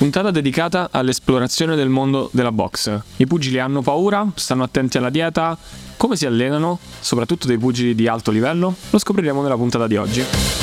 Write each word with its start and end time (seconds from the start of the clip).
puntata 0.00 0.30
dedicata 0.30 0.88
all'esplorazione 0.90 1.76
del 1.76 1.90
mondo 1.90 2.30
della 2.32 2.52
box. 2.52 3.00
I 3.16 3.26
pugili 3.26 3.58
hanno 3.58 3.82
paura, 3.82 4.26
stanno 4.34 4.62
attenti 4.62 4.96
alla 4.96 5.10
dieta, 5.10 5.58
come 5.98 6.16
si 6.16 6.24
allenano, 6.24 6.78
soprattutto 7.00 7.46
dei 7.46 7.58
pugili 7.58 7.94
di 7.94 8.08
alto 8.08 8.30
livello? 8.30 8.74
Lo 8.88 8.98
scopriremo 8.98 9.42
nella 9.42 9.56
puntata 9.56 9.86
di 9.86 9.96
oggi. 9.98 10.59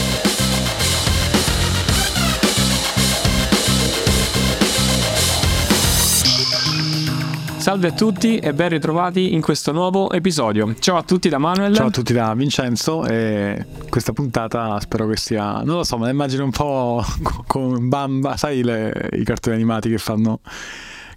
Salve 7.68 7.90
a 7.90 7.92
tutti 7.92 8.38
e 8.38 8.54
ben 8.54 8.70
ritrovati 8.70 9.34
in 9.34 9.42
questo 9.42 9.74
nuovo 9.74 10.10
episodio. 10.12 10.74
Ciao 10.80 10.96
a 10.96 11.04
tutti 11.04 11.28
da 11.28 11.38
Manuel. 11.38 11.76
Ciao 11.76 11.88
a 11.88 11.92
tutti 11.92 12.14
da 12.14 12.34
Vincenzo 12.34 13.06
e 13.06 13.66
questa 13.90 14.14
puntata 14.14 14.80
spero 14.80 15.06
che 15.06 15.18
sia, 15.18 15.64
non 15.64 15.76
lo 15.76 15.84
so, 15.84 15.98
me 15.98 16.06
la 16.06 16.12
immagino 16.12 16.46
un 16.46 16.52
po' 16.52 17.04
con 17.46 17.90
Bamba, 17.90 18.38
sai 18.38 18.64
le, 18.64 19.10
i 19.12 19.24
cartoni 19.26 19.58
animati 19.58 19.90
che 19.90 19.98
fanno, 19.98 20.40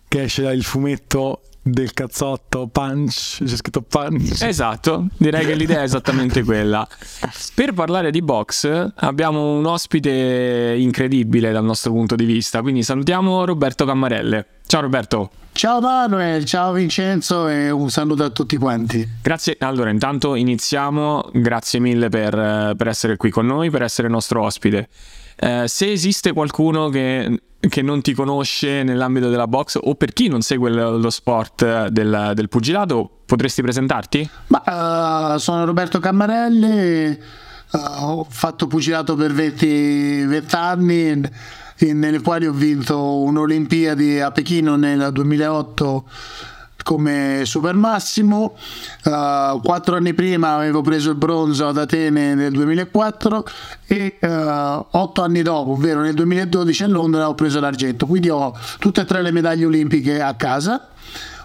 che 0.09 0.23
esce 0.23 0.51
il 0.51 0.65
fumetto 0.65 1.43
del 1.63 1.93
cazzotto 1.93 2.67
punch 2.67 3.45
c'è 3.45 3.57
scritto 3.57 3.83
punch 3.83 4.43
esatto 4.43 5.09
direi 5.19 5.45
che 5.45 5.55
l'idea 5.55 5.81
è 5.81 5.83
esattamente 5.83 6.43
quella 6.43 6.89
per 7.55 7.75
parlare 7.75 8.11
di 8.11 8.23
box 8.23 8.93
abbiamo 8.95 9.59
un 9.59 9.67
ospite 9.67 10.75
incredibile 10.79 11.53
dal 11.53 11.63
nostro 11.63 11.93
punto 11.93 12.17
di 12.17 12.25
vista 12.25 12.63
quindi 12.63 12.83
salutiamo 12.83 13.45
Roberto 13.45 13.85
Cammarelle 13.85 14.47
ciao 14.67 14.81
Roberto 14.81 15.31
Ciao 15.53 15.81
Manuel, 15.81 16.45
ciao 16.45 16.73
Vincenzo 16.73 17.47
e 17.49 17.71
un 17.71 17.91
saluto 17.91 18.25
a 18.25 18.31
tutti 18.31 18.57
quanti. 18.57 19.07
Grazie, 19.21 19.57
allora 19.61 19.91
intanto 19.91 20.35
iniziamo, 20.35 21.31
grazie 21.33 21.81
mille 21.81 22.09
per, 22.09 22.75
per 22.77 22.89
essere 22.89 23.17
qui 23.17 23.31
con 23.31 23.47
noi, 23.47 23.69
per 23.69 23.83
essere 23.83 24.09
nostro 24.09 24.43
ospite. 24.43 24.89
Eh, 25.37 25.65
se 25.69 25.91
esiste 25.91 26.33
qualcuno 26.33 26.89
che, 26.89 27.43
che, 27.59 27.83
non 27.83 28.01
ti 28.01 28.15
conosce 28.15 28.83
nell'ambito 28.83 29.29
della 29.29 29.47
box 29.47 29.79
o 29.83 29.95
per 29.97 30.13
chi 30.13 30.29
non 30.29 30.41
segue 30.41 30.71
lo, 30.71 30.97
lo 30.97 31.11
sport 31.11 31.89
del, 31.89 32.33
del, 32.35 32.49
pugilato, 32.49 33.11
potresti 33.27 33.61
presentarti? 33.61 34.31
Ma, 34.47 35.35
uh, 35.35 35.39
sono 35.39 35.65
Roberto 35.65 35.99
Cammarelli, 35.99 37.19
uh, 37.73 37.79
ho 37.79 38.27
fatto 38.29 38.67
pugilato 38.67 39.15
per 39.15 39.33
20, 39.33 40.25
20 40.25 40.55
anni 40.55 41.31
nelle 41.81 42.21
quali 42.21 42.47
ho 42.47 42.53
vinto 42.53 43.21
un'Olimpiadi 43.21 44.21
a 44.21 44.31
Pechino 44.31 44.77
nel 44.77 45.11
2008 45.13 46.05
come 46.83 47.43
super 47.45 47.75
massimo. 47.75 48.57
Uh, 49.05 49.61
quattro 49.63 49.97
anni 49.97 50.15
prima 50.15 50.55
avevo 50.55 50.83
preso 50.83 51.11
il 51.11 51.17
bronzo 51.17 51.69
ad 51.69 51.79
Atene 51.79 52.35
nel 52.35 52.53
2004 52.53 53.45
e 53.87 54.19
uh, 54.21 54.87
otto 54.91 55.23
anni 55.23 55.43
dopo, 55.43 55.73
ovvero 55.73 56.01
nel 56.01 56.15
2012 56.15 56.83
a 56.83 56.89
Londra, 56.89 57.29
ho 57.29 57.35
preso 57.35 57.61
l'argento. 57.61 58.07
Quindi 58.07 58.29
ho 58.29 58.57
tutte 58.79 59.03
e 59.03 59.05
tre 59.05 59.23
le 59.23 59.31
medaglie 59.31 59.67
olimpiche 59.67 60.21
a 60.21 60.35
casa. 60.35 60.89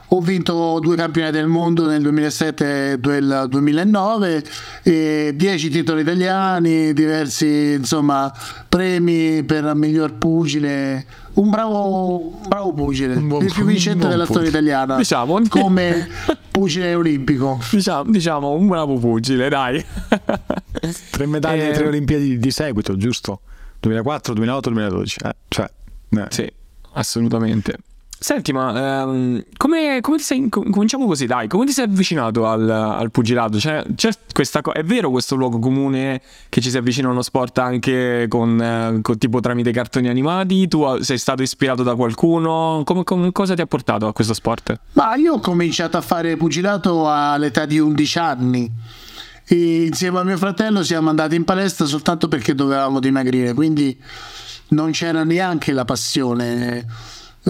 Ho 0.09 0.21
vinto 0.21 0.79
due 0.79 0.95
campionati 0.95 1.37
del 1.37 1.47
mondo 1.47 1.87
nel 1.87 2.01
2007 2.01 2.91
e 2.91 2.97
nel 3.01 3.47
2009, 3.49 4.43
e 4.83 5.33
10 5.35 5.69
titoli 5.69 6.01
italiani, 6.01 6.93
diversi 6.93 7.73
insomma, 7.73 8.31
premi 8.69 9.43
per 9.43 9.73
miglior 9.75 10.13
pugile. 10.13 11.05
Un 11.33 11.49
bravo, 11.49 12.39
bravo 12.47 12.73
pugile, 12.73 13.15
buon, 13.15 13.43
il 13.43 13.51
più 13.51 13.65
vincente 13.65 14.07
della 14.07 14.25
storia 14.25 14.49
italiana. 14.49 14.95
Diciamo, 14.95 15.41
come 15.49 16.07
pugile 16.49 16.93
olimpico. 16.95 17.59
Diciamo, 17.71 18.09
diciamo, 18.09 18.51
un 18.51 18.67
bravo 18.67 18.97
pugile, 18.97 19.49
dai. 19.49 19.83
tre 21.11 21.25
medaglie, 21.25 21.71
e... 21.71 21.73
tre 21.73 21.87
Olimpiadi 21.87 22.37
di 22.37 22.51
seguito, 22.51 22.95
giusto? 22.95 23.41
2004, 23.79 24.33
2008, 24.33 24.69
2012. 24.69 25.19
Eh, 25.23 25.35
cioè, 25.49 25.69
eh. 26.09 26.27
Sì, 26.29 26.51
assolutamente. 26.93 27.77
Senti, 28.25 28.51
ma 28.51 29.03
um, 29.03 29.43
come, 29.55 29.99
come, 30.01 30.17
ti 30.17 30.23
sei. 30.23 30.49
Cominciamo 30.49 31.05
così, 31.05 31.27
dai. 31.27 31.47
Come 31.47 31.67
ti 31.67 31.71
sei 31.71 31.85
avvicinato 31.85 32.47
al, 32.47 32.67
al 32.67 33.11
pugilato? 33.11 33.59
Cioè, 33.59 33.85
c'è 33.93 34.09
questa 34.33 34.61
co- 34.61 34.71
è 34.71 34.81
vero 34.81 35.11
questo 35.11 35.35
luogo 35.35 35.59
comune 35.59 36.19
che 36.49 36.59
ci 36.59 36.71
si 36.71 36.77
avvicina 36.79 37.07
a 37.07 37.11
uno 37.11 37.21
sport 37.21 37.59
anche 37.59 38.25
con, 38.27 38.59
eh, 38.59 38.99
con 39.03 39.19
tipo 39.19 39.41
tramite 39.41 39.69
cartoni 39.71 40.07
animati? 40.07 40.67
Tu 40.67 41.03
sei 41.03 41.19
stato 41.19 41.43
ispirato 41.43 41.83
da 41.83 41.93
qualcuno? 41.93 42.81
Come, 42.83 43.03
come, 43.03 43.31
cosa 43.31 43.53
ti 43.53 43.61
ha 43.61 43.67
portato 43.67 44.07
a 44.07 44.13
questo 44.13 44.33
sport? 44.33 44.75
Ma 44.93 45.13
io 45.13 45.33
ho 45.33 45.39
cominciato 45.39 45.97
a 45.97 46.01
fare 46.01 46.35
pugilato 46.35 47.07
all'età 47.07 47.67
di 47.67 47.77
11 47.77 48.17
anni. 48.17 48.71
E 49.45 49.83
insieme 49.85 50.17
a 50.17 50.23
mio 50.23 50.37
fratello 50.37 50.81
siamo 50.81 51.09
andati 51.09 51.35
in 51.35 51.43
palestra 51.43 51.85
soltanto 51.85 52.27
perché 52.27 52.55
dovevamo 52.55 52.99
dimagrire, 52.99 53.53
quindi 53.53 53.95
non 54.69 54.89
c'era 54.89 55.23
neanche 55.23 55.71
la 55.73 55.85
passione 55.85 56.87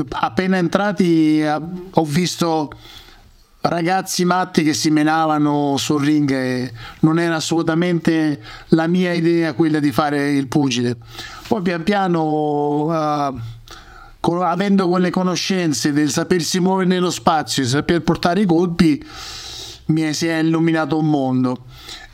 appena 0.10 0.58
entrati 0.58 1.42
eh, 1.42 1.60
ho 1.92 2.06
visto 2.06 2.70
ragazzi 3.62 4.26
matti 4.26 4.64
che 4.64 4.74
si 4.74 4.90
menavano 4.90 5.76
sul 5.78 6.04
ring 6.04 6.32
e 6.32 6.72
non 7.00 7.20
era 7.20 7.36
assolutamente 7.36 8.42
la 8.70 8.88
mia 8.88 9.14
idea 9.14 9.54
quella 9.54 9.80
di 9.80 9.92
fare 9.92 10.32
il 10.32 10.48
pugile. 10.48 10.98
Poi 11.48 11.62
pian 11.62 11.84
piano, 11.84 12.86
uh, 12.86 14.32
avendo 14.42 14.88
quelle 14.88 15.10
conoscenze 15.10 15.94
del 15.94 16.10
sapersi 16.10 16.60
muovere 16.60 16.90
nello 16.90 17.12
spazio 17.12 17.64
e 17.64 17.68
saper 17.68 18.02
portare 18.02 18.42
i 18.42 18.46
colpi, 18.46 19.04
mi 19.88 20.14
si 20.14 20.28
è 20.28 20.38
illuminato 20.38 20.98
un 20.98 21.10
mondo. 21.10 21.66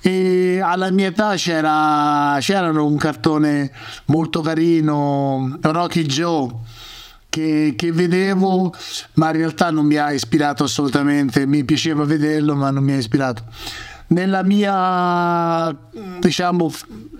E 0.03 0.59
alla 0.63 0.89
mia 0.89 1.07
età 1.07 1.35
c'era, 1.35 2.37
c'era 2.39 2.69
un 2.69 2.97
cartone 2.97 3.71
molto 4.05 4.41
carino, 4.41 5.57
Rocky 5.61 6.05
Joe 6.05 6.49
che, 7.31 7.75
che, 7.77 7.93
vedevo, 7.93 8.73
ma 9.13 9.27
in 9.27 9.37
realtà 9.37 9.71
non 9.71 9.85
mi 9.85 9.95
ha 9.95 10.11
ispirato 10.11 10.65
assolutamente. 10.65 11.45
Mi 11.45 11.63
piaceva 11.63 12.03
vederlo, 12.03 12.55
ma 12.55 12.69
non 12.71 12.83
mi 12.83 12.91
ha 12.91 12.97
ispirato. 12.97 13.43
Nella 14.07 14.43
mia 14.43 15.73
diciamo 16.19 16.69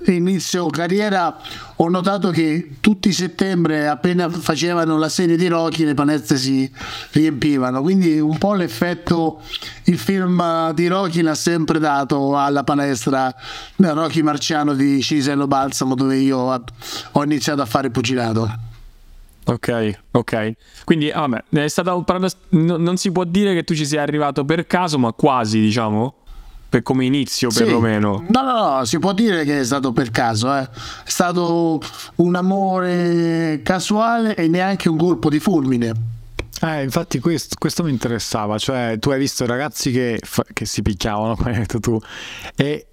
inizio 0.08 0.66
carriera 0.68 1.38
ho 1.78 1.88
notato 1.88 2.32
che 2.32 2.78
tutti 2.82 3.08
i 3.10 3.14
settembre 3.14 3.88
appena 3.88 4.30
facevano 4.30 4.98
la 4.98 5.08
serie 5.08 5.38
di 5.38 5.48
Rocky 5.48 5.86
le 5.86 5.94
palestre 5.94 6.38
si 6.38 6.70
riempivano 7.12 7.82
quindi 7.82 8.20
un 8.20 8.38
po' 8.38 8.56
l'effetto 8.56 9.42
il 9.86 9.98
film 10.00 10.72
di 10.74 10.88
Rocky 10.88 11.22
l'ha 11.22 11.36
sempre 11.36 11.78
dato 11.78 12.38
alla 12.38 12.64
palestra 12.64 13.34
Rocky 13.76 14.22
Marciano 14.22 14.74
di 14.74 15.02
Cinisello 15.02 15.48
Balsamo 15.48 15.94
dove 15.94 16.18
io 16.18 16.40
ho 17.12 17.24
iniziato 17.24 17.62
a 17.62 17.66
fare 17.66 17.92
pugilato 17.92 18.70
Ok, 19.46 20.00
ok. 20.12 20.52
Quindi, 20.84 21.10
ah, 21.12 21.22
vabbè, 21.22 21.64
è 21.64 21.68
stata 21.68 21.94
un 21.94 22.04
paradosso. 22.04 22.38
non 22.50 22.98
si 22.98 23.12
può 23.12 23.24
dire 23.24 23.54
che 23.54 23.64
tu 23.64 23.74
ci 23.74 23.86
sia 23.86 24.02
arrivato 24.02 24.46
per 24.46 24.68
caso, 24.68 25.00
ma 25.00 25.12
quasi, 25.14 25.60
diciamo. 25.60 26.16
Per 26.70 26.84
come 26.84 27.04
inizio, 27.04 27.50
sì. 27.50 27.64
perlomeno. 27.64 28.24
No, 28.30 28.42
no, 28.44 28.78
no, 28.78 28.86
si 28.86 28.98
può 28.98 29.12
dire 29.12 29.44
che 29.44 29.60
è 29.60 29.64
stato 29.66 29.92
per 29.92 30.10
caso. 30.10 30.56
Eh. 30.56 30.62
È 30.62 31.10
stato 31.10 31.82
un 32.16 32.36
amore 32.36 33.60
casuale 33.62 34.36
e 34.36 34.48
neanche 34.48 34.88
un 34.88 34.98
colpo 34.98 35.30
di 35.30 35.40
fulmine. 35.40 35.92
Eh, 36.62 36.84
infatti 36.84 37.20
questo, 37.20 37.56
questo, 37.60 37.84
mi 37.84 37.90
interessava, 37.90 38.58
cioè 38.60 38.98
tu 39.00 39.10
hai 39.10 39.18
visto 39.18 39.46
ragazzi 39.48 39.92
che, 39.92 40.22
che 40.54 40.66
si 40.66 40.84
picchiavano, 40.84 41.36
come 41.36 41.52
hai 41.52 41.58
detto 41.58 41.80
tu, 41.80 42.00
e 42.56 42.86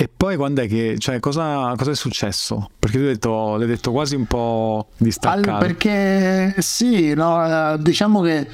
e 0.00 0.08
poi 0.16 0.36
quando 0.36 0.62
è 0.62 0.68
che, 0.68 0.94
cioè, 0.96 1.18
cosa, 1.18 1.74
cosa 1.76 1.90
è 1.90 1.94
successo? 1.96 2.70
Perché 2.78 2.98
tu 2.98 3.02
hai 3.02 3.10
detto, 3.14 3.56
l'hai 3.56 3.66
detto 3.66 3.90
quasi 3.90 4.14
un 4.14 4.26
po' 4.26 4.90
distaccato. 4.96 5.48
Allora, 5.48 5.58
perché 5.58 6.54
sì, 6.58 7.14
no, 7.14 7.44
eh, 7.44 7.78
diciamo 7.80 8.20
che 8.20 8.46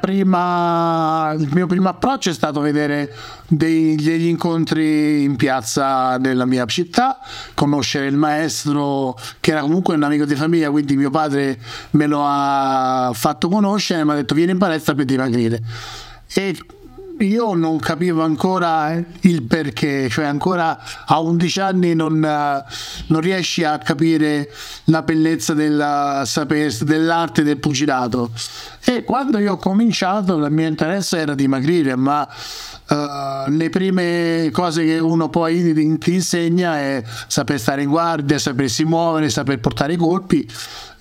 prima, 0.00 1.34
il 1.36 1.48
mio 1.52 1.66
primo 1.66 1.88
approccio 1.88 2.30
è 2.30 2.32
stato 2.32 2.60
vedere 2.60 3.12
dei, 3.48 3.96
degli 3.96 4.26
incontri 4.26 5.24
in 5.24 5.34
piazza 5.34 6.16
nella 6.18 6.44
mia 6.44 6.64
città, 6.66 7.18
conoscere 7.54 8.06
il 8.06 8.16
maestro 8.16 9.18
che 9.40 9.50
era 9.50 9.62
comunque 9.62 9.96
un 9.96 10.04
amico 10.04 10.26
di 10.26 10.36
famiglia, 10.36 10.70
quindi 10.70 10.94
mio 10.94 11.10
padre 11.10 11.58
me 11.90 12.06
lo 12.06 12.20
ha 12.24 13.10
fatto 13.14 13.48
conoscere 13.48 14.04
mi 14.04 14.12
ha 14.12 14.14
detto 14.14 14.32
vieni 14.36 14.52
in 14.52 14.58
palestra 14.58 14.94
per 14.94 15.06
dimagrire. 15.06 15.60
E 16.32 16.56
io 17.18 17.54
non 17.54 17.78
capivo 17.78 18.22
ancora 18.22 18.94
il 19.20 19.42
perché, 19.42 20.08
cioè 20.10 20.26
ancora 20.26 20.78
a 21.06 21.20
11 21.20 21.60
anni 21.60 21.94
non, 21.94 22.18
non 22.18 23.20
riesci 23.20 23.64
a 23.64 23.78
capire 23.78 24.50
la 24.84 25.02
bellezza 25.02 25.54
della, 25.54 26.24
dell'arte 26.80 27.42
del 27.42 27.58
pugilato. 27.58 28.30
E 28.84 29.04
quando 29.04 29.38
io 29.38 29.54
ho 29.54 29.56
cominciato 29.56 30.36
il 30.36 30.52
mio 30.52 30.68
interesse 30.68 31.18
era 31.18 31.34
dimagrire, 31.34 31.96
ma 31.96 32.28
uh, 32.88 33.50
le 33.50 33.70
prime 33.70 34.50
cose 34.52 34.84
che 34.84 34.98
uno 34.98 35.28
poi 35.28 35.98
ti 35.98 36.12
insegna 36.12 36.76
è 36.76 37.02
saper 37.26 37.58
stare 37.58 37.82
in 37.82 37.88
guardia, 37.88 38.38
sapersi 38.38 38.84
muovere, 38.84 39.30
saper 39.30 39.58
portare 39.58 39.94
i 39.94 39.96
colpi 39.96 40.46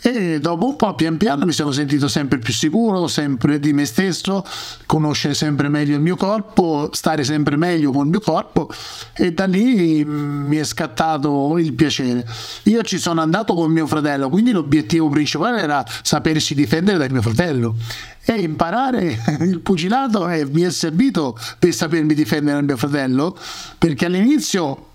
e 0.10 0.40
dopo 0.40 0.68
un 0.68 0.76
po' 0.76 0.94
pian 0.94 1.18
piano 1.18 1.46
mi 1.46 1.52
sono 1.52 1.72
sentito 1.72 2.08
sempre 2.08 2.38
più 2.38 2.54
sicuro, 2.54 3.08
sempre 3.08 3.60
di 3.60 3.74
me 3.74 3.86
stesso, 3.86 4.46
conoscere 4.86 5.34
sempre 5.34 5.68
meglio 5.68 5.96
il 5.96 6.02
mio 6.02 6.16
corpo, 6.16 6.90
stare 6.92 7.24
sempre 7.24 7.56
meglio 7.56 7.92
con 7.92 8.06
il 8.06 8.12
mio 8.12 8.20
corpo 8.20 8.70
e 9.16 9.34
da 9.34 9.46
lì 9.46 10.06
mm, 10.06 10.46
mi 10.46 10.58
è 10.58 10.64
scattato 10.64 11.58
il 11.58 11.74
piacere. 11.74 12.24
Io 12.64 12.84
ci 12.84 13.00
sono 13.00 13.22
andato 13.22 13.56
con 13.56 13.72
mio 13.72 13.88
fratello, 13.88 14.30
quindi 14.30 14.52
l'obiettivo 14.52 15.10
principale 15.10 15.60
era 15.60 15.84
sapersi 16.04 16.54
difendere 16.54 17.00
dal 17.00 17.12
mio 17.12 17.24
fratello 17.24 17.76
e 18.24 18.34
imparare 18.34 19.18
il 19.42 19.60
pugilato 19.62 20.30
e 20.30 20.46
mi 20.46 20.62
è 20.62 20.70
servito 20.70 21.36
per 21.58 21.74
sapermi 21.74 22.14
difendere 22.14 22.58
dal 22.58 22.66
mio 22.66 22.78
fratello 22.78 23.36
perché 23.80 24.06
all'inizio 24.06 24.94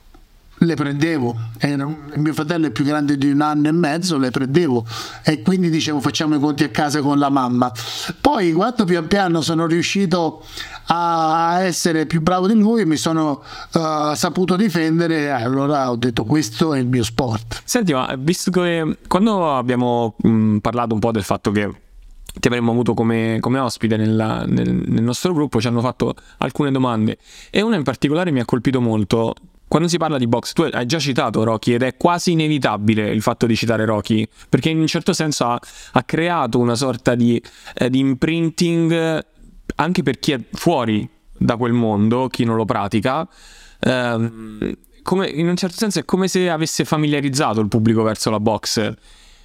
le 0.61 0.75
prendevo. 0.75 1.37
Era, 1.59 1.89
mio 2.15 2.33
fratello 2.33 2.67
è 2.67 2.71
più 2.71 2.85
grande 2.85 3.17
di 3.17 3.31
un 3.31 3.41
anno 3.41 3.69
e 3.69 3.73
mezzo, 3.73 4.19
le 4.19 4.31
prendevo 4.31 4.85
e 5.25 5.43
quindi 5.43 5.71
dicevo 5.71 6.01
facciamo 6.01 6.37
i 6.37 6.41
conti 6.41 6.65
a 6.65 6.69
casa 6.69 7.01
con 7.01 7.19
la 7.19 7.29
mamma. 7.29 7.73
Poi 8.21 8.53
quando 8.53 8.85
pian 8.85 9.07
piano 9.07 9.41
sono 9.41 9.67
riuscito 9.67 10.45
a 10.87 11.61
essere 11.61 12.07
più 12.07 12.21
bravo 12.21 12.47
di 12.47 12.55
lui, 12.55 12.85
mi 12.85 12.97
sono 12.97 13.43
uh, 13.73 14.15
saputo 14.15 14.57
difendere, 14.57 15.31
allora 15.31 15.91
ho 15.91 15.97
detto 15.97 16.25
questo 16.25 16.75
è 16.75 16.79
il 16.79 16.87
mio 16.87 17.05
sport. 17.05 17.63
Senti, 17.65 17.93
ma 17.93 18.15
visto 18.19 18.51
che 18.51 18.99
quando 19.07 19.57
abbiamo 19.57 20.15
mh, 20.17 20.59
parlato 20.59 20.95
un 20.95 21.01
po' 21.01 21.13
del 21.13 21.23
fatto 21.23 21.51
che 21.53 21.71
ti 22.39 22.49
avremmo 22.49 22.71
avuto 22.71 22.95
come, 22.95 23.39
come 23.41 23.59
ospite 23.59 23.97
nella, 23.97 24.45
nel, 24.47 24.71
nel, 24.73 25.03
nostro 25.03 25.33
gruppo, 25.33 25.61
ci 25.61 25.67
hanno 25.67 25.81
fatto 25.81 26.15
alcune 26.39 26.71
domande 26.71 27.19
e 27.51 27.61
una 27.61 27.77
in 27.77 27.83
particolare 27.83 28.31
mi 28.31 28.41
ha 28.41 28.45
colpito 28.45 28.81
molto. 28.81 29.35
Quando 29.71 29.87
si 29.87 29.99
parla 29.99 30.19
di 30.19 30.27
box, 30.27 30.53
tu 30.53 30.63
hai 30.63 30.85
già 30.85 30.99
citato 30.99 31.45
Rocky 31.45 31.75
ed 31.75 31.83
è 31.85 31.97
quasi 31.97 32.33
inevitabile 32.33 33.09
il 33.11 33.23
fatto 33.23 33.47
di 33.47 33.55
citare 33.55 33.85
Rocky, 33.85 34.27
perché 34.49 34.69
in 34.69 34.81
un 34.81 34.89
certo 34.89 35.13
senso 35.13 35.45
ha, 35.45 35.61
ha 35.93 36.03
creato 36.03 36.59
una 36.59 36.75
sorta 36.75 37.15
di, 37.15 37.41
eh, 37.75 37.89
di 37.89 38.01
imprinting 38.01 39.25
anche 39.77 40.03
per 40.03 40.19
chi 40.19 40.33
è 40.33 40.41
fuori 40.55 41.09
da 41.39 41.57
quel 41.57 41.73
mondo, 41.73 42.27
chi 42.27 42.43
non 42.43 42.57
lo 42.57 42.65
pratica. 42.65 43.29
Eh, 43.79 44.77
come, 45.05 45.29
in 45.29 45.47
un 45.47 45.55
certo 45.55 45.77
senso 45.77 46.01
è 46.01 46.05
come 46.05 46.27
se 46.27 46.51
avesse 46.51 46.85
familiarizzato 46.85 47.61
il 47.61 47.69
pubblico 47.69 48.03
verso 48.03 48.29
la 48.29 48.41
box. 48.41 48.93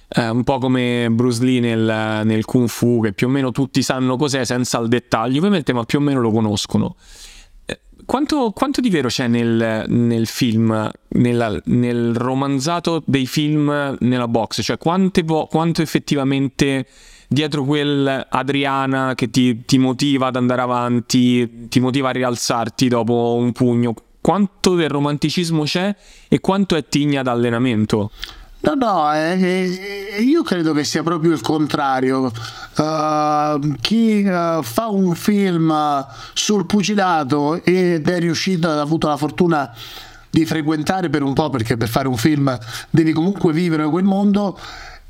Eh, 0.08 0.28
un 0.28 0.42
po' 0.42 0.58
come 0.58 1.06
Bruce 1.08 1.44
Lee 1.44 1.60
nel, 1.60 2.22
nel, 2.24 2.44
Kung 2.44 2.66
Fu, 2.66 3.00
che 3.00 3.12
più 3.12 3.28
o 3.28 3.30
meno 3.30 3.52
tutti 3.52 3.80
sanno 3.80 4.16
cos'è 4.16 4.44
senza 4.44 4.80
il 4.80 4.88
dettaglio, 4.88 5.38
ovviamente, 5.38 5.72
ma 5.72 5.84
più 5.84 6.00
o 6.00 6.02
meno 6.02 6.20
lo 6.20 6.32
conoscono 6.32 6.96
quanto, 8.06 8.52
quanto, 8.52 8.80
di 8.80 8.88
vero 8.88 9.08
c'è 9.08 9.28
nel, 9.28 9.84
nel 9.88 10.26
film, 10.26 10.90
nella, 11.08 11.60
nel 11.64 12.14
romanzato 12.14 13.02
dei 13.04 13.26
film 13.26 13.96
nella 14.00 14.28
box? 14.28 14.62
Cioè, 14.62 14.78
vo- 15.24 15.46
quanto 15.46 15.82
effettivamente 15.82 16.86
dietro 17.28 17.64
quel 17.64 18.26
Adriana 18.28 19.14
che 19.14 19.28
ti, 19.30 19.64
ti, 19.64 19.78
motiva 19.78 20.28
ad 20.28 20.36
andare 20.36 20.62
avanti, 20.62 21.68
ti 21.68 21.80
motiva 21.80 22.08
a 22.08 22.12
rialzarti 22.12 22.88
dopo 22.88 23.34
un 23.38 23.52
pugno, 23.52 23.94
quanto 24.20 24.74
del 24.74 24.88
romanticismo 24.88 25.64
c'è 25.64 25.94
e 26.28 26.40
quanto 26.40 26.74
è 26.74 26.88
tigna 26.88 27.22
d'allenamento? 27.22 28.10
No, 28.58 28.74
no, 28.74 29.12
eh, 29.14 29.38
eh, 30.16 30.22
io 30.22 30.42
credo 30.42 30.72
che 30.72 30.82
sia 30.82 31.02
proprio 31.02 31.32
il 31.32 31.40
contrario. 31.40 32.32
Uh, 32.76 33.74
chi 33.80 34.24
uh, 34.24 34.62
fa 34.62 34.88
un 34.88 35.14
film 35.14 36.04
sul 36.32 36.66
pugilato 36.66 37.62
ed 37.62 38.08
è 38.08 38.18
riuscito, 38.18 38.68
ha 38.68 38.80
avuto 38.80 39.06
la 39.08 39.16
fortuna 39.16 39.72
di 40.30 40.44
frequentare 40.44 41.08
per 41.10 41.22
un 41.22 41.32
po', 41.32 41.48
perché 41.48 41.76
per 41.76 41.88
fare 41.88 42.08
un 42.08 42.16
film 42.16 42.58
devi 42.90 43.12
comunque 43.12 43.52
vivere 43.52 43.88
quel 43.88 44.04
mondo, 44.04 44.58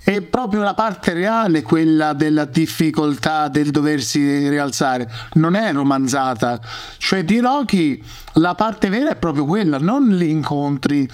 è 0.05 0.21
proprio 0.21 0.63
la 0.63 0.75
parte 0.75 1.15
reale 1.15 1.63
quella 1.63 2.13
della 2.13 2.45
difficoltà 2.45 3.49
del 3.49 3.71
doversi 3.71 4.49
rialzare, 4.49 5.11
non 5.33 5.57
è 5.57 5.73
romanzata. 5.73 6.61
Cioè 6.99 7.25
di 7.25 7.41
Rocky 7.41 8.01
la 8.35 8.55
parte 8.55 8.89
vera 8.89 9.11
è 9.11 9.17
proprio 9.17 9.45
quella, 9.47 9.79
non 9.79 10.09
gli 10.11 10.23
incontri 10.23 11.09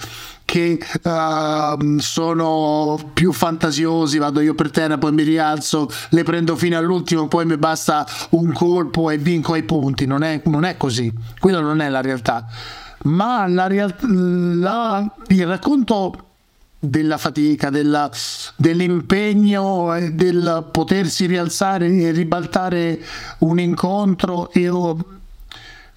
che 0.53 0.77
uh, 1.01 1.97
sono 1.97 3.09
più 3.11 3.31
fantasiosi, 3.31 4.19
vado 4.19 4.39
io 4.39 4.53
per 4.53 4.69
terra, 4.69 4.99
poi 4.99 5.11
mi 5.11 5.23
rialzo, 5.23 5.89
le 6.09 6.21
prendo 6.21 6.55
fino 6.55 6.77
all'ultimo, 6.77 7.27
poi 7.27 7.43
mi 7.47 7.57
basta 7.57 8.05
un 8.31 8.53
colpo 8.53 9.09
e 9.09 9.17
vinco 9.17 9.53
ai 9.53 9.63
punti. 9.63 10.05
Non 10.05 10.21
è, 10.21 10.43
non 10.45 10.63
è 10.63 10.77
così, 10.77 11.11
quella 11.39 11.59
non 11.59 11.81
è 11.81 11.89
la 11.89 12.01
realtà. 12.01 12.45
Ma 13.05 13.47
la 13.47 13.65
real- 13.65 13.95
la, 14.59 15.11
il 15.29 15.47
racconto 15.47 16.13
della 16.77 17.17
fatica, 17.17 17.71
della, 17.71 18.11
dell'impegno, 18.55 19.97
del 20.11 20.67
potersi 20.71 21.25
rialzare 21.25 21.87
e 21.87 22.11
ribaltare 22.11 23.01
un 23.39 23.59
incontro 23.59 24.51
e 24.51 24.69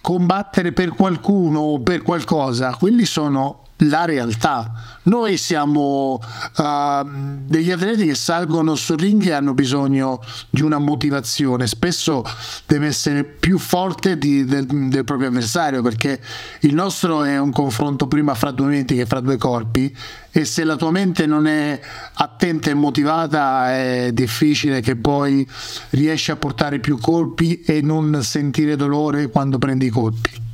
combattere 0.01 0.73
per 0.73 0.95
qualcuno 0.95 1.59
o 1.59 1.81
per 1.81 2.01
qualcosa, 2.01 2.75
quelli 2.75 3.05
sono 3.05 3.65
la 3.81 4.05
realtà. 4.05 4.73
Noi 5.05 5.37
siamo 5.37 6.19
uh, 6.57 7.09
degli 7.45 7.71
atleti 7.71 8.07
che 8.07 8.15
salgono 8.15 8.75
sul 8.75 8.99
ring 8.99 9.25
e 9.27 9.33
hanno 9.33 9.55
bisogno 9.55 10.21
di 10.51 10.63
una 10.63 10.79
motivazione, 10.79 11.67
spesso 11.67 12.25
deve 12.67 12.87
essere 12.87 13.25
più 13.25 13.59
forte 13.59 14.19
di, 14.19 14.45
del, 14.45 14.67
del, 14.67 15.05
proprio 15.05 15.29
avversario 15.29 15.83
perché 15.83 16.21
il 16.61 16.75
nostro 16.75 17.23
è 17.23 17.39
un 17.39 17.53
confronto 17.53 18.09
prima 18.09 18.35
fra 18.35 18.51
due 18.51 18.67
menti 18.67 18.97
che 18.97 19.07
fra 19.07 19.21
due 19.21 19.37
corpi 19.37 19.95
e 20.33 20.45
se 20.45 20.65
la 20.65 20.77
tua 20.77 20.91
mente 20.91 21.27
non 21.27 21.47
è 21.47 21.79
attenta 22.15 22.71
e 22.71 22.75
motivata 22.75 23.73
è 23.73 24.11
difficile 24.13 24.81
che 24.81 24.97
poi 24.97 25.47
riesci 25.91 26.31
a 26.31 26.37
portare 26.37 26.81
più 26.81 26.99
colpi 26.99 27.61
e 27.61 27.81
non 27.81 28.21
sentire 28.23 28.77
dolore 28.77 29.29
quando 29.29 29.59
prendi 29.59 29.87
i 29.87 29.91
colpi. 29.91 30.46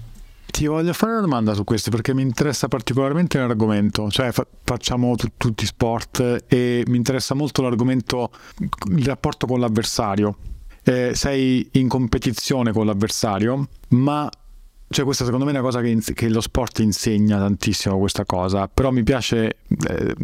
Ti 0.52 0.66
voglio 0.66 0.92
fare 0.92 1.12
una 1.12 1.22
domanda 1.22 1.54
su 1.54 1.64
questo 1.64 1.90
perché 1.90 2.12
mi 2.12 2.20
interessa 2.20 2.68
particolarmente 2.68 3.38
l'argomento, 3.38 4.10
cioè 4.10 4.32
fa- 4.32 4.46
facciamo 4.64 5.16
t- 5.16 5.32
tutti 5.38 5.64
sport 5.64 6.44
e 6.46 6.84
mi 6.88 6.98
interessa 6.98 7.34
molto 7.34 7.62
l'argomento, 7.62 8.30
il 8.90 9.04
rapporto 9.06 9.46
con 9.46 9.60
l'avversario. 9.60 10.36
Eh, 10.84 11.12
sei 11.14 11.66
in 11.72 11.88
competizione 11.88 12.70
con 12.72 12.84
l'avversario, 12.84 13.66
ma 13.88 14.28
cioè 14.90 15.04
questa 15.06 15.24
secondo 15.24 15.46
me 15.46 15.52
è 15.52 15.54
una 15.54 15.64
cosa 15.64 15.80
che, 15.80 15.88
in- 15.88 16.02
che 16.02 16.28
lo 16.28 16.42
sport 16.42 16.80
insegna 16.80 17.38
tantissimo 17.38 17.98
questa 17.98 18.26
cosa, 18.26 18.68
però 18.68 18.90
mi 18.90 19.02
piace 19.02 19.56
eh, 19.88 20.14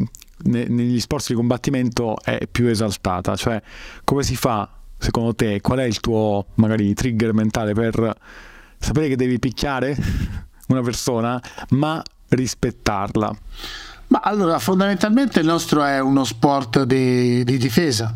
ne- 0.45 0.69
negli 0.69 1.01
sport 1.01 1.27
di 1.29 1.35
combattimento 1.35 2.19
è 2.23 2.47
più 2.53 2.67
esaltata, 2.67 3.35
cioè 3.35 3.63
come 4.05 4.23
si 4.23 4.37
fa 4.37 4.71
secondo 4.99 5.35
te, 5.35 5.63
qual 5.63 5.79
è 5.79 5.85
il 5.85 6.01
tuo 6.01 6.49
magari 6.57 6.93
trigger 6.93 7.33
mentale 7.33 7.73
per 7.73 8.15
sapere 8.79 9.09
che 9.09 9.17
devi 9.17 9.39
picchiare 9.39 9.97
una 10.69 10.81
persona, 10.83 11.41
ma 11.71 12.03
rispettarla. 12.29 13.35
Ma 14.09 14.21
allora, 14.23 14.59
fondamentalmente 14.59 15.41
il 15.41 15.47
nostro 15.47 15.85
è 15.85 16.01
uno 16.01 16.25
sport 16.25 16.85
di, 16.85 17.45
di 17.45 17.59
difesa. 17.59 18.15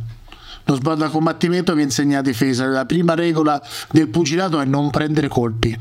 Lo 0.65 0.77
sport 0.77 0.97
da 0.97 1.09
combattimento 1.09 1.75
vi 1.75 1.83
insegna 1.83 2.21
a 2.21 2.23
difesa. 2.23 2.67
La 2.67 2.87
prima 2.87 3.15
regola 3.15 3.61
del 3.91 4.09
pugilato 4.09 4.61
è 4.61 4.65
non 4.65 4.91
prendere 4.91 5.29
colpi. 5.29 5.79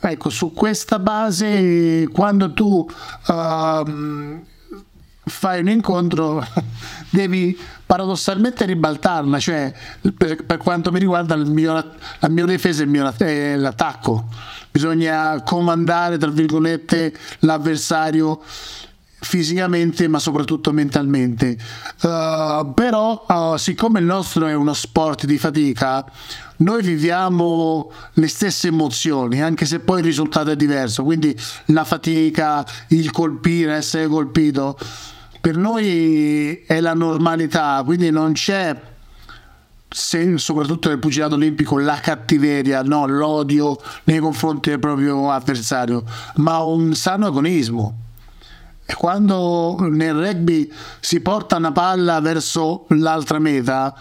Ecco, 0.00 0.30
su 0.30 0.52
questa 0.52 0.98
base, 0.98 2.08
quando 2.12 2.52
tu 2.52 2.86
uh, 3.26 4.44
fai 5.24 5.60
un 5.60 5.68
incontro 5.68 6.46
devi 7.10 7.58
paradossalmente 7.94 8.64
ribaltarla 8.64 9.38
cioè 9.38 9.72
per, 10.16 10.44
per 10.44 10.56
quanto 10.56 10.90
mi 10.90 10.98
riguarda 10.98 11.36
mio, 11.36 11.72
la 12.18 12.28
mia 12.28 12.44
difesa 12.44 12.84
mio, 12.84 13.12
è 13.16 13.54
l'attacco. 13.54 14.24
Bisogna 14.70 15.40
comandare 15.44 16.18
tra 16.18 16.30
virgolette 16.30 17.14
l'avversario 17.40 18.40
fisicamente 19.20 20.08
ma 20.08 20.18
soprattutto 20.18 20.72
mentalmente. 20.72 21.56
Uh, 22.02 22.72
però 22.74 23.24
uh, 23.28 23.56
siccome 23.56 24.00
il 24.00 24.06
nostro 24.06 24.48
è 24.48 24.54
uno 24.54 24.74
sport 24.74 25.24
di 25.24 25.38
fatica 25.38 26.04
noi 26.56 26.82
viviamo 26.82 27.90
le 28.14 28.28
stesse 28.28 28.68
emozioni 28.68 29.42
anche 29.42 29.66
se 29.66 29.80
poi 29.80 30.00
il 30.00 30.04
risultato 30.04 30.50
è 30.50 30.56
diverso. 30.56 31.04
Quindi 31.04 31.36
la 31.66 31.84
fatica 31.84 32.66
il 32.88 33.12
colpire 33.12 33.74
essere 33.74 34.08
colpito 34.08 34.76
per 35.44 35.58
noi 35.58 36.62
è 36.66 36.80
la 36.80 36.94
normalità, 36.94 37.82
quindi 37.84 38.08
non 38.10 38.32
c'è, 38.32 38.74
se, 39.90 40.38
soprattutto 40.38 40.88
nel 40.88 40.98
pugilato 40.98 41.34
olimpico, 41.34 41.78
la 41.78 42.00
cattiveria, 42.00 42.80
no, 42.80 43.04
l'odio 43.06 43.78
nei 44.04 44.20
confronti 44.20 44.70
del 44.70 44.78
proprio 44.78 45.30
avversario, 45.30 46.02
ma 46.36 46.62
un 46.62 46.94
sano 46.94 47.26
agonismo. 47.26 47.98
E 48.86 48.94
quando 48.94 49.76
nel 49.80 50.14
rugby 50.14 50.72
si 51.00 51.20
porta 51.20 51.56
una 51.56 51.72
palla 51.72 52.20
verso 52.20 52.86
l'altra 52.88 53.38
meta 53.38 53.94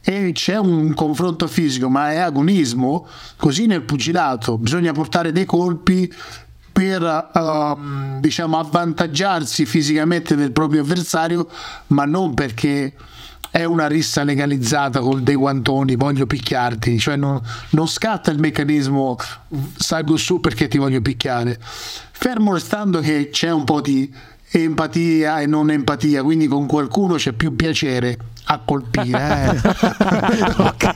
e 0.00 0.30
c'è 0.32 0.56
un 0.56 0.94
confronto 0.94 1.48
fisico, 1.48 1.88
ma 1.88 2.12
è 2.12 2.18
agonismo, 2.18 3.08
così 3.34 3.66
nel 3.66 3.82
pugilato 3.82 4.56
bisogna 4.56 4.92
portare 4.92 5.32
dei 5.32 5.46
colpi 5.46 6.08
per 6.76 7.30
uh, 7.32 8.20
diciamo 8.20 8.58
avvantaggiarsi 8.58 9.64
fisicamente 9.64 10.36
del 10.36 10.52
proprio 10.52 10.82
avversario, 10.82 11.48
ma 11.86 12.04
non 12.04 12.34
perché 12.34 12.92
è 13.50 13.64
una 13.64 13.86
rissa 13.86 14.24
legalizzata 14.24 15.00
con 15.00 15.24
dei 15.24 15.36
guantoni, 15.36 15.96
voglio 15.96 16.26
picchiarti, 16.26 16.98
cioè 16.98 17.16
non, 17.16 17.40
non 17.70 17.88
scatta 17.88 18.30
il 18.30 18.38
meccanismo 18.38 19.16
salgo 19.74 20.18
su 20.18 20.38
perché 20.38 20.68
ti 20.68 20.76
voglio 20.76 21.00
picchiare. 21.00 21.58
Fermo 21.58 22.52
restando 22.52 23.00
che 23.00 23.30
c'è 23.32 23.50
un 23.50 23.64
po' 23.64 23.80
di 23.80 24.12
empatia 24.50 25.40
e 25.40 25.46
non 25.46 25.70
empatia, 25.70 26.22
quindi 26.22 26.46
con 26.46 26.66
qualcuno 26.66 27.14
c'è 27.14 27.32
più 27.32 27.56
piacere 27.56 28.18
a 28.46 28.58
colpire. 28.64 29.18
Eh. 29.18 29.60
okay. 30.62 30.94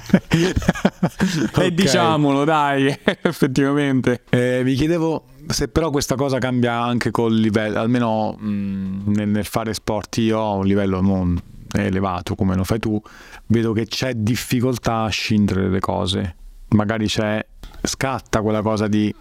E 1.66 1.75
diciamolo, 1.75 2.45
dai, 2.45 2.87
effettivamente. 3.23 4.23
Eh, 4.28 4.62
mi 4.64 4.75
chiedevo 4.75 5.25
se 5.49 5.69
però 5.69 5.90
questa 5.90 6.14
cosa 6.14 6.38
cambia 6.38 6.80
anche 6.80 7.11
col 7.11 7.35
livello, 7.35 7.80
almeno 7.80 8.37
mh, 8.38 8.49
mm, 8.49 9.12
nel, 9.14 9.28
nel, 9.28 9.45
fare 9.45 9.75
sport 9.75 10.19
io 10.19 10.38
ho 10.38 10.57
un 10.59 10.66
livello 10.66 11.00
non 11.00 11.40
elevato 11.73 12.35
come 12.35 12.54
lo 12.54 12.64
fai 12.64 12.78
tu, 12.78 13.00
vedo 13.47 13.73
che 13.73 13.87
c'è 13.87 14.14
difficoltà 14.14 15.02
a 15.02 15.09
scindere 15.09 15.69
le 15.69 15.80
cose. 15.80 16.37
Magari 16.69 17.07
c'è, 17.07 17.45
scatta 17.83 18.42
quella 18.42 18.62
cosa 18.62 18.87
di... 18.87 19.12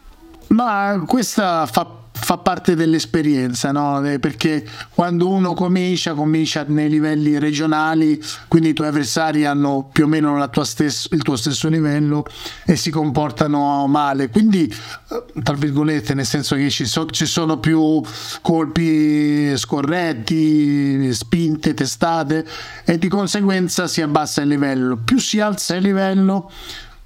Ma 0.47 1.03
questa 1.05 1.65
fa 1.65 1.85
fa 2.29 2.37
parte 2.37 2.75
dell'esperienza, 2.75 3.71
no? 3.71 4.07
Eh, 4.07 4.19
perché 4.19 4.63
quando 4.93 5.29
uno 5.29 5.55
comincia, 5.55 6.13
comincia 6.13 6.63
nei 6.67 6.87
livelli 6.87 7.39
regionali, 7.39 8.21
quindi 8.47 8.69
i 8.69 8.73
tuoi 8.73 8.89
avversari 8.89 9.45
hanno 9.45 9.89
più 9.91 10.03
o 10.03 10.07
meno 10.07 10.47
stesso, 10.61 11.09
il 11.13 11.23
tuo 11.23 11.35
stesso 11.35 11.69
livello 11.69 12.23
e 12.67 12.75
si 12.75 12.91
comportano 12.91 13.87
male. 13.87 14.29
Quindi, 14.29 14.71
eh, 15.09 15.41
tra 15.41 15.55
virgolette, 15.55 16.13
nel 16.13 16.27
senso 16.27 16.55
che 16.55 16.69
ci, 16.69 16.85
so, 16.85 17.07
ci 17.07 17.25
sono 17.25 17.57
più 17.57 17.99
colpi 18.43 19.57
scorretti, 19.57 21.11
spinte, 21.11 21.73
testate 21.73 22.45
e 22.85 22.99
di 22.99 23.07
conseguenza 23.07 23.87
si 23.87 24.03
abbassa 24.03 24.43
il 24.43 24.49
livello. 24.49 24.99
Più 25.03 25.17
si 25.17 25.39
alza 25.39 25.73
il 25.73 25.81
livello, 25.81 26.51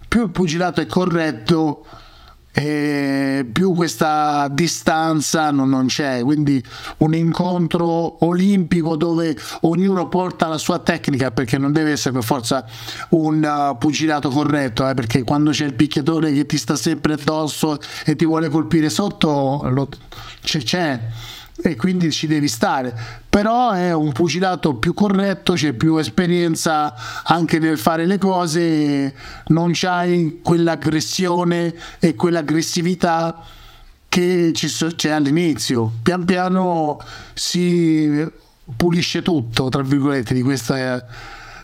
più 0.05 0.23
il 0.23 0.31
pugilato 0.31 0.81
è 0.81 0.85
corretto 0.85 1.85
e 2.55 3.47
più 3.51 3.73
questa 3.73 4.47
distanza 4.51 5.49
non, 5.49 5.69
non, 5.69 5.87
c'è 5.87 6.21
quindi 6.21 6.63
un 6.97 7.15
incontro 7.15 8.23
olimpico 8.25 8.95
dove 8.95 9.35
ognuno 9.61 10.07
porta 10.07 10.45
la 10.45 10.59
sua 10.59 10.77
tecnica 10.77 11.31
perché 11.31 11.57
non 11.57 11.71
deve 11.71 11.93
essere 11.93 12.13
per 12.13 12.23
forza 12.23 12.63
un 13.09 13.43
uh, 13.43 13.75
pugilato 13.79 14.29
corretto 14.29 14.87
eh, 14.87 14.93
perché 14.93 15.23
quando 15.23 15.49
c'è 15.49 15.65
il 15.65 15.73
picchiatore 15.73 16.31
che 16.31 16.45
ti 16.45 16.57
sta 16.57 16.75
sempre 16.75 17.13
addosso 17.13 17.79
e 18.05 18.15
ti 18.15 18.25
vuole 18.25 18.49
colpire 18.49 18.91
sotto 18.91 19.67
lo, 19.71 19.89
c'è, 20.43 20.61
c'è 20.61 20.99
e 21.63 21.75
quindi 21.77 22.11
ci 22.11 22.27
devi 22.27 22.49
stare. 22.49 22.93
Però 23.29 23.71
è 23.71 23.93
un 23.93 24.11
pugilato 24.11 24.75
più 24.75 24.93
corretto, 24.93 25.53
c'è 25.53 25.73
più 25.73 25.95
esperienza 25.97 26.93
anche 27.23 27.57
nel 27.57 27.77
fare 27.77 28.05
le 28.05 28.17
cose, 28.17 29.15
non 29.47 29.71
c'hai 29.73 30.39
quell'aggressione 30.43 31.73
e 31.99 32.15
quell'aggressività 32.15 33.43
che 34.09 34.51
c'è 34.53 35.09
all'inizio. 35.09 35.89
Pian 36.03 36.25
piano 36.25 36.99
si 37.33 38.27
pulisce 38.75 39.21
tutto, 39.21 39.69
tra 39.69 39.81
virgolette, 39.81 40.33
di 40.33 40.41
questa, 40.41 41.03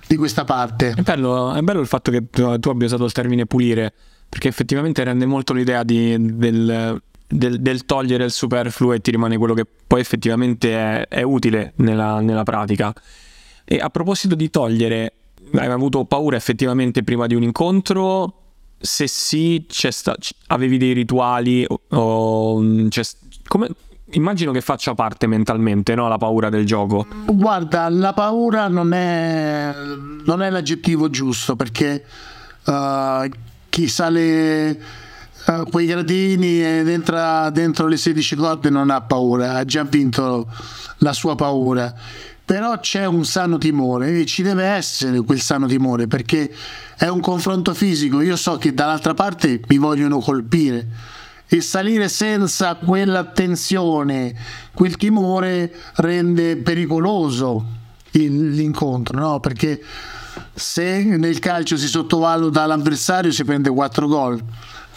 di 0.08 0.16
questa 0.16 0.46
parte. 0.46 0.94
È 0.96 1.02
bello, 1.02 1.54
è 1.54 1.62
bello 1.62 1.82
il 1.82 1.88
fatto 1.88 2.10
che 2.10 2.30
tu, 2.30 2.44
abbia 2.44 2.86
usato 2.86 3.04
il 3.04 3.12
termine 3.12 3.46
pulire, 3.46 3.94
perché 4.30 4.48
effettivamente 4.48 5.04
rende 5.04 5.26
molto 5.26 5.54
l'idea 5.54 5.84
di, 5.84 6.16
del 6.38 7.02
del, 7.30 7.62
del, 7.62 7.86
togliere 7.86 8.26
il 8.26 8.32
superfluo 8.32 8.94
e 8.94 9.02
ti 9.02 9.12
rimane 9.12 9.38
quello 9.38 9.54
che 9.54 9.66
poi 9.88 10.00
effettivamente 10.02 10.74
è, 10.74 11.08
è 11.08 11.22
utile 11.22 11.74
nella, 11.76 12.20
nella, 12.22 12.44
pratica. 12.44 12.94
E 13.64 13.78
a 13.78 13.90
proposito 13.90 14.34
di 14.34 14.50
togliere, 14.50 15.14
hai 15.54 15.68
avuto 15.68 16.06
paura 16.06 16.36
effettivamente 16.36 17.04
prima 17.04 17.28
di 17.28 17.36
un 17.36 17.44
incontro? 17.44 18.34
Se 18.80 19.08
sì, 19.08 19.66
sta, 19.70 20.16
avevi 20.48 20.78
dei 20.78 20.94
rituali 20.94 21.66
o, 21.68 21.82
o 21.90 22.64
come, 23.48 23.70
immagino 24.12 24.52
che 24.52 24.62
faccia 24.62 24.96
parte 24.96 25.28
mentalmente, 25.28 25.94
no? 25.94 26.08
La 26.08 26.18
paura 26.18 26.50
del 26.50 26.66
gioco. 26.66 27.06
Guarda, 27.28 27.90
la 27.90 28.14
paura 28.14 28.68
non 28.68 28.94
è, 28.94 29.72
non 30.26 30.42
è 30.42 30.50
l'aggettivo 30.50 31.10
giusto 31.10 31.56
perché 31.56 32.04
uh, 32.66 33.30
chi 33.70 33.88
sale 33.88 35.08
uh, 35.48 35.64
quei 35.70 35.86
gradini 35.86 36.64
ed 36.64 36.88
entra 36.88 37.50
dentro 37.50 37.88
le 37.88 37.98
16 37.98 38.36
corde 38.36 38.70
non 38.70 38.90
ha 38.90 39.02
paura, 39.02 39.56
ha 39.56 39.66
già 39.66 39.84
vinto 39.84 40.48
la 40.98 41.14
sua 41.14 41.36
paura. 41.36 41.94
Però 42.44 42.80
c'è 42.80 43.06
un 43.06 43.26
sano 43.26 43.60
timore 43.60 44.20
e 44.20 44.26
ci 44.26 44.42
deve 44.42 44.66
essere 44.66 45.22
quel 45.22 45.40
sano 45.40 45.68
timore 45.68 46.08
perché 46.08 46.52
è 46.98 47.08
un 47.08 47.20
confronto 47.20 47.76
fisico. 47.76 48.22
Io 48.22 48.36
so 48.36 48.58
che 48.58 48.74
dall'altra 48.74 49.14
parte 49.14 49.62
mi 49.68 49.78
vogliono 49.78 50.18
colpire 50.18 50.88
e 51.48 51.62
salire 51.62 52.10
senza 52.10 52.76
quella 52.76 53.24
tensione, 53.24 54.36
quel 54.74 54.98
timore 54.98 55.74
rende 55.96 56.58
pericoloso 56.58 57.66
l'incontro, 58.12 59.20
no? 59.20 59.40
Perché 59.40 59.82
se 60.54 61.04
nel 61.04 61.40
calcio 61.40 61.78
si 61.78 61.88
sottovaluta 61.88 62.66
l'avversario 62.66 63.32
si 63.32 63.44
prende 63.44 63.70
4 63.70 64.08
gol 64.08 64.44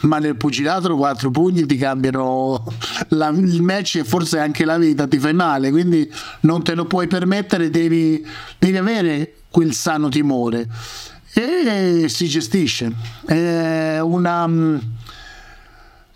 ma 0.02 0.18
nel 0.18 0.36
pugilato 0.36 0.96
quattro 0.96 1.30
pugni 1.30 1.66
ti 1.66 1.76
cambiano 1.76 2.64
la, 3.08 3.28
il 3.28 3.62
match 3.62 3.96
e 3.96 4.04
forse 4.04 4.38
anche 4.38 4.64
la 4.64 4.78
vita, 4.78 5.06
ti 5.06 5.18
fai 5.18 5.34
male, 5.34 5.70
quindi 5.70 6.10
non 6.40 6.62
te 6.62 6.74
lo 6.74 6.86
puoi 6.86 7.06
permettere, 7.06 7.70
devi, 7.70 8.24
devi 8.58 8.76
avere 8.76 9.34
quel 9.50 9.72
sano 9.72 10.08
timore 10.08 10.68
e 11.34 12.06
si 12.08 12.28
gestisce. 12.28 12.92
È 13.24 13.98
una, 14.00 14.48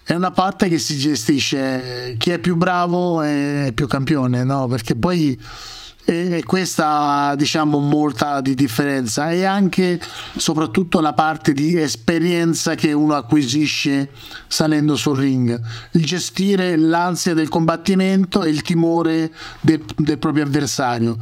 è 0.05 0.14
una 0.14 0.31
parte 0.31 0.69
che 0.69 0.78
si 0.78 0.97
gestisce, 0.97 2.16
chi 2.19 2.31
è 2.31 2.38
più 2.38 2.57
bravo 2.57 3.23
è 3.23 3.71
più 3.75 3.87
campione, 3.87 4.45
no? 4.45 4.66
perché 4.66 4.95
poi 4.95 5.38
e 6.08 6.44
questa 6.46 7.34
diciamo 7.36 7.80
molta 7.80 8.40
di 8.40 8.54
differenza 8.54 9.32
e 9.32 9.44
anche 9.44 10.00
soprattutto 10.36 11.00
la 11.00 11.12
parte 11.14 11.52
di 11.52 11.76
esperienza 11.80 12.76
che 12.76 12.92
uno 12.92 13.14
acquisisce 13.14 14.10
salendo 14.46 14.94
sul 14.94 15.18
ring 15.18 15.60
il 15.90 16.06
gestire 16.06 16.76
l'ansia 16.76 17.34
del 17.34 17.48
combattimento 17.48 18.44
e 18.44 18.50
il 18.50 18.62
timore 18.62 19.32
del, 19.60 19.82
del 19.96 20.18
proprio 20.18 20.44
avversario 20.44 21.18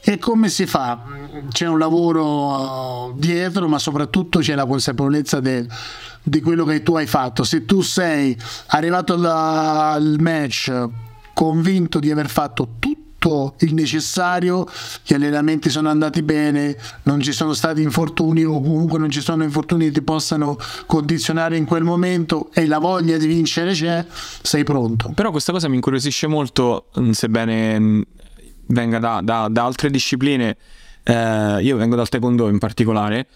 e 0.00 0.18
come 0.18 0.48
si 0.48 0.64
fa? 0.64 1.02
C'è 1.50 1.66
un 1.66 1.78
lavoro 1.78 3.14
dietro, 3.18 3.66
ma 3.66 3.78
soprattutto 3.78 4.38
c'è 4.38 4.54
la 4.54 4.64
consapevolezza 4.64 5.40
del, 5.40 5.66
di 6.22 6.40
quello 6.40 6.64
che 6.64 6.82
tu 6.82 6.94
hai 6.94 7.06
fatto. 7.06 7.42
Se 7.42 7.64
tu 7.64 7.82
sei 7.82 8.34
arrivato 8.68 9.14
al 9.14 10.16
match 10.20 10.72
convinto 11.34 11.98
di 11.98 12.10
aver 12.10 12.28
fatto 12.28 12.76
tutto 12.78 13.07
tutto 13.28 13.54
il 13.58 13.74
necessario, 13.74 14.66
gli 15.04 15.12
allenamenti 15.14 15.68
sono 15.68 15.88
andati 15.88 16.22
bene, 16.22 16.76
non 17.04 17.20
ci 17.20 17.32
sono 17.32 17.52
stati 17.52 17.82
infortuni 17.82 18.44
o 18.44 18.60
comunque 18.60 18.98
non 18.98 19.10
ci 19.10 19.20
sono 19.20 19.42
infortuni 19.42 19.86
che 19.86 19.92
ti 19.92 20.02
possano 20.02 20.56
condizionare 20.86 21.56
in 21.56 21.64
quel 21.64 21.82
momento 21.82 22.50
e 22.52 22.66
la 22.66 22.78
voglia 22.78 23.18
di 23.18 23.26
vincere 23.26 23.72
c'è, 23.72 24.04
sei 24.42 24.64
pronto. 24.64 25.12
Però 25.14 25.30
questa 25.30 25.52
cosa 25.52 25.68
mi 25.68 25.76
incuriosisce 25.76 26.26
molto, 26.26 26.86
mm, 26.98 27.10
sebbene 27.10 27.78
mm, 27.78 28.02
venga 28.66 28.98
da, 28.98 29.20
da, 29.22 29.48
da 29.50 29.64
altre 29.64 29.90
discipline, 29.90 30.56
eh, 31.02 31.58
io 31.62 31.76
vengo 31.76 31.96
dal 31.96 32.08
taekwondo 32.08 32.48
in 32.48 32.58
particolare, 32.58 33.26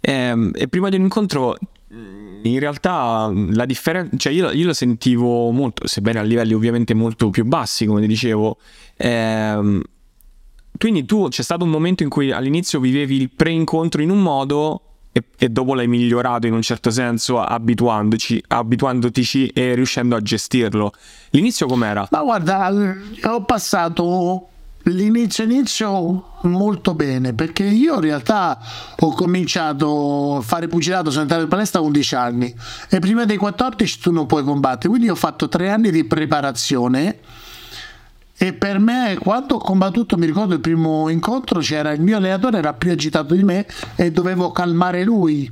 eh, 0.00 0.50
e 0.54 0.68
prima 0.68 0.88
di 0.88 0.96
un 0.96 1.02
incontro 1.02 1.56
in 1.94 2.58
realtà 2.58 3.30
la 3.32 3.66
differenza, 3.66 4.16
cioè 4.16 4.32
io, 4.32 4.50
io, 4.50 4.66
lo 4.66 4.72
sentivo 4.72 5.50
molto, 5.50 5.86
sebbene 5.86 6.18
a 6.18 6.22
livelli 6.22 6.54
ovviamente 6.54 6.94
molto 6.94 7.30
più 7.30 7.44
bassi, 7.44 7.84
come 7.86 8.00
ti 8.00 8.06
dicevo. 8.06 8.56
Ehm, 8.96 9.82
quindi 10.78 11.04
tu 11.04 11.28
c'è 11.28 11.42
stato 11.42 11.64
un 11.64 11.70
momento 11.70 12.02
in 12.02 12.08
cui 12.08 12.32
all'inizio 12.32 12.80
vivevi 12.80 13.16
il 13.20 13.30
pre-incontro 13.30 14.00
in 14.00 14.10
un 14.10 14.20
modo 14.20 14.80
e, 15.12 15.22
e 15.38 15.48
dopo 15.50 15.74
l'hai 15.74 15.86
migliorato 15.86 16.46
in 16.46 16.54
un 16.54 16.62
certo 16.62 16.90
senso 16.90 17.40
abituandoci, 17.40 18.42
abituandotici 18.48 19.48
e 19.48 19.74
riuscendo 19.74 20.16
a 20.16 20.20
gestirlo. 20.20 20.92
L'inizio 21.30 21.66
com'era? 21.66 22.08
Ma 22.10 22.22
guarda, 22.22 22.72
ho 23.24 23.44
passato 23.44 24.48
L'inizio 24.84 25.44
inizio 25.44 26.24
molto 26.42 26.94
bene 26.94 27.34
perché 27.34 27.62
io 27.62 27.94
in 27.94 28.00
realtà 28.00 28.58
ho 28.98 29.12
cominciato 29.14 30.38
a 30.38 30.40
fare 30.40 30.66
pugilato, 30.66 31.10
sono 31.10 31.22
entrato 31.22 31.44
in 31.44 31.48
palestra 31.48 31.80
a 31.80 31.84
11 31.84 32.14
anni. 32.16 32.54
E 32.88 32.98
prima 32.98 33.24
dei 33.24 33.36
14 33.36 34.00
tu 34.00 34.10
non 34.10 34.26
puoi 34.26 34.42
combattere, 34.42 34.88
quindi 34.88 35.08
ho 35.08 35.14
fatto 35.14 35.48
tre 35.48 35.70
anni 35.70 35.90
di 35.90 36.04
preparazione. 36.04 37.18
E 38.36 38.52
per 38.54 38.80
me 38.80 39.16
quando 39.20 39.54
ho 39.54 39.58
combattuto 39.58 40.16
mi 40.16 40.26
ricordo 40.26 40.54
il 40.54 40.60
primo 40.60 41.08
incontro 41.08 41.60
c'era 41.60 41.92
il 41.92 42.00
mio 42.00 42.16
allenatore 42.16 42.58
era 42.58 42.72
più 42.72 42.90
agitato 42.90 43.34
di 43.34 43.44
me 43.44 43.66
e 43.94 44.10
dovevo 44.10 44.50
calmare 44.50 45.04
lui 45.04 45.48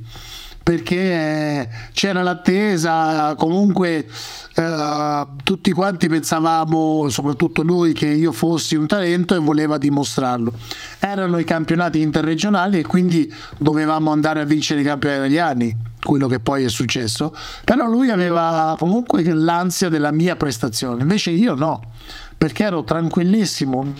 perché 0.63 1.67
c'era 1.93 2.21
l'attesa, 2.21 3.33
comunque 3.35 4.07
eh, 4.55 5.27
tutti 5.43 5.71
quanti 5.71 6.07
pensavamo, 6.07 7.09
soprattutto 7.09 7.63
noi, 7.63 7.93
che 7.93 8.07
io 8.07 8.31
fossi 8.31 8.75
un 8.75 8.87
talento 8.87 9.35
e 9.35 9.39
voleva 9.39 9.77
dimostrarlo. 9.77 10.53
Erano 10.99 11.39
i 11.39 11.43
campionati 11.43 12.01
interregionali 12.01 12.79
e 12.79 12.83
quindi 12.83 13.31
dovevamo 13.57 14.11
andare 14.11 14.41
a 14.41 14.45
vincere 14.45 14.81
i 14.81 14.83
campionati 14.83 15.21
italiani, 15.21 15.75
quello 16.03 16.27
che 16.27 16.39
poi 16.39 16.63
è 16.63 16.69
successo, 16.69 17.35
però 17.63 17.87
lui 17.87 18.09
aveva 18.09 18.75
comunque 18.77 19.23
l'ansia 19.23 19.89
della 19.89 20.11
mia 20.11 20.35
prestazione, 20.35 21.01
invece 21.01 21.31
io 21.31 21.55
no, 21.55 21.81
perché 22.37 22.63
ero 22.63 22.83
tranquillissimo 22.83 23.93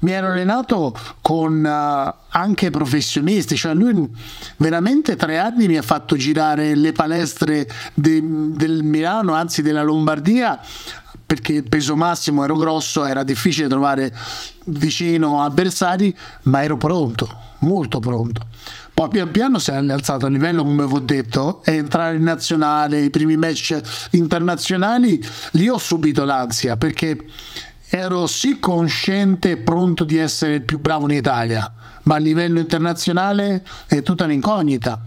mi 0.00 0.12
ero 0.12 0.28
allenato 0.28 0.94
con 1.20 1.64
uh, 1.64 2.14
anche 2.28 2.70
professionisti, 2.70 3.56
cioè 3.56 3.74
lui 3.74 4.08
veramente 4.58 5.16
tre 5.16 5.38
anni 5.38 5.66
mi 5.66 5.76
ha 5.76 5.82
fatto 5.82 6.16
girare 6.16 6.74
le 6.74 6.92
palestre 6.92 7.68
de, 7.94 8.20
del 8.22 8.82
Milano, 8.82 9.34
anzi 9.34 9.62
della 9.62 9.82
Lombardia, 9.82 10.60
perché 11.24 11.54
il 11.54 11.68
peso 11.68 11.96
massimo 11.96 12.44
ero 12.44 12.56
grosso, 12.56 13.04
era 13.04 13.24
difficile 13.24 13.68
trovare 13.68 14.14
vicino 14.66 15.42
avversari, 15.42 16.16
ma 16.42 16.62
ero 16.62 16.76
pronto, 16.76 17.28
molto 17.60 17.98
pronto. 17.98 18.46
Poi 18.96 19.08
pian 19.10 19.30
piano 19.30 19.58
si 19.58 19.72
è 19.72 19.74
alzato 19.74 20.24
a 20.24 20.30
livello, 20.30 20.62
come 20.62 20.86
vi 20.86 20.94
ho 20.94 21.00
detto, 21.00 21.62
e 21.64 21.74
entrare 21.74 22.16
in 22.16 22.22
nazionale, 22.22 23.02
i 23.02 23.10
primi 23.10 23.36
match 23.36 23.78
internazionali, 24.12 25.22
lì 25.50 25.68
ho 25.68 25.76
subito 25.76 26.24
l'ansia 26.24 26.78
perché 26.78 27.26
ero 27.88 28.26
sì 28.26 28.58
cosciente 28.58 29.50
e 29.52 29.56
pronto 29.58 30.04
di 30.04 30.16
essere 30.16 30.54
il 30.54 30.62
più 30.62 30.80
bravo 30.80 31.04
in 31.04 31.16
Italia, 31.16 31.72
ma 32.02 32.16
a 32.16 32.18
livello 32.18 32.58
internazionale 32.58 33.64
è 33.86 34.02
tutta 34.02 34.24
un'incognita. 34.24 35.00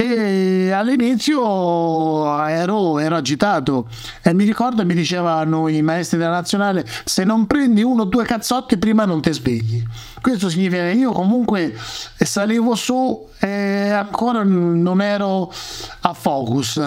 E 0.00 0.70
all'inizio 0.70 2.38
ero, 2.46 2.98
ero, 2.98 3.16
agitato 3.16 3.88
e 4.22 4.32
mi 4.32 4.44
ricordo 4.44 4.84
mi 4.84 4.94
dicevano 4.94 5.66
i 5.66 5.82
maestri 5.82 6.18
della 6.18 6.30
nazionale 6.30 6.86
se 7.04 7.24
non 7.24 7.46
prendi 7.46 7.82
uno 7.82 8.02
o 8.02 8.04
due 8.04 8.24
cazzotti 8.24 8.76
prima 8.76 9.06
non 9.06 9.20
ti 9.20 9.32
svegli 9.32 9.82
questo 10.20 10.50
significa 10.50 10.82
che 10.82 10.90
io 10.90 11.10
comunque 11.10 11.74
salivo 12.16 12.76
su 12.76 13.28
e 13.40 13.90
ancora 13.90 14.44
non 14.44 15.00
ero 15.00 15.52
a 16.00 16.12
focus 16.12 16.80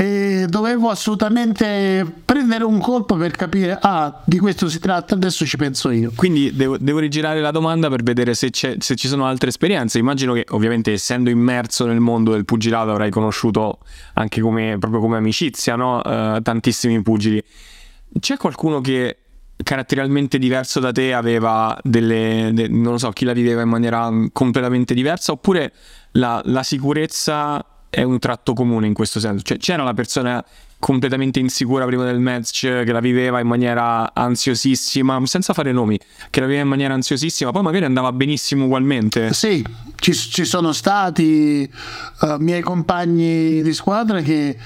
e 0.00 0.46
dovevo 0.48 0.90
assolutamente 0.90 2.06
prendere 2.24 2.62
un 2.62 2.78
colpo 2.78 3.16
per 3.16 3.32
capire, 3.32 3.76
ah, 3.82 4.22
di 4.24 4.38
questo 4.38 4.68
si 4.68 4.78
tratta, 4.78 5.14
adesso 5.14 5.44
ci 5.44 5.56
penso 5.56 5.90
io. 5.90 6.12
Quindi 6.14 6.54
devo, 6.54 6.78
devo 6.78 7.00
rigirare 7.00 7.40
la 7.40 7.50
domanda 7.50 7.88
per 7.88 8.04
vedere 8.04 8.34
se, 8.34 8.50
se, 8.52 8.78
ci 8.78 9.08
sono 9.08 9.26
altre 9.26 9.48
esperienze. 9.48 9.98
Immagino 9.98 10.34
che 10.34 10.46
ovviamente 10.50 10.92
essendo 10.92 11.30
immerso 11.30 11.84
nel 11.84 11.98
mondo 11.98 12.30
del 12.30 12.44
pugilato 12.44 12.92
avrai 12.92 13.10
conosciuto 13.10 13.80
anche 14.14 14.40
come, 14.40 14.76
proprio 14.78 15.00
come 15.00 15.16
amicizia, 15.16 15.74
no? 15.74 15.96
uh, 15.96 16.40
tantissimi 16.42 17.02
pugili. 17.02 17.42
C'è 18.20 18.36
qualcuno 18.36 18.80
che 18.80 19.16
caratterialmente 19.64 20.38
diverso 20.38 20.78
da 20.78 20.92
te 20.92 21.12
aveva 21.12 21.76
delle, 21.82 22.50
de, 22.52 22.68
non 22.68 23.00
so, 23.00 23.10
chi 23.10 23.24
la 23.24 23.32
viveva 23.32 23.62
in 23.62 23.68
maniera 23.68 24.08
completamente 24.30 24.94
diversa 24.94 25.32
oppure 25.32 25.72
la, 26.12 26.40
la 26.44 26.62
sicurezza 26.62 27.64
è 27.90 28.02
un 28.02 28.18
tratto 28.18 28.52
comune 28.52 28.86
in 28.86 28.94
questo 28.94 29.20
senso. 29.20 29.44
Cioè, 29.44 29.56
c'era 29.58 29.82
la 29.82 29.94
persona 29.94 30.44
completamente 30.78 31.40
insicura 31.40 31.84
prima 31.86 32.04
del 32.04 32.20
match, 32.20 32.60
che 32.60 32.92
la 32.92 33.00
viveva 33.00 33.40
in 33.40 33.48
maniera 33.48 34.14
ansiosissima, 34.14 35.20
senza 35.24 35.52
fare 35.52 35.72
nomi, 35.72 35.98
che 36.30 36.40
la 36.40 36.46
viveva 36.46 36.64
in 36.64 36.68
maniera 36.68 36.94
ansiosissima, 36.94 37.50
poi 37.50 37.62
magari 37.62 37.84
andava 37.84 38.12
benissimo 38.12 38.66
ugualmente. 38.66 39.32
Sì, 39.32 39.64
ci, 39.96 40.12
ci 40.14 40.44
sono 40.44 40.72
stati 40.72 41.68
uh, 42.20 42.36
miei 42.38 42.62
compagni 42.62 43.60
di 43.60 43.72
squadra 43.72 44.20
che 44.20 44.56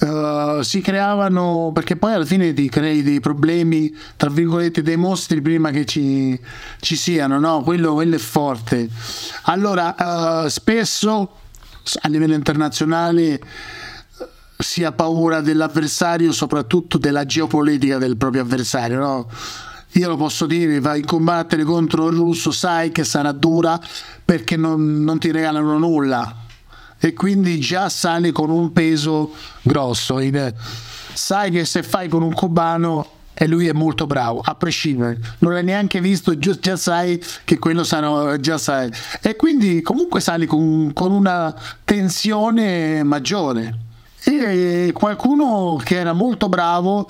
uh, 0.00 0.62
si 0.62 0.80
creavano, 0.80 1.72
perché 1.74 1.96
poi 1.96 2.14
alla 2.14 2.24
fine 2.24 2.54
ti 2.54 2.68
crei 2.70 3.02
dei 3.02 3.20
problemi, 3.20 3.94
tra 4.16 4.30
virgolette, 4.30 4.80
dei 4.80 4.96
mostri 4.96 5.42
prima 5.42 5.70
che 5.70 5.84
ci, 5.84 6.40
ci 6.80 6.96
siano, 6.96 7.38
no? 7.38 7.60
Quello, 7.62 7.92
quello 7.92 8.14
è 8.14 8.18
forte. 8.18 8.88
Allora, 9.42 9.94
uh, 10.44 10.48
spesso 10.48 11.34
a 12.02 12.08
livello 12.08 12.34
internazionale 12.34 13.40
si 14.58 14.84
ha 14.84 14.92
paura 14.92 15.40
dell'avversario, 15.40 16.32
soprattutto 16.32 16.98
della 16.98 17.24
geopolitica 17.24 17.98
del 17.98 18.16
proprio 18.16 18.42
avversario. 18.42 18.98
No? 18.98 19.28
Io 19.92 20.08
lo 20.08 20.16
posso 20.16 20.46
dire, 20.46 20.80
vai 20.80 21.00
a 21.02 21.04
combattere 21.04 21.64
contro 21.64 22.08
il 22.08 22.16
russo, 22.16 22.50
sai 22.50 22.92
che 22.92 23.04
sarà 23.04 23.32
dura 23.32 23.80
perché 24.24 24.56
non, 24.56 25.02
non 25.02 25.18
ti 25.18 25.30
regalano 25.30 25.78
nulla 25.78 26.36
e 27.02 27.14
quindi 27.14 27.58
già 27.58 27.88
sali 27.88 28.30
con 28.30 28.50
un 28.50 28.72
peso 28.72 29.32
grosso. 29.62 30.20
Sai 31.12 31.50
che 31.50 31.64
se 31.64 31.82
fai 31.82 32.08
con 32.08 32.22
un 32.22 32.32
cubano 32.34 33.18
e 33.42 33.46
lui 33.46 33.68
è 33.68 33.72
molto 33.72 34.06
bravo, 34.06 34.42
a 34.44 34.54
prescindere. 34.54 35.18
Non 35.38 35.54
l'hai 35.54 35.64
neanche 35.64 35.98
visto, 36.02 36.38
già 36.38 36.76
sai 36.76 37.18
che 37.44 37.58
quello 37.58 37.84
sarà, 37.84 38.38
già 38.38 38.58
sai. 38.58 38.92
E 39.22 39.34
quindi 39.34 39.80
comunque 39.80 40.20
sali 40.20 40.44
con, 40.44 40.92
con 40.92 41.10
una 41.10 41.54
tensione 41.82 43.02
maggiore. 43.02 43.78
E 44.24 44.90
qualcuno 44.92 45.80
che 45.82 45.96
era 45.96 46.12
molto 46.12 46.50
bravo, 46.50 47.08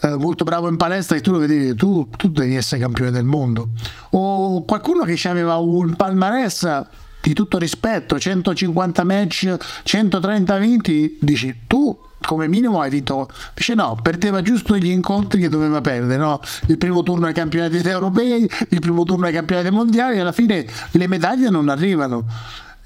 eh, 0.00 0.16
molto 0.16 0.44
bravo 0.44 0.68
in 0.68 0.78
palestra, 0.78 1.18
e 1.18 1.20
tu 1.20 1.32
lo 1.32 1.38
vedevi, 1.40 1.74
tu, 1.74 2.08
tu 2.16 2.30
devi 2.30 2.56
essere 2.56 2.80
campione 2.80 3.10
del 3.10 3.24
mondo. 3.24 3.72
O 4.12 4.64
qualcuno 4.64 5.04
che 5.04 5.20
aveva 5.28 5.56
un 5.56 5.94
palmarès 5.96 6.86
di 7.20 7.34
tutto 7.34 7.58
rispetto, 7.58 8.18
150 8.18 9.04
match, 9.04 9.54
130 9.82 10.56
vinti, 10.56 11.18
dici 11.20 11.64
tu 11.66 11.94
come 12.24 12.48
minimo 12.48 12.80
vinto. 12.88 13.28
Invece 13.48 13.74
no, 13.74 13.98
perdeva 14.00 14.42
giusto 14.42 14.76
gli 14.76 14.90
incontri 14.90 15.40
che 15.40 15.48
doveva 15.48 15.80
perdere, 15.80 16.16
no? 16.16 16.40
Il 16.66 16.78
primo 16.78 17.02
turno 17.02 17.26
ai 17.26 17.32
campionati 17.32 17.76
europei, 17.76 18.48
il 18.68 18.80
primo 18.80 19.04
turno 19.04 19.26
ai 19.26 19.32
campionati 19.32 19.70
mondiali, 19.70 20.18
alla 20.18 20.32
fine 20.32 20.66
le 20.90 21.06
medaglie 21.06 21.50
non 21.50 21.68
arrivano. 21.68 22.24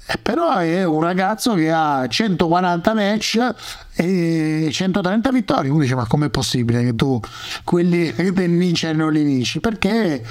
Eh, 0.09 0.17
però 0.21 0.55
è 0.55 0.85
un 0.85 1.01
ragazzo 1.01 1.53
che 1.53 1.69
ha 1.69 2.07
140 2.07 2.93
match 2.93 3.53
e 3.93 4.69
130 4.71 5.31
vittorie. 5.31 5.69
Uno 5.69 5.81
dice: 5.81 5.95
Ma 5.95 6.07
com'è 6.07 6.29
possibile 6.29 6.81
che 6.83 6.95
tu 6.95 7.19
quelli 7.65 8.13
che 8.13 8.31
vinci 8.31 8.89
non 8.93 9.11
li 9.11 9.23
vinci? 9.23 9.59
Perché 9.59 10.23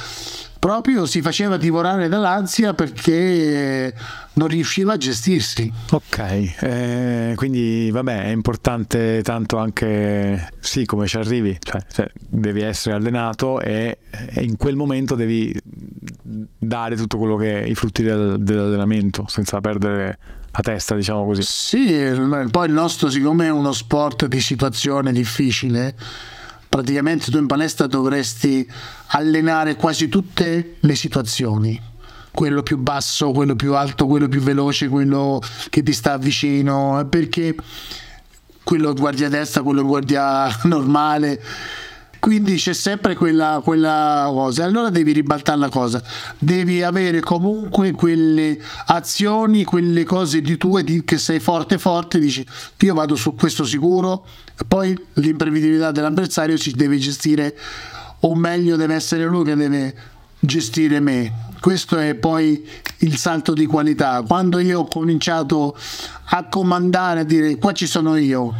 proprio 0.66 1.06
si 1.06 1.22
faceva 1.22 1.56
divorare 1.56 2.08
dall'ansia 2.08 2.74
perché 2.74 3.94
non 4.32 4.48
riusciva 4.48 4.94
a 4.94 4.96
gestirsi. 4.96 5.72
Ok, 5.92 6.18
eh, 6.58 7.34
quindi 7.36 7.88
vabbè 7.92 8.24
è 8.24 8.30
importante 8.30 9.22
tanto 9.22 9.58
anche 9.58 10.50
sì 10.58 10.84
come 10.84 11.06
ci 11.06 11.18
arrivi, 11.18 11.56
cioè, 11.60 11.80
cioè 11.88 12.10
devi 12.16 12.62
essere 12.62 12.96
allenato 12.96 13.60
e, 13.60 13.98
e, 14.10 14.42
in 14.42 14.56
quel 14.56 14.74
momento 14.74 15.14
devi 15.14 15.54
dare 16.58 16.96
tutto 16.96 17.16
quello 17.16 17.36
che 17.36 17.62
è 17.62 17.64
i 17.64 17.76
frutti 17.76 18.02
del, 18.02 18.34
dell'allenamento 18.40 19.26
senza 19.28 19.60
perdere 19.60 20.18
la 20.50 20.62
testa 20.62 20.96
diciamo 20.96 21.24
così. 21.24 21.42
Sì, 21.42 21.94
poi 22.50 22.66
il 22.66 22.72
nostro 22.72 23.08
siccome 23.08 23.46
è 23.46 23.50
uno 23.50 23.70
sport 23.70 24.26
di 24.26 24.40
situazione 24.40 25.12
difficile 25.12 25.94
praticamente 26.68 27.30
tu 27.30 27.38
in 27.38 27.46
palestra 27.46 27.86
dovresti 27.86 28.68
allenare 29.08 29.76
quasi 29.76 30.08
tutte 30.08 30.76
le 30.80 30.94
situazioni 30.94 31.94
quello 32.36 32.62
più 32.62 32.76
basso, 32.76 33.32
quello 33.32 33.56
più 33.56 33.74
alto, 33.74 34.06
quello 34.06 34.28
più 34.28 34.40
veloce, 34.42 34.88
quello 34.88 35.40
che 35.70 35.82
ti 35.82 35.92
sta 35.94 36.18
vicino, 36.18 37.06
perché 37.08 37.54
quello 38.62 38.92
guardia 38.92 39.30
destra, 39.30 39.62
quello 39.62 39.82
guardia 39.82 40.46
normale. 40.64 41.42
Quindi 42.18 42.56
c'è 42.56 42.74
sempre 42.74 43.14
quella, 43.14 43.60
quella 43.64 44.26
cosa. 44.30 44.64
Allora 44.64 44.90
devi 44.90 45.12
ribaltare 45.12 45.58
la 45.58 45.68
cosa. 45.68 46.02
Devi 46.38 46.82
avere 46.82 47.20
comunque 47.20 47.92
quelle 47.92 48.60
azioni, 48.86 49.64
quelle 49.64 50.04
cose 50.04 50.42
di 50.42 50.56
tue 50.58 50.84
di, 50.84 51.04
che 51.04 51.18
sei 51.18 51.40
forte 51.40 51.78
forte, 51.78 52.18
dici 52.18 52.44
io 52.80 52.94
vado 52.94 53.14
su 53.14 53.34
questo 53.34 53.64
sicuro, 53.64 54.26
poi 54.66 54.96
l'imprevedibilità 55.14 55.90
dell'avversario 55.90 56.56
si 56.56 56.72
deve 56.72 56.96
gestire 56.98 57.56
o 58.20 58.34
meglio 58.34 58.76
deve 58.76 58.94
essere 58.94 59.24
lui 59.24 59.44
che 59.44 59.54
deve 59.54 59.94
gestire 60.38 61.00
me. 61.00 61.44
Questo 61.60 61.98
è 61.98 62.14
poi 62.14 62.66
il 62.98 63.16
salto 63.16 63.52
di 63.52 63.66
qualità. 63.66 64.22
Quando 64.26 64.58
io 64.58 64.80
ho 64.80 64.88
cominciato 64.88 65.76
a 66.26 66.44
comandare, 66.48 67.20
a 67.20 67.24
dire 67.24 67.56
qua 67.56 67.72
ci 67.72 67.86
sono 67.86 68.16
io, 68.16 68.54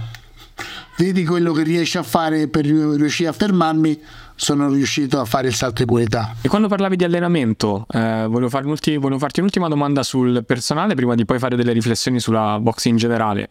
vedi 0.98 1.24
quello 1.24 1.52
che 1.52 1.62
riesci 1.62 1.98
a 1.98 2.02
fare 2.02 2.48
per 2.48 2.64
riuscire 2.64 3.28
a 3.28 3.32
fermarmi, 3.32 4.00
sono 4.34 4.68
riuscito 4.68 5.18
a 5.18 5.24
fare 5.24 5.48
il 5.48 5.54
salto 5.54 5.82
di 5.82 5.88
qualità. 5.88 6.34
E 6.42 6.48
quando 6.48 6.68
parlavi 6.68 6.96
di 6.96 7.04
allenamento, 7.04 7.86
eh, 7.90 8.26
volevo, 8.28 8.48
volevo, 8.48 9.18
farti 9.18 9.40
un'ultima 9.40 9.68
domanda 9.68 10.02
sul 10.02 10.44
personale 10.44 10.94
prima 10.94 11.14
di 11.14 11.24
poi 11.24 11.38
fare 11.38 11.56
delle 11.56 11.72
riflessioni 11.72 12.20
sulla 12.20 12.58
box 12.60 12.84
in 12.84 12.96
generale. 12.96 13.48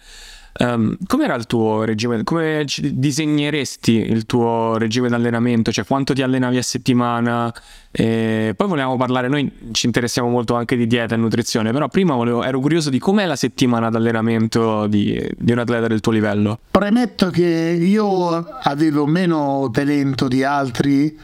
Um, 0.58 0.96
com'era 1.06 1.36
il 1.36 1.48
tuo 1.48 1.84
regime? 1.84 2.24
Come 2.24 2.66
disegneresti 2.66 3.92
il 3.92 4.26
tuo 4.26 4.78
regime 4.78 5.10
d'allenamento? 5.10 5.72
Cioè 5.72 5.84
quanto 5.84 6.14
ti 6.14 6.22
allenavi 6.22 6.58
a 6.58 6.62
settimana? 6.62 7.54
E 7.92 8.54
poi 8.56 8.68
volevamo 8.68 8.96
parlare, 8.96 9.28
noi 9.28 9.52
ci 9.72 9.86
interessiamo 9.86 10.30
molto 10.30 10.56
anche 10.56 10.78
di 10.78 10.88
dieta 10.88 11.16
e 11.16 11.18
nutrizione, 11.18 11.72
però 11.72 11.90
prima 11.90 12.16
volevo, 12.16 12.44
ero 12.44 12.60
curioso 12.62 12.90
di 12.90 13.00
com'è 13.00 13.26
la 13.26 13.36
settimana 13.36 13.90
d'allenamento 13.90 14.88
di, 14.88 15.30
di 15.38 15.52
un 15.52 15.60
atleta 15.60 15.88
del 15.88 16.00
tuo 16.00 16.14
livello. 16.14 16.60
Premetto 16.72 17.30
che 17.32 17.44
io 17.44 18.30
avevo 18.64 19.06
meno 19.06 19.70
talento 19.74 20.30
di 20.30 20.44
altri 20.44 21.18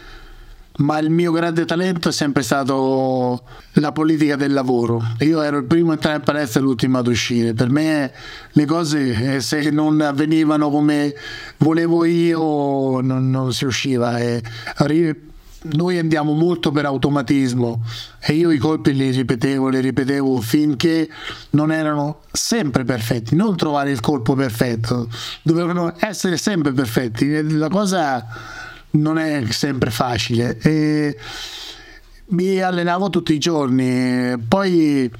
ma 0.77 0.97
il 0.99 1.09
mio 1.09 1.31
grande 1.31 1.65
talento 1.65 2.09
è 2.09 2.11
sempre 2.11 2.43
stato 2.43 3.43
la 3.73 3.91
politica 3.91 4.35
del 4.35 4.53
lavoro. 4.53 5.01
Io 5.19 5.41
ero 5.41 5.57
il 5.57 5.65
primo 5.65 5.91
a 5.91 5.93
entrare 5.93 6.17
in 6.17 6.23
palestra 6.23 6.59
e 6.59 6.63
l'ultimo 6.63 6.97
ad 6.97 7.07
uscire. 7.07 7.53
Per 7.53 7.69
me 7.69 8.11
le 8.51 8.65
cose, 8.65 9.35
eh, 9.35 9.41
se 9.41 9.69
non 9.69 10.01
avvenivano 10.01 10.69
come 10.69 11.13
volevo 11.57 12.05
io, 12.05 13.01
non, 13.01 13.29
non 13.29 13.53
si 13.53 13.65
usciva. 13.65 14.17
E 14.17 14.41
noi 15.63 15.99
andiamo 15.99 16.33
molto 16.33 16.71
per 16.71 16.85
automatismo 16.85 17.83
e 18.19 18.33
io 18.33 18.49
i 18.49 18.57
colpi 18.57 18.95
li 18.95 19.11
ripetevo, 19.11 19.67
li 19.67 19.79
ripetevo 19.79 20.41
finché 20.41 21.07
non 21.51 21.71
erano 21.71 22.21
sempre 22.31 22.83
perfetti. 22.83 23.35
Non 23.35 23.55
trovare 23.55 23.91
il 23.91 23.99
colpo 23.99 24.33
perfetto, 24.33 25.07
dovevano 25.43 25.93
essere 25.99 26.37
sempre 26.37 26.71
perfetti. 26.71 27.57
La 27.57 27.69
cosa 27.69 28.25
non 28.91 29.17
è 29.17 29.43
sempre 29.51 29.91
facile. 29.91 30.57
E 30.59 31.17
mi 32.31 32.59
allenavo 32.59 33.09
tutti 33.09 33.33
i 33.33 33.37
giorni, 33.39 34.37
poi 34.47 35.11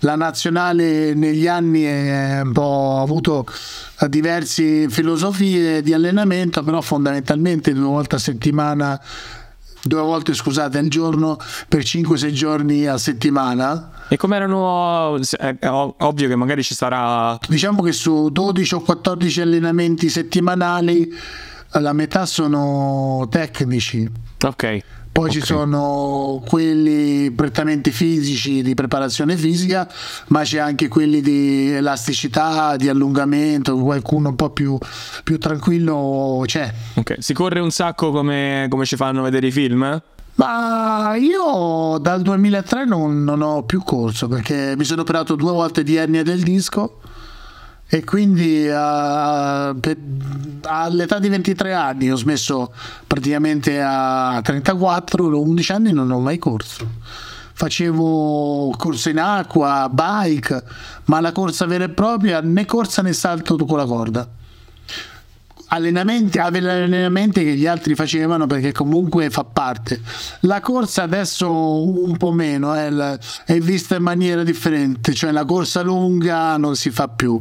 la 0.00 0.16
nazionale 0.16 1.14
negli 1.14 1.46
anni 1.46 1.82
è 1.82 2.40
un 2.40 2.52
po' 2.52 3.00
avuto 3.00 3.46
diverse 4.08 4.88
filosofie 4.88 5.82
di 5.82 5.92
allenamento, 5.92 6.62
però 6.62 6.80
fondamentalmente 6.80 7.72
due 7.72 7.84
volte 7.84 8.16
a 8.16 8.18
settimana, 8.18 9.00
due 9.82 10.00
volte 10.00 10.34
scusate 10.34 10.78
al 10.78 10.88
giorno 10.88 11.36
per 11.68 11.82
5-6 11.82 12.32
giorni 12.32 12.86
a 12.86 12.96
settimana. 12.96 13.90
E 14.08 14.16
come 14.16 14.36
erano, 14.36 15.18
è 15.18 15.56
ovvio 15.68 16.28
che 16.28 16.36
magari 16.36 16.62
ci 16.62 16.74
sarà... 16.74 17.38
Diciamo 17.48 17.82
che 17.82 17.92
su 17.92 18.28
12 18.30 18.74
o 18.74 18.80
14 18.80 19.40
allenamenti 19.40 20.08
settimanali 20.08 21.12
la 21.80 21.92
metà 21.92 22.26
sono 22.26 23.26
tecnici. 23.30 24.10
Ok. 24.44 24.78
Poi 25.12 25.28
okay. 25.28 25.40
ci 25.40 25.46
sono 25.46 26.42
quelli 26.46 27.30
prettamente 27.32 27.90
fisici 27.90 28.62
di 28.62 28.72
preparazione 28.72 29.36
fisica, 29.36 29.86
ma 30.28 30.40
c'è 30.40 30.58
anche 30.58 30.88
quelli 30.88 31.20
di 31.20 31.70
elasticità, 31.70 32.76
di 32.76 32.88
allungamento, 32.88 33.76
qualcuno 33.76 34.30
un 34.30 34.36
po' 34.36 34.48
più, 34.48 34.78
più 35.22 35.38
tranquillo 35.38 36.42
c'è. 36.46 36.72
Ok, 36.94 37.16
si 37.18 37.34
corre 37.34 37.60
un 37.60 37.70
sacco 37.70 38.10
come, 38.10 38.66
come 38.70 38.86
ci 38.86 38.96
fanno 38.96 39.20
vedere 39.20 39.48
i 39.48 39.52
film? 39.52 40.02
Ma 40.36 41.14
io 41.16 41.98
dal 42.00 42.22
2003 42.22 42.86
non, 42.86 43.22
non 43.22 43.42
ho 43.42 43.64
più 43.64 43.82
corso 43.82 44.28
perché 44.28 44.74
mi 44.78 44.84
sono 44.84 45.02
operato 45.02 45.34
due 45.34 45.52
volte 45.52 45.82
di 45.82 45.96
ernia 45.96 46.22
del 46.22 46.40
disco 46.40 47.00
e 47.94 48.04
quindi 48.04 48.66
uh, 48.66 48.72
all'età 50.62 51.18
di 51.18 51.28
23 51.28 51.74
anni 51.74 52.10
ho 52.10 52.16
smesso 52.16 52.72
praticamente 53.06 53.82
a 53.82 54.40
34, 54.42 55.38
11 55.38 55.72
anni 55.72 55.92
non 55.92 56.10
ho 56.10 56.18
mai 56.18 56.38
corso. 56.38 56.88
Facevo 57.52 58.74
corsa 58.78 59.10
in 59.10 59.18
acqua, 59.18 59.90
bike, 59.92 60.64
ma 61.04 61.20
la 61.20 61.32
corsa 61.32 61.66
vera 61.66 61.84
e 61.84 61.90
propria 61.90 62.40
né 62.40 62.64
corsa 62.64 63.02
né 63.02 63.12
salto 63.12 63.56
con 63.56 63.76
la 63.76 63.84
corda. 63.84 64.26
Allenamenti, 65.66 66.38
allenamenti 66.38 67.44
che 67.44 67.56
gli 67.56 67.66
altri 67.66 67.94
facevano 67.94 68.46
perché 68.46 68.72
comunque 68.72 69.28
fa 69.28 69.44
parte. 69.44 70.00
La 70.40 70.60
corsa 70.60 71.02
adesso 71.02 71.52
un 71.52 72.16
po' 72.16 72.32
meno 72.32 72.74
eh, 72.74 73.18
è 73.44 73.58
vista 73.58 73.96
in 73.96 74.02
maniera 74.02 74.42
differente, 74.44 75.12
cioè 75.12 75.30
la 75.30 75.44
corsa 75.44 75.82
lunga 75.82 76.56
non 76.56 76.74
si 76.74 76.88
fa 76.88 77.08
più 77.08 77.38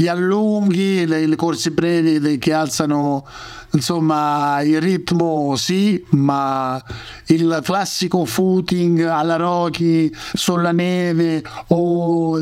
gli 0.00 0.08
allunghi, 0.08 1.04
le, 1.04 1.26
le 1.26 1.36
corse 1.36 1.72
brevi 1.72 2.38
che 2.38 2.54
alzano 2.54 3.26
insomma 3.72 4.62
il 4.62 4.80
ritmo 4.80 5.56
sì, 5.56 6.02
ma 6.12 6.82
il 7.26 7.60
classico 7.62 8.24
footing 8.24 9.02
alla 9.02 9.36
Rocky 9.36 10.10
sulla 10.32 10.72
neve 10.72 11.44
o 11.68 12.40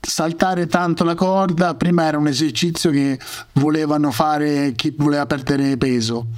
saltare 0.00 0.68
tanto 0.68 1.02
la 1.02 1.16
corda 1.16 1.74
prima 1.74 2.04
era 2.04 2.16
un 2.16 2.28
esercizio 2.28 2.92
che 2.92 3.18
volevano 3.54 4.12
fare 4.12 4.72
chi 4.76 4.94
voleva 4.96 5.26
perdere 5.26 5.76
peso 5.76 6.28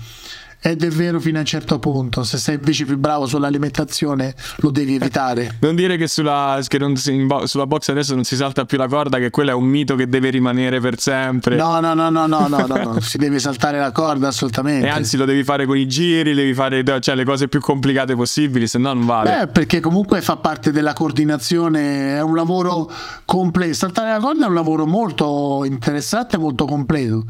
ed 0.64 0.84
è 0.84 0.88
vero 0.90 1.18
fino 1.18 1.38
a 1.38 1.40
un 1.40 1.46
certo 1.46 1.80
punto. 1.80 2.22
Se 2.22 2.38
sei 2.38 2.54
invece 2.54 2.84
più 2.84 2.96
bravo 2.96 3.26
sull'alimentazione, 3.26 4.32
lo 4.58 4.70
devi 4.70 4.94
evitare. 4.94 5.56
Non 5.58 5.74
dire 5.74 5.96
che, 5.96 6.06
sulla, 6.06 6.60
che 6.64 6.78
non 6.78 6.94
si, 6.96 7.26
sulla 7.46 7.66
box 7.66 7.88
adesso 7.88 8.14
non 8.14 8.22
si 8.22 8.36
salta 8.36 8.64
più 8.64 8.78
la 8.78 8.86
corda, 8.86 9.18
che 9.18 9.30
quello 9.30 9.50
è 9.50 9.54
un 9.54 9.64
mito 9.64 9.96
che 9.96 10.08
deve 10.08 10.30
rimanere 10.30 10.78
per 10.78 11.00
sempre. 11.00 11.56
No, 11.56 11.80
no, 11.80 11.94
no, 11.94 12.10
no, 12.10 12.26
no, 12.28 12.46
no, 12.46 12.66
no, 12.66 12.76
no. 12.76 13.00
si 13.00 13.18
deve 13.18 13.40
saltare 13.40 13.80
la 13.80 13.90
corda 13.90 14.28
assolutamente. 14.28 14.86
E 14.86 14.88
anzi, 14.88 15.16
lo 15.16 15.24
devi 15.24 15.42
fare 15.42 15.66
con 15.66 15.76
i 15.76 15.88
giri, 15.88 16.32
devi 16.32 16.54
fare 16.54 16.84
cioè, 17.00 17.16
le 17.16 17.24
cose 17.24 17.48
più 17.48 17.58
complicate 17.58 18.14
possibili, 18.14 18.68
se 18.68 18.78
no 18.78 18.92
non 18.92 19.04
vale. 19.04 19.30
Beh, 19.30 19.46
perché 19.48 19.80
comunque 19.80 20.20
fa 20.20 20.36
parte 20.36 20.70
della 20.70 20.92
coordinazione, 20.92 22.18
è 22.18 22.22
un 22.22 22.36
lavoro 22.36 22.88
completo. 23.24 23.74
Saltare 23.74 24.10
la 24.10 24.20
corda 24.20 24.44
è 24.44 24.48
un 24.48 24.54
lavoro 24.54 24.86
molto 24.86 25.64
interessante 25.64 26.36
e 26.36 26.38
molto 26.38 26.66
completo 26.66 27.24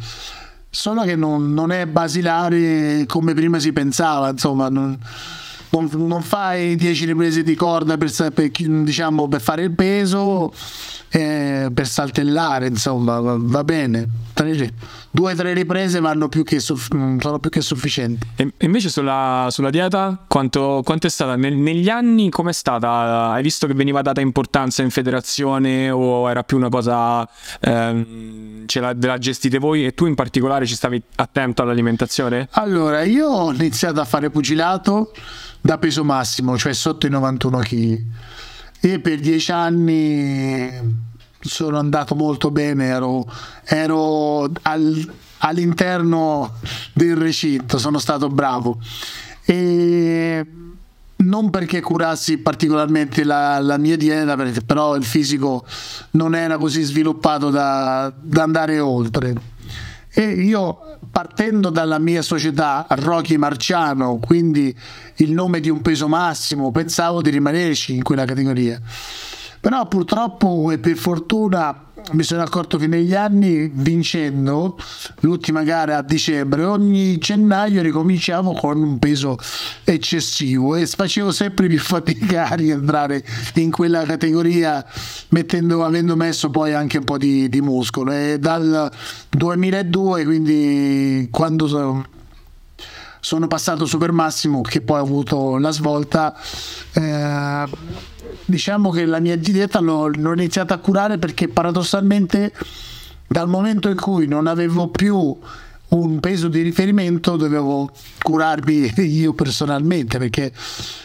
solo 0.74 1.02
che 1.02 1.16
non, 1.16 1.52
non, 1.52 1.70
è 1.70 1.85
basilare 1.85 3.04
come 3.06 3.35
prima 3.35 3.58
si 3.58 3.74
pensava, 3.74 4.30
insomma, 4.30 4.70
non, 4.70 4.98
non, 5.68 5.90
non 5.92 6.22
fai 6.22 6.76
10 6.76 7.04
riprese 7.04 7.42
di 7.42 7.54
corda 7.54 7.98
per, 7.98 8.11
per, 8.32 8.50
diciamo, 8.50 9.28
per 9.28 9.42
fare 9.42 9.64
il 9.64 9.72
peso, 9.72 10.50
eh, 11.14 11.70
per 11.72 11.87
saltellare, 11.87 12.68
insomma, 12.68 13.20
va, 13.20 13.64
bene. 13.64 14.09
Due 15.11 15.33
o 15.33 15.37
tre 15.37 15.53
riprese 15.53 16.01
vanno 16.01 16.29
più 16.29 16.42
che 16.42 16.59
sono 16.59 17.38
più 17.38 17.51
che 17.51 17.61
sufficienti. 17.61 18.27
E 18.35 18.51
invece 18.61 18.88
sulla, 18.88 19.46
sulla 19.51 19.68
dieta, 19.68 20.25
quanto, 20.27 20.81
quanto, 20.83 21.07
è 21.07 21.11
stata? 21.11 21.37
Nel, 21.37 21.55
negli 21.55 21.90
anni 21.90 22.31
com'è 22.31 22.53
stata? 22.53 23.31
Hai 23.31 23.42
visto 23.42 23.66
che 23.66 23.75
veniva 23.75 24.01
data 24.01 24.22
importanza 24.22 24.83
in 24.83 24.88
federazione 24.88 25.90
o 25.90 26.31
era 26.31 26.44
più 26.44 26.57
una 26.57 26.70
cosa 26.70 27.29
ehm, 27.61 28.66
ce 28.66 28.81
la, 28.81 28.96
la 28.98 29.18
gestite 29.18 29.59
voi 29.59 29.85
e 29.85 29.92
tu 29.92 30.07
in 30.07 30.14
particolare 30.14 30.64
ci 30.64 30.75
stavi 30.75 31.01
attento 31.16 31.61
all'alimentazione? 31.61 32.48
Allora, 32.53 33.03
io 33.03 33.29
ho 33.29 33.53
iniziato 33.53 34.01
a 34.01 34.07
fare 34.07 34.31
pugilato 34.31 35.12
da 35.61 35.77
peso 35.77 36.05
massimo, 36.05 36.57
cioè 36.57 36.72
sotto 36.72 37.07
i 37.07 37.11
91 37.11 37.59
kg 37.59 38.03
e 38.85 38.99
per 38.99 39.21
dieci 39.21 39.53
anni 39.53 40.71
sono 41.38 41.79
andato 41.79 42.16
molto 42.16 42.51
bene, 42.51 42.87
ero, 42.87 43.25
ero 43.64 44.51
al, 44.62 45.12
all'interno 45.38 46.55
del 46.92 47.14
recinto, 47.14 47.79
sono 47.79 47.99
stato 47.99 48.29
bravo. 48.29 48.81
E 49.45 50.45
non 51.16 51.51
perché 51.51 51.81
curassi 51.81 52.38
particolarmente 52.38 53.23
la, 53.23 53.61
la 53.61 53.79
mia 53.79 53.97
dieta, 53.97 54.37
però 54.66 54.97
il 54.97 55.05
fisico 55.05 55.64
non 56.12 56.35
era 56.35 56.59
così 56.59 56.83
sviluppato 56.83 57.51
da, 57.51 58.12
da 58.21 58.42
andare 58.42 58.81
oltre. 58.81 59.35
E 60.11 60.23
io 60.25 60.99
partendo 61.12 61.68
dalla 61.68 61.98
mia 61.98 62.22
società 62.22 62.87
Rocky 62.88 63.37
Marciano, 63.37 64.18
quindi 64.18 64.75
il 65.16 65.33
nome 65.33 65.61
di 65.61 65.68
un 65.68 65.83
peso 65.83 66.09
massimo, 66.09 66.70
pensavo 66.72 67.20
di 67.20 67.29
rimanerci 67.29 67.94
in 67.94 68.03
quella 68.03 68.25
categoria. 68.25 68.81
Però 69.61 69.87
purtroppo 69.87 70.70
e 70.72 70.79
per 70.79 70.96
fortuna 70.96 71.91
mi 72.10 72.22
sono 72.22 72.42
accorto 72.42 72.76
che 72.76 72.86
negli 72.86 73.14
anni 73.14 73.70
vincendo 73.72 74.76
l'ultima 75.20 75.62
gara 75.62 75.98
a 75.98 76.02
dicembre 76.02 76.64
ogni 76.64 77.16
gennaio 77.18 77.80
ricominciavo 77.80 78.52
con 78.52 78.82
un 78.82 78.98
peso 78.98 79.38
eccessivo 79.84 80.74
e 80.74 80.86
facevo 80.86 81.30
sempre 81.30 81.68
più 81.68 81.78
fatica 81.78 82.48
a 82.48 82.54
rientrare 82.54 83.24
in 83.54 83.70
quella 83.70 84.02
categoria 84.04 84.84
mettendo, 85.28 85.84
avendo 85.84 86.16
messo 86.16 86.50
poi 86.50 86.74
anche 86.74 86.98
un 86.98 87.04
po' 87.04 87.18
di, 87.18 87.48
di 87.48 87.60
muscolo. 87.60 88.12
E 88.12 88.36
dal 88.38 88.90
2002 89.30 90.24
quindi 90.24 91.28
quando 91.30 91.66
sono 91.66 92.04
sono 93.24 93.46
passato 93.46 93.87
super 93.87 94.11
massimo 94.11 94.62
che 94.62 94.80
poi 94.80 94.98
ho 94.98 95.02
avuto 95.02 95.56
la 95.56 95.70
svolta. 95.70 96.37
Eh, 96.92 97.64
diciamo 98.44 98.90
che 98.90 99.06
la 99.06 99.20
mia 99.20 99.37
dieta 99.37 99.78
l'ho, 99.78 100.08
l'ho 100.08 100.32
iniziata 100.32 100.74
a 100.74 100.78
curare 100.78 101.18
perché 101.18 101.46
paradossalmente 101.46 102.52
dal 103.28 103.48
momento 103.48 103.88
in 103.88 103.96
cui 103.96 104.26
non 104.26 104.48
avevo 104.48 104.88
più 104.88 105.38
un 105.88 106.20
peso 106.20 106.48
di 106.48 106.62
riferimento 106.62 107.37
dovevo 107.37 107.92
curarmi 108.22 108.92
io 109.06 109.35
personalmente 109.35 110.18
perché 110.18 110.52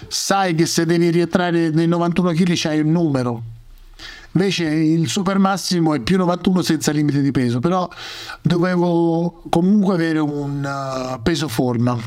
sai 0.07 0.55
che 0.55 0.65
se 0.65 0.85
devi 0.85 1.11
rientrare 1.11 1.69
nei 1.69 1.87
91 1.87 2.31
kg 2.31 2.51
c'hai 2.55 2.79
un 2.79 2.91
numero 2.91 3.43
Invece 4.31 4.65
il 4.65 5.07
super 5.07 5.39
massimo 5.39 5.93
è 5.95 5.99
più 5.99 6.17
91 6.17 6.61
senza 6.61 6.91
limite 6.91 7.21
di 7.21 7.31
peso, 7.31 7.59
però 7.59 7.89
dovevo 8.41 9.43
comunque 9.49 9.95
avere 9.95 10.19
un 10.19 10.63
uh, 10.63 11.21
peso 11.21 11.47
forma 11.47 11.97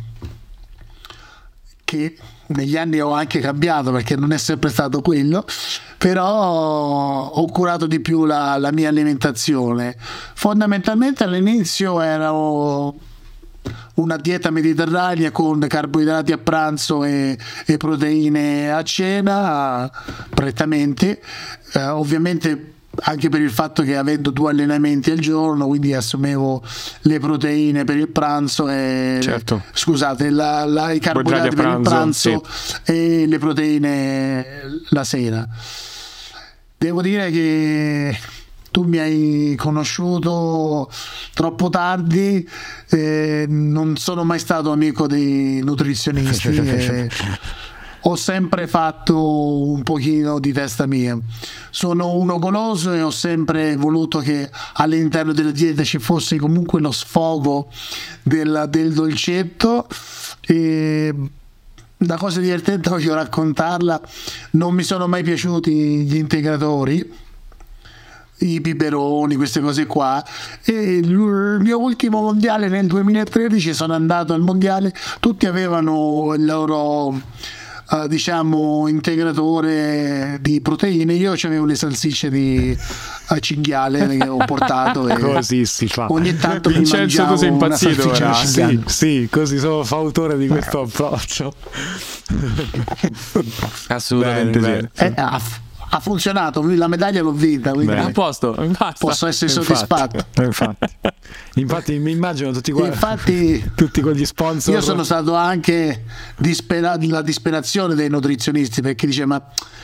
che 1.85 2.17
negli 2.47 2.77
anni 2.77 3.01
ho 3.01 3.13
anche 3.13 3.41
cambiato 3.41 3.91
perché 3.91 4.15
non 4.15 4.33
è 4.33 4.39
sempre 4.39 4.71
stato 4.71 5.01
quello, 5.01 5.45
però 5.99 7.31
ho 7.31 7.47
curato 7.51 7.87
di 7.87 8.01
più 8.01 8.25
la, 8.25 8.57
la 8.59 8.71
mia 8.71 8.89
alimentazione. 8.89 9.97
Fondamentalmente 9.99 11.25
all'inizio 11.25 12.01
ero 12.01 12.95
una 13.95 14.17
dieta 14.17 14.51
mediterranea 14.51 15.31
con 15.31 15.65
carboidrati 15.67 16.33
a 16.33 16.39
pranzo 16.39 17.05
e, 17.05 17.39
e 17.67 17.77
proteine 17.77 18.73
a 18.73 18.83
cena, 18.83 19.91
prettamente. 20.35 21.21
Eh, 21.73 21.87
ovviamente 21.87 22.75
anche 23.03 23.29
per 23.29 23.41
il 23.41 23.51
fatto 23.51 23.83
che 23.83 23.97
avendo 23.97 24.31
due 24.31 24.51
allenamenti 24.51 25.11
al 25.11 25.19
giorno, 25.19 25.67
quindi 25.67 25.95
assumevo 25.95 26.63
le 27.03 27.21
proteine 27.21 27.85
per 27.85 27.97
il 27.97 28.09
pranzo 28.09 28.69
e 28.69 29.21
certo. 29.23 29.63
scusate, 29.73 30.31
la, 30.31 30.65
la, 30.65 30.91
i 30.93 30.99
carboidrati 30.99 31.55
per 31.55 31.59
pranzo, 31.59 31.79
il 31.79 31.83
pranzo 31.83 32.43
sì. 32.45 32.93
e 32.93 33.27
le 33.27 33.39
proteine 33.39 34.47
la 34.89 35.05
sera. 35.05 35.49
Devo 36.77 37.03
dire 37.03 37.31
che 37.31 38.19
tu 38.71 38.83
mi 38.83 38.99
hai 38.99 39.55
conosciuto 39.57 40.91
troppo 41.35 41.69
tardi, 41.71 42.49
eh, 42.91 43.47
non 43.49 43.97
sono 43.97 44.25
mai 44.25 44.39
stato 44.39 44.71
amico 44.71 45.07
dei 45.07 45.61
nutrizionisti. 45.63 46.49
e, 46.49 47.09
ho 48.05 48.17
sempre 48.17 48.67
fatto 48.67 49.69
un 49.69 49.83
pochino 49.83 50.39
di 50.39 50.53
testa 50.53 50.87
mia. 50.87 51.19
Sono 51.71 52.15
uno 52.15 52.39
goloso 52.39 52.93
e 52.93 53.03
ho 53.03 53.11
sempre 53.11 53.77
voluto 53.77 54.21
che 54.21 54.49
all'interno 54.75 55.33
della 55.33 55.51
dieta 55.51 55.85
ci 55.85 55.99
fosse 55.99 56.39
comunque 56.39 56.81
lo 56.81 56.93
sfogo 56.93 57.69
del, 58.23 58.67
del 58.71 58.95
dolcetto. 58.95 59.87
E 60.41 61.15
la 61.99 62.17
cosa 62.17 62.41
divertente 62.41 62.89
voglio 62.89 63.13
raccontarla, 63.13 64.01
non 64.53 64.73
mi 64.73 64.83
sono 64.83 65.07
mai 65.07 65.23
piaciuti 65.23 66.05
gli 66.05 66.17
integratori 66.17 67.29
i 68.41 68.61
biberoni, 68.61 69.37
queste 69.37 69.61
cose 69.61 69.87
qua. 69.87 70.25
E 70.65 70.73
il 70.73 71.59
mio 71.61 71.81
ultimo 71.81 72.21
mondiale 72.21 72.69
nel 72.69 72.87
2013 72.87 73.75
sono 73.75 73.95
andato 73.95 74.33
al 74.33 74.41
mondiale, 74.41 74.93
tutti 75.21 75.47
avevano 75.47 76.35
il 76.35 76.45
loro 76.45 77.09
uh, 77.91 78.07
diciamo 78.07 78.87
integratore 78.89 80.39
di 80.41 80.61
proteine. 80.61 81.15
Io 81.15 81.33
avevo 81.33 81.65
le 81.65 81.75
salsicce 81.75 82.31
di 82.31 82.77
uh, 83.29 83.39
cinghiale 83.39 84.07
che 84.17 84.29
ho 84.29 84.39
portato 84.45 85.09
e 85.09 85.19
così 85.21 85.65
si 85.67 85.87
fa. 85.89 86.07
ogni 86.11 86.37
tanto 86.37 86.71
Vincenzo 86.71 87.25
tu 87.27 87.37
sei 87.37 87.49
impazzito 87.49 88.15
sì, 88.45 88.83
sì, 88.87 89.29
così 89.31 89.59
sono 89.59 89.85
fautore 89.85 90.37
di 90.39 90.49
questo 90.49 90.83
approccio. 90.83 91.55
Assolutamente 93.89 94.59
bene, 94.59 94.91
bene. 94.95 95.15
Eh, 95.17 95.69
ha 95.93 95.99
funzionato, 95.99 96.63
la 96.63 96.87
medaglia 96.87 97.21
l'ho 97.21 97.33
vinta, 97.33 97.73
quindi 97.73 97.93
a 97.93 98.11
posto, 98.13 98.53
basta. 98.53 98.95
posso 98.99 99.27
essere 99.27 99.51
infatti, 99.51 99.67
soddisfatto. 99.67 100.25
Infatti. 100.43 100.87
infatti 101.55 101.99
mi 101.99 102.13
immagino 102.13 102.53
tutti, 102.53 102.71
qua, 102.71 102.87
infatti, 102.87 103.73
tutti 103.75 104.01
quegli 104.01 104.25
sponsor. 104.25 104.75
Io 104.75 104.81
sono 104.81 105.03
stato 105.03 105.35
anche 105.35 106.05
disperato, 106.37 107.05
la 107.09 107.23
disperazione 107.23 107.97
dei 107.97 108.09
nutrizionisti 108.09 108.83
perché 108.83 109.07
dice 109.07 109.25
ma 109.25 109.43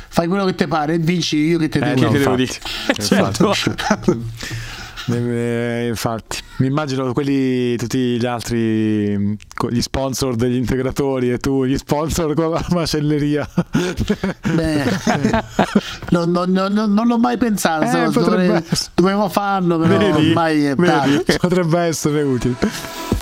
fai 0.08 0.28
quello 0.28 0.44
che 0.44 0.54
ti 0.54 0.66
pare 0.68 0.94
e 0.94 0.98
vinci 0.98 1.38
io 1.38 1.58
che 1.58 1.68
ti 1.68 1.78
eh. 1.78 1.94
No, 1.94 2.08
che 2.10 2.18
devo 2.18 2.36
dire? 2.36 2.52
Certo. 2.98 3.52
Infatti, 5.06 6.38
mi 6.56 6.66
immagino 6.66 7.12
quelli, 7.12 7.76
tutti 7.76 8.18
gli 8.18 8.26
altri, 8.26 9.36
gli 9.70 9.80
sponsor 9.80 10.34
degli 10.34 10.56
integratori 10.56 11.30
e 11.30 11.38
tu 11.38 11.64
gli 11.64 11.76
sponsor 11.76 12.34
con 12.34 12.50
la 12.50 12.64
macelleria. 12.70 13.48
Beh, 14.52 14.84
non, 16.10 16.30
non, 16.30 16.50
non, 16.50 16.72
non, 16.72 17.06
l'ho 17.06 17.18
mai 17.18 17.36
pensato, 17.36 17.84
eh, 17.84 18.10
dovrei, 18.10 18.64
dovevo 18.94 19.28
farlo, 19.28 19.78
però 19.78 19.96
vedi, 19.96 20.28
ormai 20.28 20.64
è 20.64 20.74
vedi, 20.74 21.24
Potrebbe 21.38 21.80
essere 21.80 22.22
utile. 22.22 22.54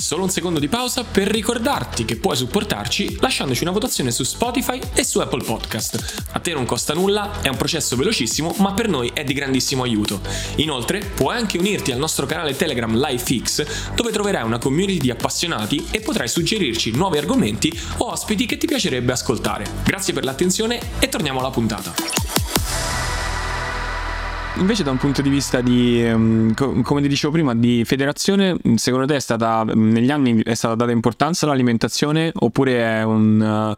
Solo 0.05 0.25
un 0.25 0.29
secondo 0.29 0.61
di 0.61 0.69
pausa 0.69 1.03
per 1.03 1.29
ricordarti 1.29 2.05
che 2.05 2.17
puoi 2.17 2.37
supportarci 2.37 3.17
lasciandoci 3.21 3.63
una 3.63 3.73
votazione 3.73 4.11
su 4.11 4.23
Spotify 4.23 4.79
e 4.93 5.03
su 5.03 5.19
Apple 5.19 5.43
Podcast. 5.43 6.25
A 6.33 6.41
te 6.41 6.53
non 6.53 6.67
costa 6.67 6.93
nulla, 6.93 7.41
è 7.41 7.49
un 7.49 7.57
processo 7.57 7.97
velocissimo, 7.97 8.55
ma 8.59 8.75
per 8.75 8.87
noi 8.87 9.13
è 9.15 9.25
di 9.25 9.33
grandissimo 9.33 9.83
aiuto. 9.83 10.21
Inoltre, 10.57 10.99
puoi 10.99 11.37
anche 11.37 11.57
unirti 11.57 11.91
al 11.91 11.97
nostro 11.97 12.27
canale 12.27 12.55
Telegram 12.55 12.95
LifeX, 12.95 13.95
dove 13.95 14.13
troverai 14.13 14.45
una 14.45 14.59
community 14.59 14.99
di 14.99 15.11
appassionati 15.11 15.87
e 15.91 16.01
potrai 16.01 16.29
suggerirci 16.29 16.91
nuovi 16.91 17.17
argomenti 17.17 17.73
o 17.97 18.11
ospiti 18.11 18.45
che 18.45 18.59
ti 18.59 18.67
piacerebbe 18.67 19.13
ascoltare. 19.13 19.65
Grazie 19.85 20.13
per 20.13 20.25
l'attenzione 20.25 20.81
e 20.99 21.09
torniamo 21.09 21.41
alla 21.41 21.51
puntata. 21.51 21.95
Invece 24.57 24.85
da 24.85 24.93
un 24.93 24.99
punto 24.99 25.21
di 25.21 25.29
vista 25.29 25.61
di, 25.61 26.53
co- 26.55 26.81
come 26.83 27.03
ti 27.03 27.09
dicevo 27.09 27.33
prima, 27.33 27.55
di 27.55 27.85
federazione, 27.85 28.57
secondo 28.77 29.05
te 29.05 29.17
è 29.17 29.21
stata, 29.21 29.65
negli 29.65 30.11
anni 30.11 30.43
è 30.43 30.55
stata 30.55 30.75
data 30.75 30.93
importanza 30.93 31.45
all'alimentazione 31.47 32.31
oppure 32.33 32.79
è 32.79 33.03
un... 33.03 33.77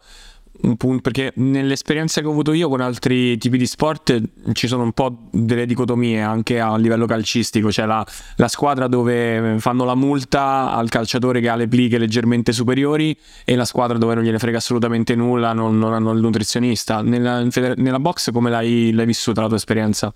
Un 0.59 0.79
punto, 0.79 1.03
perché 1.03 1.33
nell'esperienza 1.37 2.23
che 2.23 2.27
ho 2.27 2.31
avuto 2.31 2.55
io 2.55 2.71
con 2.71 2.81
altri 2.81 3.37
tipi 3.37 3.59
di 3.59 3.67
sport 3.67 4.23
ci 4.53 4.67
sono 4.67 4.85
un 4.85 4.93
po' 4.93 5.29
delle 5.31 5.67
dicotomie 5.67 6.23
anche 6.23 6.59
a 6.61 6.79
livello 6.79 7.05
calcistico, 7.05 7.69
c'è 7.69 7.85
la, 7.85 8.05
la 8.37 8.49
squadra 8.49 8.87
dove 8.87 9.57
fanno 9.59 9.85
la 9.85 9.95
multa 9.95 10.73
al 10.73 10.89
calciatore 10.89 11.43
che 11.43 11.51
ha 11.51 11.57
le 11.57 11.69
pliche 11.69 11.99
leggermente 11.99 12.53
superiori 12.53 13.15
e 13.45 13.55
la 13.55 13.67
squadra 13.67 13.99
dove 13.99 14.15
non 14.15 14.25
gliene 14.25 14.39
frega 14.39 14.57
assolutamente 14.57 15.15
nulla, 15.15 15.53
non, 15.53 15.79
non 15.79 15.93
hanno 15.93 16.13
il 16.13 16.21
nutrizionista. 16.23 17.03
Nella, 17.03 17.47
nella 17.77 18.01
box 18.01 18.33
come 18.33 18.49
l'hai, 18.49 18.93
l'hai 18.93 19.07
vissuta 19.07 19.43
la 19.43 19.49
tua 19.49 19.59
esperienza? 19.59 20.11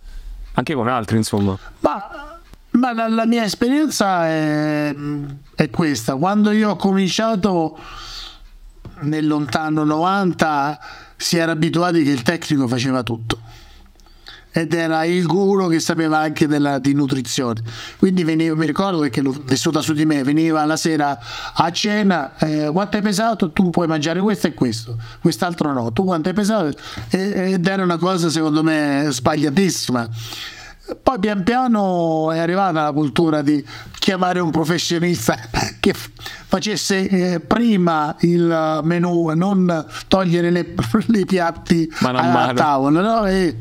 Anche 0.54 0.74
con 0.74 0.88
altri, 0.88 1.16
insomma. 1.16 1.56
Ma, 1.80 2.38
ma 2.72 2.92
la, 2.92 3.08
la, 3.08 3.26
mia 3.26 3.44
esperienza 3.44 4.26
è, 4.26 4.94
è, 5.54 5.70
questa. 5.70 6.16
Quando 6.16 6.50
io 6.50 6.70
ho 6.70 6.76
cominciato 6.76 7.78
nel 9.00 9.26
lontano 9.26 9.84
90 9.84 10.78
si 11.16 11.36
era 11.36 11.52
abituati 11.52 12.02
che 12.02 12.10
il 12.10 12.22
tecnico 12.22 12.66
faceva 12.68 13.02
tutto 13.02 13.48
ed 14.52 14.74
era 14.74 15.04
il 15.04 15.26
guru 15.26 15.68
che 15.68 15.80
sapeva 15.80 16.18
anche 16.18 16.46
della, 16.46 16.78
di 16.78 16.92
nutrizione. 16.92 17.62
Quindi 17.98 18.24
veniva, 18.24 18.54
mi 18.56 18.66
ricordo 18.66 18.98
perché 19.00 19.20
l'ho 19.20 19.34
vissuta 19.44 19.80
su 19.80 19.92
di 19.92 20.04
me, 20.04 20.22
veniva 20.22 20.64
la 20.64 20.76
sera 20.76 21.18
a 21.54 21.70
cena, 21.70 22.36
eh, 22.38 22.70
quanto 22.72 22.96
hai 22.96 23.02
pesato? 23.02 23.50
Tu 23.52 23.70
puoi 23.70 23.86
mangiare 23.86 24.20
questo 24.20 24.48
e 24.48 24.54
questo, 24.54 24.96
quest'altro 25.20 25.72
no, 25.72 25.92
tu 25.92 26.04
quanto 26.04 26.28
hai 26.28 26.34
pesato? 26.34 26.76
ed 27.10 27.66
era 27.66 27.82
una 27.82 27.96
cosa 27.96 28.28
secondo 28.28 28.62
me 28.62 29.06
sbagliatissima 29.08 30.08
poi 31.02 31.18
pian 31.18 31.42
piano 31.42 32.32
è 32.32 32.38
arrivata 32.38 32.84
la 32.84 32.92
cultura 32.92 33.42
di 33.42 33.64
chiamare 33.98 34.40
un 34.40 34.50
professionista 34.50 35.36
che 35.78 35.94
facesse 35.94 37.06
eh, 37.08 37.40
prima 37.40 38.16
il 38.20 38.80
menù 38.82 39.30
e 39.30 39.34
non 39.34 39.86
togliere 40.08 40.50
le, 40.50 40.74
i 41.14 41.24
piatti 41.26 41.88
a 42.00 42.52
tavola. 42.54 43.00
No? 43.00 43.26
E, 43.26 43.56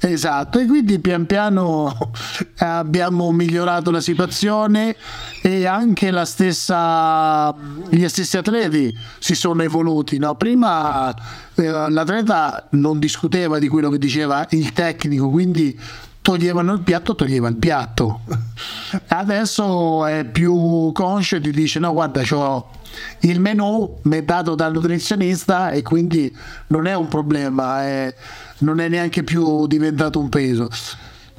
esatto, 0.00 0.58
e 0.58 0.66
quindi 0.66 0.98
pian 0.98 1.26
piano 1.26 2.10
abbiamo 2.58 3.30
migliorato 3.32 3.90
la 3.90 4.00
situazione 4.00 4.96
e 5.42 5.66
anche 5.66 6.10
la 6.10 6.24
stessa, 6.24 7.54
gli 7.88 8.06
stessi 8.08 8.36
atleti 8.36 8.96
si 9.18 9.34
sono 9.34 9.62
evoluti. 9.62 10.18
No? 10.18 10.34
Prima 10.34 11.14
eh, 11.54 11.70
l'atleta 11.70 12.66
non 12.70 12.98
discuteva 12.98 13.58
di 13.58 13.68
quello 13.68 13.90
che 13.90 13.98
diceva 13.98 14.46
il 14.50 14.72
tecnico, 14.72 15.28
quindi 15.28 15.78
toglievano 16.22 16.72
il 16.72 16.80
piatto, 16.80 17.14
toglieva 17.14 17.48
il 17.48 17.56
piatto. 17.56 18.20
Adesso 19.08 20.06
è 20.06 20.24
più 20.24 20.90
conscio 20.92 21.36
e 21.36 21.40
ti 21.40 21.50
dice 21.50 21.78
no 21.78 21.92
guarda 21.92 22.22
ho 22.30 22.80
il 23.20 23.40
menù 23.40 23.98
mi 24.02 24.18
è 24.18 24.22
dato 24.22 24.54
dal 24.54 24.72
nutrizionista 24.72 25.70
e 25.70 25.82
quindi 25.82 26.34
non 26.68 26.86
è 26.86 26.94
un 26.94 27.08
problema, 27.08 27.82
è, 27.82 28.14
non 28.58 28.80
è 28.80 28.88
neanche 28.88 29.22
più 29.22 29.66
diventato 29.66 30.18
un 30.18 30.28
peso. 30.28 30.68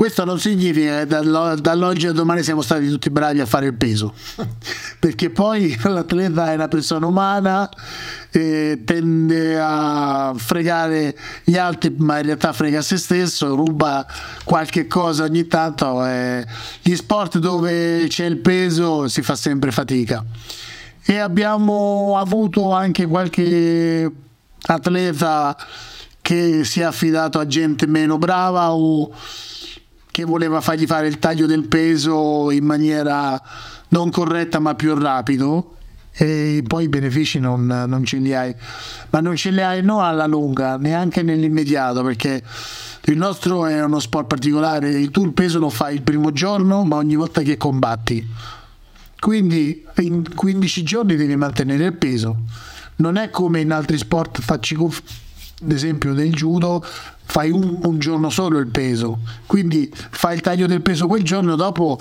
Questo 0.03 0.25
non 0.25 0.37
significa 0.37 1.05
che 1.05 1.05
dall'oggi 1.05 2.07
al 2.07 2.13
domani 2.13 2.43
siamo 2.43 2.61
stati 2.61 2.89
tutti 2.89 3.09
bravi 3.09 3.39
a 3.39 3.45
fare 3.45 3.67
il 3.67 3.73
peso, 3.73 4.13
perché 4.99 5.29
poi 5.29 5.79
l'atleta 5.81 6.51
è 6.51 6.55
una 6.55 6.67
persona 6.67 7.07
umana, 7.07 7.69
eh, 8.29 8.81
tende 8.83 9.57
a 9.57 10.33
fregare 10.35 11.17
gli 11.45 11.55
altri, 11.55 11.95
ma 11.99 12.17
in 12.17 12.25
realtà 12.25 12.51
frega 12.51 12.81
se 12.81 12.97
stesso, 12.97 13.55
ruba 13.55 14.05
qualche 14.43 14.87
cosa 14.87 15.23
ogni 15.23 15.47
tanto. 15.47 16.05
Eh. 16.05 16.45
Gli 16.81 16.95
sport 16.95 17.37
dove 17.37 18.05
c'è 18.09 18.25
il 18.25 18.39
peso 18.39 19.07
si 19.07 19.21
fa 19.21 19.37
sempre 19.37 19.71
fatica. 19.71 20.21
E 21.01 21.17
abbiamo 21.17 22.17
avuto 22.17 22.73
anche 22.73 23.05
qualche 23.07 24.11
atleta 24.63 25.55
che 26.21 26.65
si 26.65 26.81
è 26.81 26.83
affidato 26.83 27.39
a 27.39 27.47
gente 27.47 27.87
meno 27.87 28.17
brava 28.17 28.73
o 28.73 29.09
che 30.13 30.25
voleva 30.25 30.61
fargli 30.61 30.85
fare 30.85 31.07
il 31.07 31.17
taglio 31.17 31.47
del 31.47 31.67
peso 31.67 32.51
in 32.51 32.63
maniera 32.63 33.41
non 33.87 34.11
corretta 34.11 34.59
ma 34.59 34.75
più 34.75 34.93
rapido. 34.93 35.77
E 36.11 36.63
poi 36.67 36.83
i 36.83 36.87
benefici 36.87 37.39
non, 37.39 37.65
non 37.65 38.05
ce 38.05 38.17
li 38.17 38.31
hai. 38.31 38.53
Ma 39.09 39.21
non 39.21 39.35
ce 39.35 39.49
li 39.49 39.59
hai 39.59 39.81
non 39.81 40.03
alla 40.03 40.27
lunga 40.27 40.77
neanche 40.77 41.23
nell'immediato 41.23 42.03
perché 42.03 42.43
il 43.05 43.17
nostro 43.17 43.65
è 43.65 43.83
uno 43.83 43.99
sport 43.99 44.27
particolare. 44.27 45.09
Tu 45.09 45.25
il 45.25 45.33
peso 45.33 45.57
lo 45.57 45.71
fai 45.71 45.95
il 45.95 46.03
primo 46.03 46.31
giorno 46.31 46.83
ma 46.83 46.97
ogni 46.97 47.15
volta 47.15 47.41
che 47.41 47.57
combatti. 47.57 48.23
Quindi 49.19 49.83
in 49.95 50.35
15 50.35 50.83
giorni 50.83 51.15
devi 51.15 51.35
mantenere 51.35 51.85
il 51.85 51.93
peso. 51.93 52.37
Non 52.97 53.15
è 53.15 53.31
come 53.31 53.61
in 53.61 53.71
altri 53.71 53.97
sport 53.97 54.41
facci 54.41 54.75
ad 55.63 55.71
esempio 55.71 56.13
del 56.13 56.31
judo 56.31 56.83
fai 57.25 57.49
un, 57.51 57.79
un, 57.83 57.99
giorno 57.99 58.29
solo 58.29 58.59
il 58.59 58.67
peso. 58.67 59.19
Quindi 59.45 59.91
fai 59.93 60.35
il 60.35 60.41
taglio 60.41 60.67
del 60.67 60.81
peso 60.81 61.07
quel 61.07 61.23
giorno 61.23 61.55
dopo 61.55 61.99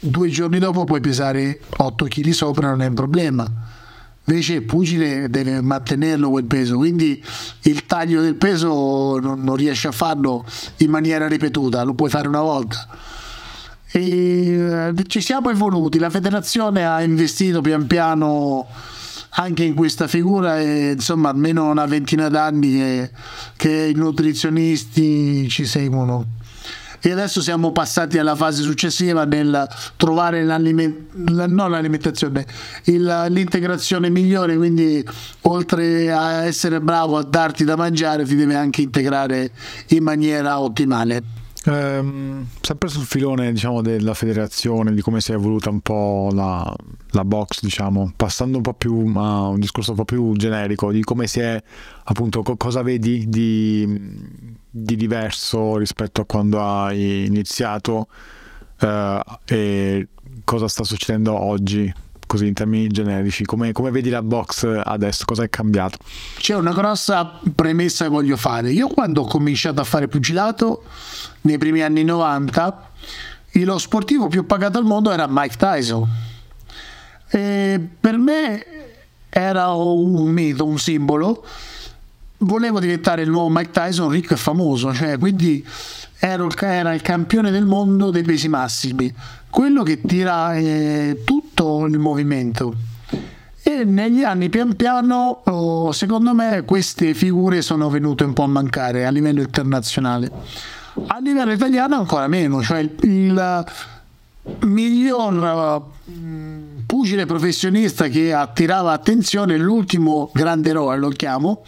due 0.00 0.28
giorni 0.28 0.58
dopo 0.58 0.84
puoi 0.84 1.00
pesare 1.00 1.60
8 1.76 2.04
kg 2.04 2.30
sopra 2.30 2.68
non 2.68 2.82
è 2.82 2.86
un 2.86 2.94
problema. 2.94 3.50
Invece 4.24 4.54
il 4.54 4.62
pugile 4.64 5.30
deve 5.30 5.62
mantenerlo 5.62 6.28
quel 6.28 6.44
peso 6.44 6.76
quindi 6.76 7.22
il 7.62 7.86
taglio 7.86 8.20
del 8.20 8.34
peso 8.34 9.18
non, 9.18 9.42
non 9.42 9.56
riesce 9.56 9.88
a 9.88 9.92
farlo 9.92 10.44
in 10.78 10.90
maniera 10.90 11.26
ripetuta 11.26 11.82
lo 11.82 11.94
puoi 11.94 12.10
fare 12.10 12.28
una 12.28 12.42
volta. 12.42 12.86
E 13.90 14.92
eh, 14.94 14.94
ci 15.06 15.22
siamo 15.22 15.48
evoluti 15.48 15.98
la 15.98 16.10
federazione 16.10 16.86
ha 16.86 17.02
investito 17.02 17.62
pian 17.62 17.86
piano 17.86 18.66
anche 19.30 19.64
in 19.64 19.74
questa 19.74 20.06
figura 20.06 20.60
e 20.60 20.92
insomma 20.92 21.30
almeno 21.30 21.70
una 21.70 21.86
ventina 21.86 22.28
d'anni 22.28 22.72
che, 22.72 23.10
che 23.56 23.92
i 23.92 23.94
nutrizionisti 23.94 25.48
ci 25.48 25.64
seguono 25.64 26.36
e 27.00 27.12
adesso 27.12 27.40
siamo 27.40 27.70
passati 27.70 28.18
alla 28.18 28.34
fase 28.34 28.62
successiva 28.62 29.24
nel 29.24 29.68
trovare 29.96 30.44
l'aliment- 30.44 31.14
non 31.14 31.70
l'alimentazione, 31.70 32.44
il, 32.84 33.26
l'integrazione 33.28 34.10
migliore, 34.10 34.56
quindi 34.56 35.04
oltre 35.42 36.10
a 36.10 36.44
essere 36.44 36.80
bravo 36.80 37.16
a 37.16 37.22
darti 37.22 37.64
da 37.64 37.76
mangiare 37.76 38.24
ti 38.24 38.34
deve 38.34 38.56
anche 38.56 38.82
integrare 38.82 39.52
in 39.88 40.02
maniera 40.02 40.58
ottimale. 40.60 41.22
Ehm, 41.64 42.46
sempre 42.60 42.88
sul 42.88 43.04
filone 43.04 43.52
diciamo, 43.52 43.82
della 43.82 44.14
federazione, 44.14 44.94
di 44.94 45.00
come 45.00 45.20
si 45.20 45.32
è 45.32 45.34
evoluta 45.34 45.70
un 45.70 45.80
po' 45.80 46.30
la, 46.32 46.74
la, 47.10 47.24
box, 47.24 47.60
diciamo, 47.62 48.12
passando 48.16 48.56
un 48.56 48.62
po' 48.62 48.74
più 48.74 49.12
a 49.16 49.48
un 49.48 49.58
discorso 49.58 49.90
un 49.90 49.96
po' 49.96 50.04
più 50.04 50.34
generico 50.36 50.92
di 50.92 51.02
come 51.02 51.26
si 51.26 51.40
è 51.40 51.60
appunto 52.04 52.42
co- 52.42 52.56
cosa 52.56 52.82
vedi 52.82 53.28
di, 53.28 53.86
di, 54.70 54.96
diverso 54.96 55.76
rispetto 55.76 56.20
a 56.20 56.26
quando 56.26 56.62
hai 56.62 57.26
iniziato 57.26 58.06
eh, 58.80 59.22
e 59.46 60.08
cosa 60.44 60.68
sta 60.68 60.84
succedendo 60.84 61.36
oggi 61.38 61.92
così 62.28 62.46
in 62.46 62.54
termini 62.54 62.86
generici, 62.86 63.44
come, 63.44 63.72
come, 63.72 63.90
vedi 63.90 64.10
la 64.10 64.22
box 64.22 64.64
adesso, 64.84 65.24
cosa 65.24 65.42
è 65.42 65.50
cambiato? 65.50 65.98
C'è 66.36 66.54
una 66.54 66.72
grossa 66.72 67.40
premessa 67.54 68.04
che 68.04 68.10
voglio 68.10 68.36
fare. 68.36 68.70
Io 68.70 68.86
quando 68.86 69.22
ho 69.22 69.26
cominciato 69.26 69.80
a 69.80 69.84
fare 69.84 70.06
pugilato 70.06 70.84
nei 71.40 71.58
primi 71.58 71.82
anni 71.82 72.04
90, 72.04 72.90
lo 73.54 73.78
sportivo 73.78 74.28
più 74.28 74.46
pagato 74.46 74.78
al 74.78 74.84
mondo 74.84 75.10
era 75.10 75.26
Mike 75.28 75.56
Tyson. 75.56 76.08
E 77.30 77.88
per 78.00 78.16
me 78.18 78.66
era 79.30 79.72
un 79.72 80.30
mito, 80.30 80.66
un 80.66 80.78
simbolo. 80.78 81.44
Volevo 82.40 82.78
diventare 82.78 83.22
il 83.22 83.30
nuovo 83.30 83.48
Mike 83.48 83.70
Tyson 83.70 84.10
ricco 84.10 84.34
e 84.34 84.36
famoso, 84.36 84.94
cioè, 84.94 85.18
quindi 85.18 85.66
era 86.20 86.94
il 86.94 87.02
campione 87.02 87.50
del 87.50 87.64
mondo 87.64 88.10
dei 88.10 88.22
pesi 88.22 88.48
massimi, 88.48 89.12
quello 89.50 89.82
che 89.82 90.00
tira 90.00 90.54
eh, 90.56 91.22
tutto 91.24 91.86
il 91.86 91.98
movimento. 91.98 92.74
E 93.62 93.84
negli 93.84 94.24
anni 94.24 94.48
pian 94.48 94.74
piano, 94.74 95.42
oh, 95.44 95.92
secondo 95.92 96.34
me, 96.34 96.62
queste 96.64 97.14
figure 97.14 97.62
sono 97.62 97.90
venute 97.90 98.24
un 98.24 98.32
po' 98.32 98.44
a 98.44 98.46
mancare 98.46 99.06
a 99.06 99.10
livello 99.10 99.42
internazionale. 99.42 100.30
A 101.06 101.18
livello 101.20 101.52
italiano 101.52 101.96
ancora 101.96 102.26
meno, 102.26 102.62
cioè 102.62 102.78
il, 102.78 102.90
il 103.02 103.66
miglior 104.60 105.86
uh, 106.04 106.82
pugile 106.86 107.26
professionista 107.26 108.08
che 108.08 108.32
attirava 108.32 108.92
attenzione, 108.92 109.56
l'ultimo 109.56 110.30
grande 110.32 110.70
eroe 110.70 110.96
lo 110.96 111.10
chiamo, 111.10 111.62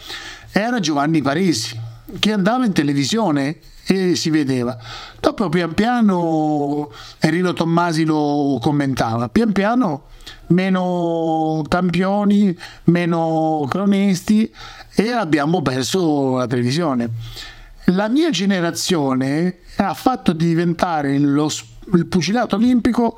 era 0.51 0.79
Giovanni 0.79 1.21
Parisi, 1.21 1.79
che 2.19 2.33
andava 2.33 2.65
in 2.65 2.73
televisione 2.73 3.59
e 3.85 4.15
si 4.15 4.29
vedeva. 4.29 4.77
Dopo 5.19 5.49
pian 5.49 5.73
piano 5.73 6.91
Enrico 7.19 7.53
Tommasi 7.53 8.05
lo 8.05 8.57
commentava, 8.61 9.29
pian 9.29 9.51
piano 9.51 10.03
meno 10.47 11.63
campioni, 11.67 12.55
meno 12.85 13.65
cronisti 13.69 14.53
e 14.95 15.11
abbiamo 15.11 15.61
perso 15.61 16.37
la 16.37 16.47
televisione. 16.47 17.09
La 17.85 18.07
mia 18.07 18.29
generazione 18.29 19.59
ha 19.77 19.93
fatto 19.93 20.33
diventare 20.33 21.17
lo, 21.17 21.49
il 21.93 22.05
pugilato 22.05 22.55
olimpico 22.55 23.17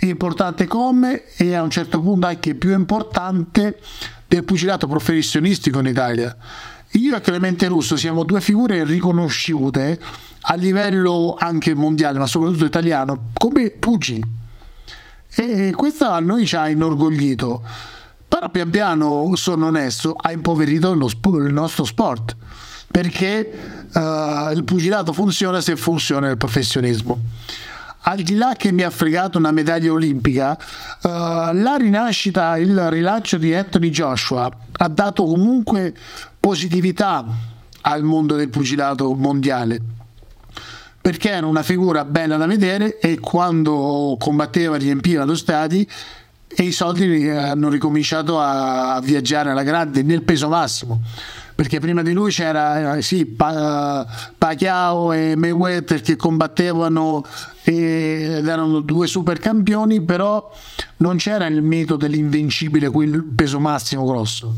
importante 0.00 0.66
come 0.66 1.24
e 1.36 1.54
a 1.54 1.62
un 1.62 1.70
certo 1.70 2.00
punto 2.00 2.26
anche 2.26 2.54
più 2.54 2.72
importante 2.72 3.78
del 4.26 4.44
pugilato 4.44 4.86
professionistico 4.86 5.78
in 5.80 5.86
Italia 5.86 6.36
io 6.92 7.14
e 7.14 7.20
Clemente 7.20 7.68
Russo 7.68 7.96
siamo 7.96 8.24
due 8.24 8.40
figure 8.40 8.82
riconosciute 8.84 10.00
a 10.42 10.54
livello 10.54 11.36
anche 11.38 11.72
mondiale, 11.74 12.18
ma 12.18 12.26
soprattutto 12.26 12.64
italiano, 12.64 13.30
come 13.32 13.70
pugili. 13.70 14.20
E 15.32 15.72
questo 15.76 16.08
a 16.08 16.18
noi 16.18 16.46
ci 16.46 16.56
ha 16.56 16.68
inorgoglito. 16.68 17.62
Però 18.26 18.48
pian 18.48 18.70
piano, 18.70 19.30
sono 19.36 19.66
onesto, 19.66 20.14
ha 20.16 20.32
impoverito 20.32 20.92
lo, 20.94 21.06
il 21.06 21.52
nostro 21.52 21.84
sport. 21.84 22.36
Perché 22.90 23.86
uh, 23.92 24.50
il 24.52 24.64
pugilato 24.64 25.12
funziona 25.12 25.60
se 25.60 25.76
funziona 25.76 26.28
il 26.28 26.36
professionismo 26.36 27.18
al 28.02 28.22
di 28.22 28.34
là 28.34 28.54
che 28.56 28.72
mi 28.72 28.82
ha 28.82 28.88
fregato 28.88 29.36
una 29.36 29.50
medaglia 29.50 29.92
olimpica, 29.92 30.56
uh, 31.02 31.08
la 31.52 31.76
rinascita, 31.78 32.56
il 32.56 32.88
rilancio 32.88 33.36
di 33.36 33.54
Anthony 33.54 33.90
Joshua 33.90 34.50
ha 34.82 34.88
dato 34.88 35.24
comunque 35.24 35.94
positività 36.38 37.24
al 37.82 38.02
mondo 38.02 38.34
del 38.36 38.48
pugilato 38.48 39.14
mondiale 39.14 39.80
perché 41.00 41.30
era 41.30 41.46
una 41.46 41.62
figura 41.62 42.04
bella 42.04 42.36
da 42.36 42.46
vedere 42.46 42.98
e 42.98 43.18
quando 43.18 44.16
combatteva 44.18 44.76
riempiva 44.76 45.24
lo 45.24 45.34
stadio 45.34 45.84
e 46.46 46.62
i 46.62 46.72
soldi 46.72 47.28
hanno 47.28 47.68
ricominciato 47.68 48.40
a 48.40 49.00
viaggiare 49.02 49.50
alla 49.50 49.62
grande 49.62 50.02
nel 50.02 50.22
peso 50.22 50.48
massimo 50.48 51.00
perché 51.60 51.78
prima 51.78 52.00
di 52.00 52.14
lui 52.14 52.30
c'era 52.30 52.96
eh, 52.96 53.02
sì, 53.02 53.26
pa- 53.26 54.06
Pacquiao 54.38 55.12
e 55.12 55.36
Mayweather 55.36 56.00
che 56.00 56.16
combattevano 56.16 57.22
ed 57.64 58.48
erano 58.48 58.80
due 58.80 59.06
super 59.06 59.38
campioni 59.38 60.00
però 60.00 60.50
non 60.96 61.18
c'era 61.18 61.44
il 61.44 61.60
mito 61.60 61.96
dell'invincibile 61.96 62.88
quel 62.88 63.22
peso 63.24 63.60
massimo 63.60 64.06
grosso. 64.06 64.54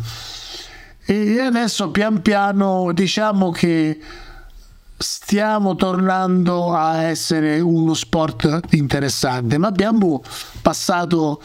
E 1.05 1.41
adesso 1.41 1.91
pian 1.91 2.23
piano 2.23 2.93
diciamo 2.93 3.51
che 3.51 3.99
stiamo 4.97 5.75
tornando 5.75 6.73
a 6.73 7.03
essere 7.03 7.59
uno 7.59 7.95
sport 7.95 8.61
interessante 8.71 9.59
ma 9.59 9.67
abbiamo 9.67 10.23
passato 10.62 11.43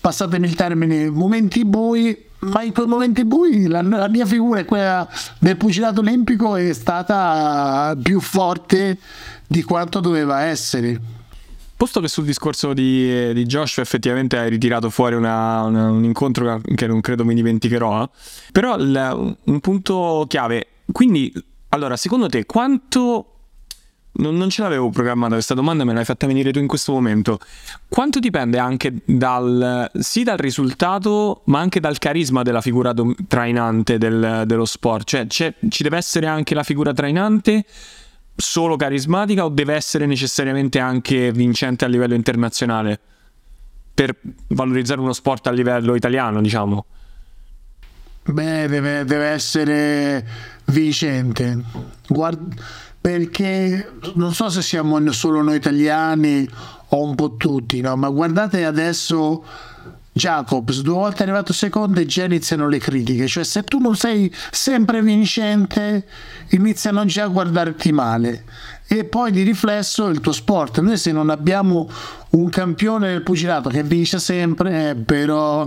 passatemi 0.00 0.46
il 0.46 0.54
termine 0.54 1.10
momenti 1.10 1.64
bui 1.64 2.26
ma 2.40 2.62
in 2.62 2.72
quei 2.72 2.86
momenti 2.86 3.24
bui 3.24 3.66
la, 3.66 3.82
la, 3.82 4.08
mia 4.08 4.26
figura, 4.26 4.64
quella 4.64 5.08
del 5.38 5.56
pugilato 5.56 6.00
olimpico, 6.00 6.56
è 6.56 6.72
stata 6.72 7.96
più 8.00 8.20
forte 8.20 8.98
di 9.46 9.62
quanto 9.62 10.00
doveva 10.00 10.42
essere. 10.42 11.00
Posto 11.76 12.00
che 12.00 12.08
sul 12.08 12.24
discorso 12.24 12.72
di, 12.72 13.32
di 13.32 13.44
Josh 13.44 13.78
effettivamente 13.78 14.36
hai 14.36 14.50
ritirato 14.50 14.90
fuori 14.90 15.14
una, 15.14 15.62
una, 15.62 15.90
un 15.90 16.02
incontro 16.02 16.60
che 16.74 16.86
non 16.88 17.00
credo 17.00 17.24
mi 17.24 17.34
dimenticherò, 17.34 18.02
eh? 18.02 18.08
però 18.50 18.76
il, 18.76 19.36
un 19.44 19.60
punto 19.60 20.24
chiave, 20.28 20.66
quindi 20.90 21.32
allora 21.68 21.96
secondo 21.96 22.28
te 22.28 22.46
quanto 22.46 23.37
non, 24.18 24.36
non, 24.36 24.50
ce 24.50 24.62
l'avevo 24.62 24.90
programmata 24.90 25.34
questa 25.34 25.54
domanda, 25.54 25.84
me 25.84 25.92
l'hai 25.92 26.04
fatta 26.04 26.26
venire 26.26 26.52
tu 26.52 26.58
in 26.58 26.66
questo 26.66 26.92
momento. 26.92 27.38
Quanto 27.88 28.18
dipende 28.18 28.58
anche 28.58 28.92
dal, 29.04 29.90
sì 29.98 30.22
dal 30.22 30.38
risultato, 30.38 31.42
ma 31.44 31.60
anche 31.60 31.80
dal 31.80 31.98
carisma 31.98 32.42
della 32.42 32.60
figura 32.60 32.92
do, 32.92 33.14
trainante 33.26 33.98
del, 33.98 34.44
dello 34.46 34.64
sport? 34.64 35.26
Cioè, 35.26 35.52
ci 35.68 35.82
deve 35.82 35.96
essere 35.96 36.26
anche 36.26 36.54
la 36.54 36.62
figura 36.62 36.92
trainante 36.92 37.64
solo 38.34 38.76
carismatica 38.76 39.44
o 39.44 39.48
deve 39.48 39.74
essere 39.74 40.06
necessariamente 40.06 40.78
anche 40.78 41.32
vincente 41.32 41.84
a 41.84 41.88
livello 41.88 42.14
internazionale 42.14 43.00
per 43.92 44.16
valorizzare 44.48 45.00
uno 45.00 45.12
sport 45.12 45.48
a 45.48 45.50
livello 45.50 45.96
italiano, 45.96 46.40
diciamo? 46.40 46.84
Beh, 48.24 48.68
deve, 48.68 49.04
deve 49.04 49.26
essere 49.26 50.24
vincente. 50.66 51.64
Guarda 52.06 52.54
perché 53.08 53.90
non 54.16 54.34
so 54.34 54.50
se 54.50 54.60
siamo 54.60 55.00
solo 55.12 55.40
noi 55.40 55.56
italiani 55.56 56.46
o 56.88 57.02
un 57.02 57.14
po' 57.14 57.36
tutti, 57.36 57.80
no? 57.80 57.96
ma 57.96 58.10
guardate 58.10 58.66
adesso 58.66 59.42
Jacobs 60.12 60.82
due 60.82 60.92
volte 60.92 61.22
arrivato 61.22 61.54
secondo 61.54 62.00
e 62.00 62.04
già 62.04 62.24
iniziano 62.24 62.68
le 62.68 62.76
critiche, 62.76 63.26
cioè 63.26 63.44
se 63.44 63.62
tu 63.62 63.78
non 63.78 63.96
sei 63.96 64.30
sempre 64.50 65.00
vincente 65.00 66.06
iniziano 66.50 67.06
già 67.06 67.24
a 67.24 67.28
guardarti 67.28 67.92
male 67.92 68.44
e 68.86 69.04
poi 69.04 69.32
di 69.32 69.42
riflesso 69.42 70.08
il 70.08 70.20
tuo 70.20 70.32
sport. 70.32 70.80
Noi 70.80 70.98
se 70.98 71.10
non 71.10 71.30
abbiamo 71.30 71.88
un 72.30 72.50
campione 72.50 73.08
del 73.08 73.22
pugilato 73.22 73.70
che 73.70 73.84
vince 73.84 74.18
sempre, 74.18 74.90
eh, 74.90 74.94
però 74.96 75.66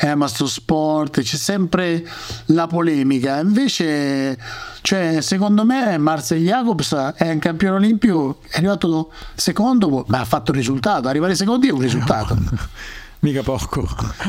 eh, 0.00 0.14
ma 0.14 0.28
sto 0.28 0.46
sport, 0.46 1.20
c'è 1.22 1.36
sempre 1.36 2.06
la 2.46 2.66
polemica. 2.66 3.40
Invece, 3.40 4.38
cioè, 4.80 5.20
secondo 5.20 5.64
me, 5.64 5.98
Marcel 5.98 6.44
Jacobs 6.44 6.94
è 7.16 7.30
un 7.30 7.38
campione 7.38 7.76
olimpico, 7.76 8.40
è 8.48 8.58
arrivato 8.58 9.10
secondo, 9.34 10.04
ma 10.06 10.20
ha 10.20 10.24
fatto 10.24 10.52
il 10.52 10.58
risultato. 10.58 11.08
Arrivare 11.08 11.34
secondo 11.34 11.66
è 11.66 11.70
un 11.70 11.80
risultato. 11.80 12.36
Mica 13.20 13.42
poco. 13.42 13.88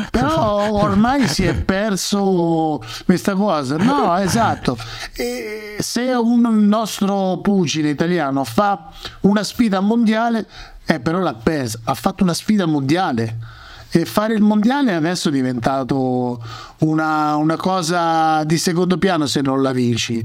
Però 0.10 0.72
ormai 0.82 1.28
si 1.28 1.46
è 1.46 1.54
perso 1.54 2.82
questa 3.06 3.36
cosa. 3.36 3.78
No, 3.78 4.18
esatto. 4.18 4.76
E 5.14 5.76
se 5.80 6.02
un 6.14 6.68
nostro 6.68 7.38
pugile 7.38 7.90
italiano 7.90 8.44
fa 8.44 8.90
una 9.22 9.44
sfida 9.44 9.80
mondiale, 9.80 10.48
eh, 10.86 11.00
però 11.00 11.20
l'ha 11.20 11.36
persa, 11.36 11.80
ha 11.84 11.94
fatto 11.94 12.24
una 12.24 12.34
sfida 12.34 12.66
mondiale. 12.66 13.58
E 13.92 14.06
fare 14.06 14.34
il 14.34 14.42
mondiale 14.42 14.94
adesso 14.94 15.30
è 15.30 15.32
diventato 15.32 16.44
una, 16.80 17.36
una 17.36 17.56
cosa 17.56 18.44
di 18.44 18.58
secondo 18.58 18.98
piano 18.98 19.26
se 19.26 19.42
non 19.42 19.62
la 19.62 19.72
vinci. 19.72 20.24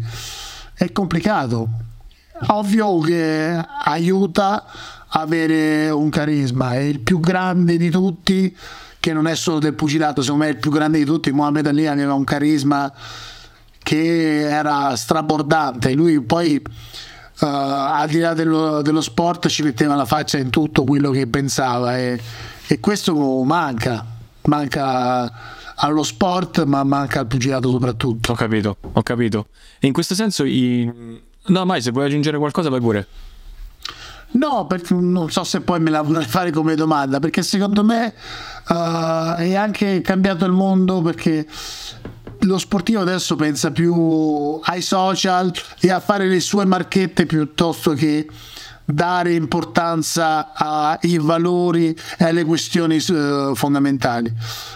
È 0.75 0.93
complicato. 0.93 1.69
Ovvio 2.49 2.99
che 2.99 3.65
aiuta 3.85 4.65
avere 5.09 5.91
un 5.91 6.11
carisma. 6.11 6.75
È 6.75 6.79
il 6.79 7.01
più 7.01 7.21
grande 7.21 7.77
di 7.77 7.91
tutti, 7.91 8.55
che 9.01 9.13
non 9.13 9.27
è 9.27 9.35
solo 9.35 9.59
del 9.59 9.75
pugilato, 9.75 10.23
secondo 10.23 10.45
me 10.45 10.51
è 10.51 10.55
il 10.55 10.61
più 10.61 10.71
grande 10.71 10.99
di 10.99 11.05
tutti. 11.05 11.31
Mohamed 11.31 11.67
Ali 11.67 11.87
aveva 11.87 12.15
un 12.15 12.25
carisma 12.25 12.93
che 13.79 14.49
era 14.49 14.95
strabordante. 14.97 15.93
Lui 15.93 16.21
poi, 16.21 16.63
uh, 17.41 17.45
al 17.47 18.09
di 18.09 18.19
là 18.19 18.35
dello, 18.35 18.83
dello, 18.83 19.01
sport, 19.01 19.49
ci 19.49 19.63
metteva 19.63 19.95
la 19.95 20.05
faccia 20.05 20.39
in 20.39 20.51
tutto 20.51 20.85
quello 20.85 21.11
che 21.11 21.27
pensava 21.27 21.99
e, 21.99 22.21
e 22.67 22.81
questo 22.81 23.43
manca. 23.43 24.05
Manca 24.43 25.33
allo 25.77 26.03
sport, 26.03 26.65
ma 26.65 26.85
manca 26.85 27.21
al 27.21 27.27
pugilato 27.27 27.71
soprattutto. 27.71 28.33
Ho 28.33 28.35
capito, 28.35 28.77
ho 28.93 29.03
capito. 29.03 29.47
E 29.79 29.87
in 29.87 29.93
questo 29.93 30.15
senso, 30.15 30.45
i... 30.45 31.21
no, 31.47 31.65
mai 31.65 31.81
se 31.81 31.91
vuoi 31.91 32.07
aggiungere 32.07 32.39
qualcosa, 32.39 32.69
vai 32.69 32.81
pure. 32.81 33.07
No, 34.33 34.67
perché 34.67 34.95
non 34.95 35.31
so 35.31 35.45
se 35.45 35.61
poi 35.61 35.79
me 35.81 35.91
la 35.91 36.03
vorrei 36.03 36.25
fare 36.25 36.51
come 36.51 36.75
domanda, 36.75 37.21
perché 37.21 37.43
secondo 37.43 37.85
me 37.85 38.13
uh, 38.69 39.35
è 39.37 39.55
anche 39.55 40.01
cambiato 40.01 40.45
il 40.45 40.53
mondo 40.53 41.01
perché 41.03 41.47
lo 42.45 42.59
sportivo 42.59 43.01
adesso 43.01 43.37
pensa 43.37 43.71
più 43.71 44.61
ai 44.63 44.83
social 44.83 45.53
e 45.81 45.91
a 45.91 46.01
fare 46.01 46.27
le 46.27 46.41
sue 46.41 46.65
marchette 46.65 47.27
piuttosto 47.27 47.93
che 47.93 48.27
dare 48.85 49.33
importanza 49.33 50.53
ai 50.53 51.19
valori 51.19 51.97
e 52.19 52.25
alle 52.25 52.45
questioni 52.45 53.03
uh, 53.09 53.55
fondamentali. 53.55 54.33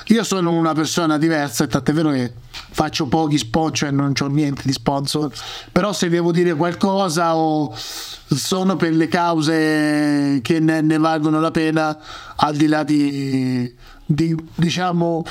Io 0.07 0.25
sono 0.25 0.53
una 0.53 0.73
persona 0.73 1.19
diversa, 1.19 1.67
tant'è 1.67 1.93
vero 1.93 2.11
che 2.11 2.33
faccio 2.51 3.07
pochi 3.07 3.37
sponsor, 3.37 3.77
cioè 3.77 3.91
non 3.91 4.15
ho 4.19 4.27
niente 4.29 4.63
di 4.65 4.73
sponsor, 4.73 5.31
però 5.71 5.93
se 5.93 6.09
devo 6.09 6.33
dire 6.33 6.55
qualcosa 6.55 7.37
o 7.37 7.75
sono 7.77 8.77
per 8.77 8.95
le 8.95 9.09
cause 9.09 10.41
che 10.43 10.61
ne, 10.61 10.81
ne 10.81 10.99
valgono 10.99 11.41
la 11.41 11.51
pena, 11.51 11.99
al 12.37 12.57
di 12.57 12.67
là 12.67 12.85
di, 12.85 13.75
di 14.11 14.35
diciamo, 14.55 15.23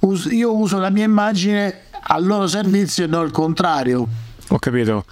us- 0.00 0.28
io 0.30 0.56
uso 0.56 0.78
la 0.78 0.88
mia 0.88 1.04
immagine 1.04 1.82
al 2.04 2.24
loro 2.24 2.46
servizio 2.46 3.04
e 3.04 3.06
non 3.06 3.26
il 3.26 3.30
contrario. 3.30 4.08
Ho 4.48 4.58
capito. 4.58 5.04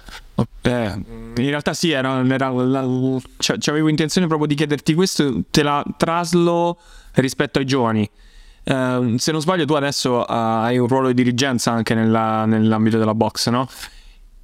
Eh, 0.61 1.03
in 1.35 1.49
realtà 1.49 1.73
sì, 1.73 1.91
era, 1.91 2.25
era 2.25 2.49
la, 2.49 2.83
cioè, 3.37 3.57
avevo 3.67 3.89
intenzione 3.89 4.25
proprio 4.25 4.47
di 4.47 4.55
chiederti 4.55 4.95
questo, 4.95 5.43
te 5.51 5.61
la 5.61 5.83
traslo 5.97 6.79
rispetto 7.13 7.59
ai 7.59 7.65
giovani. 7.65 8.09
Uh, 8.63 9.17
se 9.17 9.31
non 9.31 9.41
sbaglio, 9.41 9.65
tu 9.65 9.73
adesso 9.73 10.19
uh, 10.19 10.25
hai 10.27 10.77
un 10.77 10.87
ruolo 10.87 11.07
di 11.07 11.13
dirigenza 11.13 11.71
anche 11.71 11.93
nella, 11.93 12.45
nell'ambito 12.45 12.97
della 12.97 13.15
box, 13.15 13.49
no? 13.49 13.67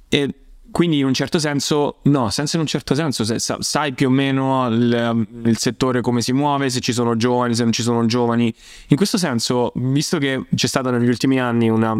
E 0.08 0.34
quindi 0.70 0.98
in 0.98 1.06
un 1.06 1.14
certo 1.14 1.38
senso, 1.38 1.98
no, 2.04 2.30
senza 2.30 2.56
in 2.56 2.62
un 2.62 2.68
certo 2.68 2.94
senso, 2.94 3.24
se, 3.24 3.38
sai 3.38 3.92
più 3.92 4.08
o 4.08 4.10
meno 4.10 4.68
il, 4.68 5.26
il, 5.44 5.58
settore 5.58 6.00
come 6.00 6.20
si 6.20 6.32
muove, 6.32 6.70
se 6.70 6.80
ci 6.80 6.92
sono 6.92 7.16
giovani, 7.16 7.54
se 7.54 7.62
non 7.62 7.72
ci 7.72 7.82
sono 7.82 8.04
giovani. 8.06 8.52
In 8.88 8.96
questo 8.96 9.18
senso, 9.18 9.72
visto 9.76 10.18
che 10.18 10.44
c'è 10.54 10.66
stata 10.66 10.90
negli 10.90 11.08
ultimi 11.08 11.40
anni 11.40 11.68
una 11.68 11.96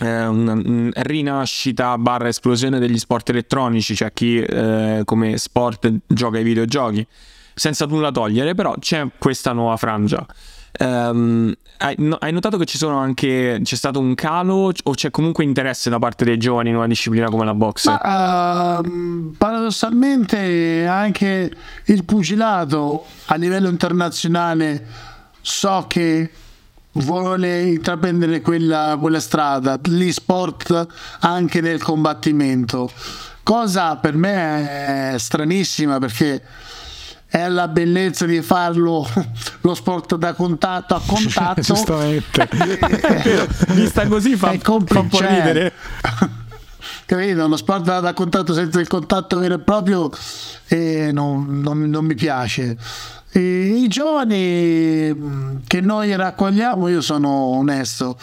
eh, 0.00 0.26
una 0.26 0.60
rinascita 0.92 1.96
barra 1.98 2.28
esplosione 2.28 2.78
degli 2.78 2.98
sport 2.98 3.28
elettronici, 3.30 3.94
cioè 3.94 4.12
chi 4.12 4.40
eh, 4.40 5.02
come 5.04 5.38
sport 5.38 5.92
gioca 6.06 6.38
ai 6.38 6.44
videogiochi, 6.44 7.06
senza 7.54 7.86
nulla 7.86 8.10
togliere, 8.10 8.54
però 8.54 8.74
c'è 8.78 9.06
questa 9.18 9.52
nuova 9.52 9.76
frangia. 9.76 10.26
Um, 10.76 11.54
hai, 11.78 11.94
no, 11.98 12.16
hai, 12.18 12.32
notato 12.32 12.56
che 12.56 12.64
ci 12.64 12.78
sono 12.78 12.98
anche 12.98 13.60
c'è 13.62 13.76
stato 13.76 14.00
un 14.00 14.16
calo 14.16 14.72
o 14.82 14.90
c'è 14.92 15.10
comunque 15.10 15.44
interesse 15.44 15.88
da 15.88 16.00
parte 16.00 16.24
dei 16.24 16.36
giovani 16.36 16.70
in 16.70 16.76
una 16.76 16.88
disciplina 16.88 17.28
come 17.28 17.44
la 17.44 17.54
box? 17.54 17.86
Ma, 17.86 18.80
uh, 18.80 19.34
paradossalmente 19.38 20.84
anche 20.86 21.54
il 21.84 22.04
pugilato 22.04 23.04
a 23.26 23.36
livello 23.36 23.68
internazionale 23.68 24.84
so 25.40 25.84
che 25.86 26.30
vuole 26.94 27.62
intraprendere 27.62 28.40
quella, 28.40 28.96
quella 29.00 29.20
strada, 29.20 29.78
l'e-sport 29.82 30.86
anche 31.20 31.60
nel 31.60 31.82
combattimento, 31.82 32.90
cosa 33.42 33.96
per 33.96 34.16
me 34.16 35.12
è 35.12 35.18
stranissima 35.18 35.98
perché 35.98 36.42
è 37.34 37.48
la 37.48 37.66
bellezza 37.66 38.26
di 38.26 38.40
farlo 38.42 39.08
lo 39.62 39.74
sport 39.74 40.14
da 40.14 40.34
contatto 40.34 40.94
a 40.94 41.02
contatto. 41.04 41.60
Giustamente. 41.62 42.48
Vista 43.74 44.06
così 44.06 44.36
fa, 44.36 44.56
fa 44.56 44.72
un 44.72 44.84
po' 44.84 45.18
ridere 45.18 45.72
capito? 47.06 47.46
Lo 47.46 47.56
sport 47.56 47.84
da, 47.84 48.00
da, 48.00 48.12
contatto 48.12 48.52
senza 48.52 48.80
il 48.80 48.88
contatto 48.88 49.38
vero 49.38 49.54
e 49.54 49.58
proprio 49.60 50.10
eh, 50.68 51.10
non, 51.12 51.60
non, 51.60 51.88
non 51.88 52.04
mi 52.04 52.14
piace 52.14 52.76
i 53.38 53.88
giovani 53.88 55.12
mm, 55.12 55.56
che 55.66 55.80
noi 55.80 56.14
raccogliamo, 56.14 56.88
io 56.88 57.00
sono 57.00 57.28
onesto, 57.28 58.16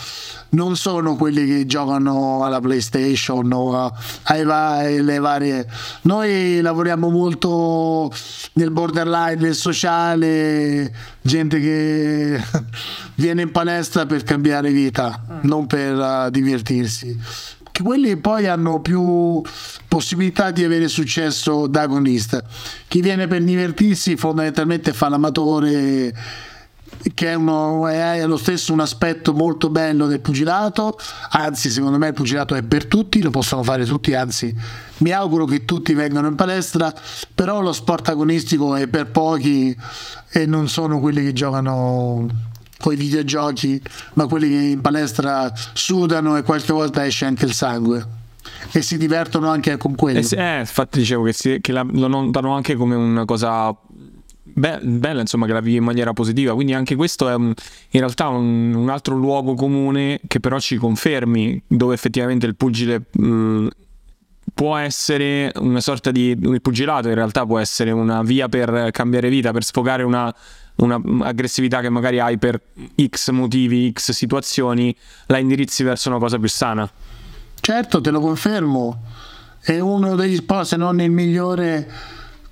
non 0.50 0.78
sono 0.78 1.16
quelli 1.16 1.46
che 1.46 1.66
giocano 1.66 2.44
alla 2.44 2.62
PlayStation 2.62 3.52
o 3.52 3.94
alle 4.24 5.20
varie. 5.20 5.68
Noi 6.04 6.62
lavoriamo 6.62 7.10
molto 7.10 8.12
nel 8.54 8.72
borderline, 8.72 9.36
nel 9.36 9.56
sociale, 9.56 10.94
gente 11.22 11.60
che 11.60 12.42
viene 13.16 13.42
in 13.42 13.52
palestra 13.52 14.06
per 14.06 14.24
cambiare 14.24 14.72
vita, 14.72 15.42
non 15.42 15.68
per 15.68 15.96
uh, 15.96 16.30
quelli 17.82 18.18
poi 18.18 18.48
hanno 18.48 18.80
più 18.82 19.42
possibilità 19.88 20.52
di 20.52 20.64
avere 20.64 20.88
successo 20.88 21.68
da 21.68 21.82
agonista. 21.82 22.44
Chi 22.88 23.02
viene 23.02 23.28
per 23.28 23.44
divertirsi 23.44 24.16
fondamentalmente 24.16 24.94
fa 24.94 25.10
l'amatore 25.10 26.14
che 27.14 27.30
è, 27.30 27.34
uno, 27.34 27.88
è, 27.88 28.26
lo 28.26 28.38
stesso 28.38 28.74
un 28.74 28.80
aspetto 28.80 29.34
molto 29.34 29.70
bello 29.70 30.08
del 30.08 30.20
pugilato, 30.20 30.98
anzi 31.32 31.70
secondo 31.70 31.98
me 31.98 32.08
il 32.08 32.14
pugilato 32.14 32.54
è 32.54 32.62
per 32.62 32.86
tutti, 32.86 33.22
lo 33.22 33.32
possono 33.32 33.64
fare 33.64 33.86
tutti, 33.86 34.14
anzi 34.14 34.54
mi 34.98 35.12
auguro 35.12 35.46
che 35.46 35.66
tutti 35.66 35.94
vengano 35.94 36.28
in 36.28 36.36
palestra, 36.36 36.94
però 37.34 37.62
lo 37.62 37.74
sport 37.74 38.10
agonistico 38.10 38.76
è 38.76 38.88
per 38.88 39.10
pochi 39.10 39.76
e 40.30 40.46
non 40.46 40.68
sono 40.68 41.00
quelli 41.00 41.24
che 41.24 41.34
giocano 41.34 42.51
con 42.82 42.94
i 42.94 42.96
videogiochi, 42.98 43.82
ma 44.14 44.28
quelli 44.28 44.50
che 44.50 44.56
in 44.56 44.82
palestra 44.82 45.52
sudano 45.74 46.36
e 46.36 46.44
qualche 46.44 46.74
volta 46.74 47.06
esce 47.06 47.26
anche 47.26 47.46
il 47.46 47.54
sangue. 47.54 48.20
E 48.72 48.82
si 48.82 48.98
divertono 48.98 49.50
anche 49.50 49.78
con 49.78 49.96
quello. 49.96 50.20
Eh, 50.20 50.28
eh 50.36 50.60
infatti 50.60 51.00
dicevo 51.00 51.24
che, 51.24 51.34
si, 51.34 51.60
che 51.62 51.72
la, 51.72 51.86
lo 51.90 52.08
notano 52.08 52.54
anche 52.54 52.76
come 52.76 52.96
una 52.96 53.26
cosa 53.26 53.76
be- 54.44 54.80
bella, 54.82 55.22
insomma, 55.22 55.46
che 55.46 55.54
la 55.54 55.62
vivi 55.62 55.78
in 55.78 55.84
maniera 55.84 56.14
positiva. 56.14 56.54
Quindi 56.54 56.74
anche 56.74 56.96
questo 56.96 57.30
è 57.30 57.36
un, 57.36 57.54
in 57.90 58.00
realtà 58.00 58.28
un, 58.28 58.74
un, 58.74 58.90
altro 58.90 59.16
luogo 59.16 59.54
comune 59.54 60.20
che 60.28 60.40
però 60.40 60.60
ci 60.60 60.78
confermi 60.78 61.64
dove 61.68 61.94
effettivamente 61.94 62.46
il 62.46 62.56
pugile... 62.56 63.04
Mh, 63.12 63.68
può 64.54 64.76
essere 64.76 65.52
una 65.56 65.80
sorta 65.80 66.12
di 66.12 66.38
il 66.38 66.62
pugilato 66.62 67.08
in 67.08 67.16
realtà 67.16 67.46
può 67.46 67.60
essere 67.60 67.92
una 67.92 68.22
via 68.22 68.50
per 68.50 68.90
cambiare 68.92 69.30
vita 69.30 69.52
per 69.52 69.64
sfogare 69.64 70.04
una 70.04 70.34
un'aggressività 70.82 71.82
che 71.82 71.90
magari 71.90 72.20
hai 72.20 72.38
per 72.38 72.60
X 73.08 73.30
motivi, 73.32 73.92
X 73.92 74.12
situazioni, 74.12 74.96
la 75.28 75.38
indirizzi 75.38 75.84
verso 75.84 76.10
una 76.10 76.20
cosa 76.20 76.38
più 76.38 76.50
sana. 76.50 76.90
Certo, 77.60 78.02
te 78.02 78.12
lo 78.12 78.20
confermo. 78.20 79.04
è 79.62 79.80
uno 79.80 80.16
degli 80.16 80.36
sport, 80.36 80.66
se 80.66 80.76
non 80.76 81.00
il 81.00 81.12
migliore, 81.12 81.88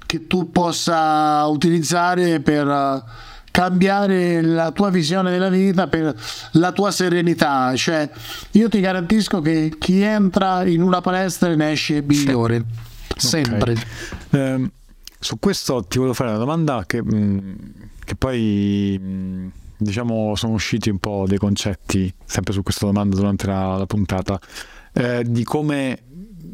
che 0.06 0.28
tu 0.28 0.52
possa 0.52 1.46
utilizzare 1.48 2.40
per 2.40 2.68
eh, 2.68 3.04
cambiare 3.52 4.42
la 4.42 4.72
tua 4.72 4.90
visione 4.90 5.32
della 5.32 5.50
vita, 5.50 5.88
per 5.88 6.16
la 6.54 6.72
tua 6.72 6.92
serenità. 6.92 7.76
Cioè, 7.76 8.10
io 8.52 8.70
ti 8.70 8.80
garantisco 8.80 9.42
che 9.42 9.76
chi 9.80 10.02
entra 10.02 10.66
in 10.66 10.84
una 10.84 11.02
palestra 11.02 11.54
ne 11.56 11.72
esce 11.72 12.02
migliore. 12.02 12.64
Sempre. 13.16 13.76
Okay. 14.30 14.40
Eh, 14.40 14.70
su 15.20 15.38
questo 15.40 15.84
ti 15.84 15.98
volevo 15.98 16.14
fare 16.14 16.30
una 16.30 16.40
domanda 16.40 16.84
che, 16.86 17.04
mm, 17.04 17.52
che 18.10 18.16
poi 18.16 19.51
diciamo 19.78 20.34
sono 20.34 20.53
usciti 20.53 20.89
un 20.89 20.97
po' 20.97 21.26
dei 21.28 21.38
concetti 21.38 22.12
sempre 22.26 22.53
su 22.53 22.64
questa 22.64 22.88
domanda 22.88 23.16
durante 23.16 23.45
la, 23.45 23.78
la 23.78 23.86
puntata 23.86 24.39
eh, 24.93 25.24
di 25.28 25.43
come 25.43 26.05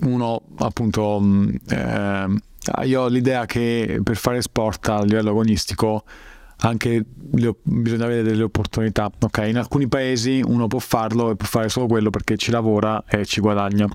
uno 0.01 0.41
appunto 0.57 1.23
eh, 1.69 2.35
io 2.83 3.01
ho 3.01 3.07
l'idea 3.07 3.45
che 3.45 4.01
per 4.03 4.17
fare 4.17 4.41
sport 4.41 4.89
a 4.89 5.03
livello 5.03 5.29
agonistico 5.29 6.03
anche 6.57 7.05
le, 7.31 7.55
bisogna 7.63 8.03
avere 8.03 8.23
delle 8.23 8.43
opportunità 8.43 9.09
ok? 9.17 9.43
In 9.47 9.57
alcuni 9.57 9.87
paesi 9.87 10.41
uno 10.45 10.67
può 10.67 10.79
farlo 10.79 11.31
e 11.31 11.37
può 11.37 11.47
fare 11.47 11.69
solo 11.69 11.87
quello 11.87 12.09
perché 12.09 12.35
ci 12.35 12.51
lavora 12.51 13.03
e 13.07 13.25
ci 13.25 13.39
guadagna. 13.39 13.87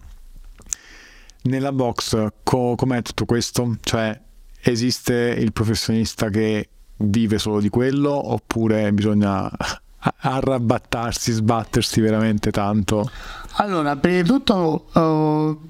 Nella 1.43 1.73
box 1.73 2.27
co- 2.43 2.75
com'è 2.75 3.01
tutto 3.01 3.25
questo? 3.25 3.77
Cioè 3.81 4.19
esiste 4.63 5.15
il 5.15 5.53
professionista 5.53 6.29
che 6.29 6.69
vive 7.03 7.39
solo 7.39 7.61
di 7.61 7.69
quello 7.69 8.33
oppure 8.33 8.93
bisogna 8.93 9.51
arrabattarsi, 10.21 11.33
sbattersi 11.33 12.01
veramente 12.01 12.51
tanto? 12.51 13.11
Allora, 13.55 13.97
prima 13.97 14.23
di 14.23 14.29
tutto 14.29 14.87
uh, 14.93 15.69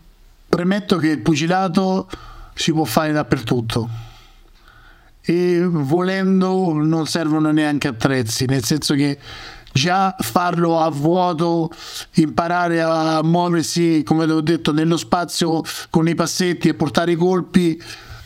premetto 0.48 0.96
che 0.98 1.08
il 1.08 1.20
pugilato 1.20 2.08
si 2.54 2.72
può 2.72 2.84
fare 2.84 3.12
dappertutto 3.12 3.88
e 5.22 5.64
volendo 5.64 6.72
non 6.72 7.06
servono 7.06 7.50
neanche 7.50 7.88
attrezzi, 7.88 8.46
nel 8.46 8.64
senso 8.64 8.94
che 8.94 9.18
già 9.72 10.14
farlo 10.18 10.80
a 10.80 10.90
vuoto, 10.90 11.70
imparare 12.14 12.80
a 12.82 13.22
muoversi, 13.22 14.02
come 14.04 14.24
ho 14.24 14.40
detto, 14.40 14.72
nello 14.72 14.96
spazio 14.96 15.62
con 15.90 16.08
i 16.08 16.14
passetti 16.14 16.68
e 16.68 16.74
portare 16.74 17.12
i 17.12 17.16
colpi 17.16 17.80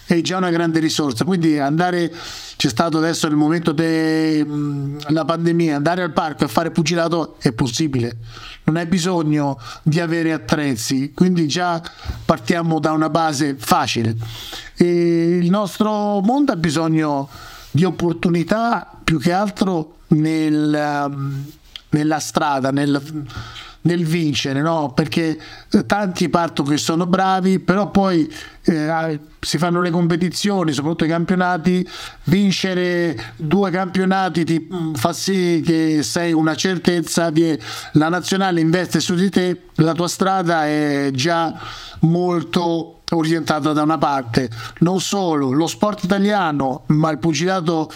è 0.06 0.20
già 0.20 0.36
una 0.36 0.50
grande 0.50 0.80
risorsa. 0.80 1.24
Quindi 1.24 1.58
andare, 1.58 2.12
c'è 2.56 2.68
stato 2.68 2.98
adesso 2.98 3.26
il 3.26 3.36
momento 3.36 3.72
della 3.72 5.24
pandemia, 5.24 5.76
andare 5.76 6.02
al 6.02 6.12
parco 6.12 6.44
e 6.44 6.48
fare 6.48 6.70
pugilato 6.70 7.36
è 7.38 7.52
possibile. 7.52 8.16
Non 8.64 8.76
hai 8.76 8.86
bisogno 8.86 9.58
di 9.82 10.00
avere 10.00 10.32
attrezzi, 10.32 11.12
quindi 11.14 11.46
già 11.46 11.82
partiamo 12.24 12.78
da 12.80 12.92
una 12.92 13.10
base 13.10 13.56
facile. 13.58 14.16
E 14.76 15.38
il 15.38 15.50
nostro 15.50 16.20
mondo 16.20 16.52
ha 16.52 16.56
bisogno 16.56 17.28
di 17.70 17.84
opportunità 17.84 18.90
più 19.02 19.18
che 19.18 19.32
altro 19.32 19.96
nel, 20.08 21.10
nella 21.90 22.18
strada, 22.20 22.70
nel 22.70 23.26
nel 23.84 24.04
vincere, 24.04 24.60
no? 24.62 24.92
perché 24.94 25.38
eh, 25.70 25.86
tanti 25.86 26.28
partono 26.28 26.70
che 26.70 26.76
sono 26.76 27.06
bravi, 27.06 27.58
però 27.58 27.90
poi 27.90 28.30
eh, 28.64 29.20
si 29.40 29.58
fanno 29.58 29.80
le 29.80 29.90
competizioni, 29.90 30.72
soprattutto 30.72 31.04
i 31.04 31.08
campionati, 31.08 31.86
vincere 32.24 33.32
due 33.36 33.70
campionati 33.70 34.44
ti 34.44 34.68
mm, 34.72 34.94
fa 34.94 35.12
sì 35.12 35.62
che 35.64 36.02
sei 36.02 36.32
una 36.32 36.54
certezza, 36.54 37.30
la 37.92 38.08
nazionale 38.08 38.60
investe 38.60 39.00
su 39.00 39.14
di 39.14 39.28
te, 39.28 39.64
la 39.76 39.92
tua 39.92 40.08
strada 40.08 40.66
è 40.66 41.10
già 41.12 41.54
molto 42.00 43.00
orientata 43.10 43.72
da 43.72 43.82
una 43.82 43.98
parte. 43.98 44.48
Non 44.78 45.00
solo, 45.00 45.52
lo 45.52 45.66
sport 45.66 46.04
italiano, 46.04 46.84
ma 46.86 47.10
il 47.10 47.18
pugilato 47.18 47.90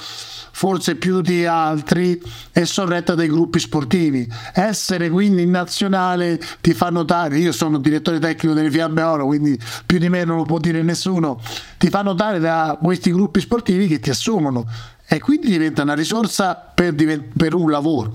forse 0.59 0.97
più 0.97 1.21
di 1.21 1.47
altri, 1.47 2.21
è 2.51 2.65
sorretta 2.65 3.15
dai 3.15 3.29
gruppi 3.29 3.61
sportivi. 3.61 4.29
Essere 4.53 5.09
quindi 5.09 5.43
in 5.43 5.51
nazionale 5.51 6.41
ti 6.61 6.75
fa 6.75 6.91
notare, 6.91 7.39
io 7.39 7.53
sono 7.53 7.79
direttore 7.79 8.19
tecnico 8.19 8.57
delle 8.57 8.69
Fiamme 8.69 9.03
Oro, 9.03 9.27
quindi 9.27 9.57
più 9.87 10.01
di 10.01 10.09
me 10.09 10.25
non 10.25 10.39
lo 10.39 10.43
può 10.43 10.59
dire 10.59 10.83
nessuno, 10.83 11.41
ti 11.79 11.89
fa 11.91 12.03
notare 12.03 12.41
da 12.41 12.77
questi 12.83 13.13
gruppi 13.13 13.39
sportivi 13.39 13.87
che 13.87 14.01
ti 14.01 14.11
assumono 14.11 14.67
e 15.07 15.21
quindi 15.21 15.47
diventa 15.47 15.83
una 15.83 15.95
risorsa 15.95 16.57
per, 16.57 16.93
per 17.37 17.55
un 17.55 17.71
lavoro. 17.71 18.13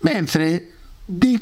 Mentre 0.00 0.72
di, 1.06 1.40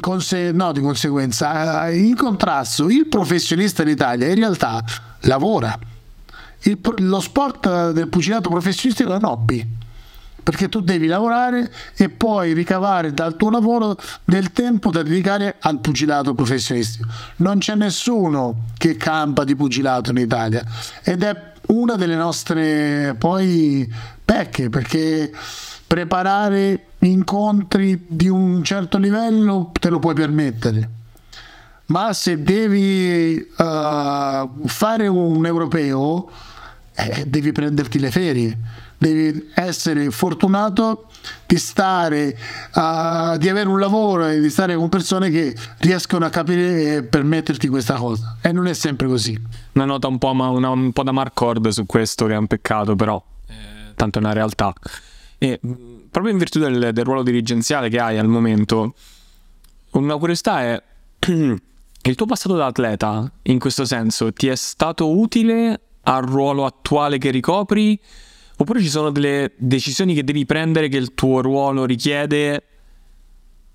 conse- 0.00 0.52
no, 0.52 0.72
di 0.72 0.80
conseguenza, 0.80 1.86
eh, 1.86 1.98
in 1.98 2.16
contrasto, 2.16 2.88
il 2.88 3.08
professionista 3.08 3.82
in 3.82 3.88
Italia 3.88 4.26
in 4.26 4.36
realtà 4.36 4.82
lavora 5.24 5.78
il, 6.62 6.78
lo 6.98 7.20
sport 7.20 7.92
del 7.92 8.08
pugilato 8.08 8.50
professionistico 8.50 9.12
è 9.12 9.16
un 9.16 9.24
hobby 9.24 9.78
perché 10.42 10.68
tu 10.68 10.80
devi 10.80 11.06
lavorare 11.06 11.70
e 11.96 12.08
poi 12.08 12.52
ricavare 12.54 13.12
dal 13.12 13.36
tuo 13.36 13.50
lavoro 13.50 13.96
del 14.24 14.52
tempo 14.52 14.90
da 14.90 15.02
dedicare 15.02 15.56
al 15.60 15.78
pugilato 15.80 16.34
professionistico. 16.34 17.08
Non 17.36 17.58
c'è 17.58 17.74
nessuno 17.74 18.64
che 18.76 18.96
campa 18.96 19.44
di 19.44 19.54
pugilato 19.54 20.10
in 20.10 20.16
Italia 20.16 20.64
ed 21.04 21.22
è 21.22 21.52
una 21.66 21.94
delle 21.94 22.16
nostre 22.16 23.14
poi 23.18 23.88
pecche 24.24 24.70
perché 24.70 25.30
preparare 25.86 26.86
incontri 27.00 28.06
di 28.08 28.28
un 28.28 28.62
certo 28.64 28.98
livello 28.98 29.70
te 29.78 29.88
lo 29.88 29.98
puoi 29.98 30.14
permettere 30.14 30.88
ma 31.86 32.12
se 32.12 32.42
devi 32.42 33.36
uh, 33.36 34.66
fare 34.66 35.06
un 35.08 35.44
europeo 35.44 36.30
eh, 37.00 37.24
devi 37.26 37.52
prenderti 37.52 37.98
le 37.98 38.10
ferie, 38.10 38.58
devi 38.98 39.48
essere 39.54 40.10
fortunato 40.10 41.06
di 41.46 41.56
stare, 41.56 42.36
uh, 42.74 43.38
di 43.38 43.48
avere 43.48 43.68
un 43.68 43.78
lavoro 43.78 44.26
e 44.26 44.40
di 44.40 44.50
stare 44.50 44.76
con 44.76 44.88
persone 44.90 45.30
che 45.30 45.56
riescono 45.78 46.26
a 46.26 46.28
capire 46.28 46.96
e 46.96 47.02
permetterti 47.02 47.68
questa 47.68 47.94
cosa. 47.94 48.36
E 48.42 48.52
non 48.52 48.66
è 48.66 48.74
sempre 48.74 49.06
così. 49.06 49.40
Una 49.72 49.86
nota 49.86 50.08
un 50.08 50.18
po', 50.18 50.30
una, 50.30 50.68
un 50.68 50.92
po 50.92 51.02
da 51.02 51.12
Marcord 51.12 51.68
su 51.68 51.86
questo, 51.86 52.26
che 52.26 52.34
è 52.34 52.36
un 52.36 52.46
peccato, 52.46 52.94
però 52.96 53.22
eh, 53.46 53.94
tanto 53.94 54.18
è 54.18 54.22
una 54.22 54.32
realtà. 54.32 54.72
E 55.38 55.58
proprio 56.10 56.32
in 56.32 56.38
virtù 56.38 56.58
del, 56.58 56.90
del 56.92 57.04
ruolo 57.04 57.22
dirigenziale 57.22 57.88
che 57.88 57.98
hai 57.98 58.18
al 58.18 58.28
momento, 58.28 58.94
una 59.92 60.16
curiosità 60.16 60.60
è 60.60 60.82
il 61.28 62.14
tuo 62.14 62.26
passato 62.26 62.56
da 62.56 62.66
atleta, 62.66 63.30
in 63.42 63.58
questo 63.58 63.86
senso, 63.86 64.32
ti 64.32 64.48
è 64.48 64.54
stato 64.54 65.16
utile 65.16 65.80
al 66.02 66.22
ruolo 66.22 66.64
attuale 66.64 67.18
che 67.18 67.30
ricopri? 67.30 67.98
Oppure 68.56 68.80
ci 68.80 68.88
sono 68.88 69.10
delle 69.10 69.52
decisioni 69.56 70.14
che 70.14 70.24
devi 70.24 70.44
prendere 70.44 70.88
che 70.88 70.98
il 70.98 71.14
tuo 71.14 71.40
ruolo 71.40 71.84
richiede 71.84 72.64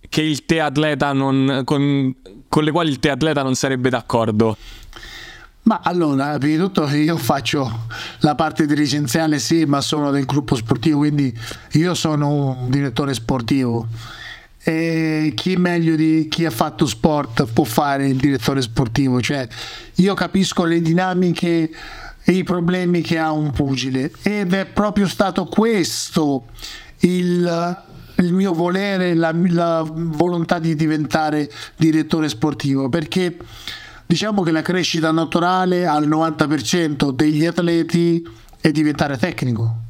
che 0.08 0.22
il 0.22 0.46
te 0.46 0.60
atleta 0.60 1.14
non, 1.14 1.62
con, 1.66 2.16
con 2.48 2.64
le 2.64 2.72
quali 2.72 2.90
il 2.90 3.00
te 3.00 3.10
atleta 3.10 3.42
non 3.42 3.56
sarebbe 3.56 3.90
d'accordo? 3.90 4.56
Ma 5.64 5.82
allora, 5.84 6.38
prima 6.38 6.58
di 6.58 6.62
tutto 6.62 6.88
io 6.90 7.18
faccio 7.18 7.88
la 8.20 8.36
parte 8.36 8.68
dirigenziale 8.68 9.40
sì, 9.40 9.66
ma 9.66 9.82
sono 9.82 10.12
del 10.12 10.26
gruppo 10.26 10.56
sportivo, 10.56 11.00
quindi 11.00 11.36
io 11.72 11.96
sono 11.96 12.56
un 12.60 12.70
direttore 12.70 13.16
sportivo. 13.16 13.88
E 14.64 15.34
chi 15.36 15.56
meglio 15.58 15.96
di 15.96 16.28
chi 16.30 16.46
ha 16.46 16.52
fatto 16.52 16.86
sport 16.86 17.46
può 17.52 17.64
fare 17.64 18.08
il 18.08 18.18
direttore 18.18 18.62
sportivo? 18.62 19.20
Cioè, 19.22 19.48
io 19.96 20.14
capisco 20.14 20.66
le 20.66 20.82
dinamiche 20.82 21.72
i 22.34 22.44
problemi 22.44 23.02
che 23.02 23.18
ha 23.18 23.32
un 23.32 23.52
pugile 23.52 24.12
ed 24.24 24.54
è 24.54 24.66
proprio 24.66 25.08
stato 25.08 25.46
questo 25.46 26.46
il, 27.00 27.84
il 28.16 28.34
mio 28.34 28.54
volere, 28.54 29.14
la, 29.14 29.32
la 29.34 29.84
volontà 29.86 30.60
di 30.60 30.76
diventare 30.76 31.50
direttore 31.76 32.30
sportivo 32.30 32.90
perché 32.90 33.38
diciamo 34.06 34.42
che 34.42 34.52
la 34.52 34.62
crescita 34.62 35.12
naturale 35.12 35.86
al 35.86 36.08
90% 36.08 37.12
degli 37.12 37.46
atleti 37.46 38.28
è 38.60 38.72
diventare 38.72 39.18
tecnico. 39.18 39.84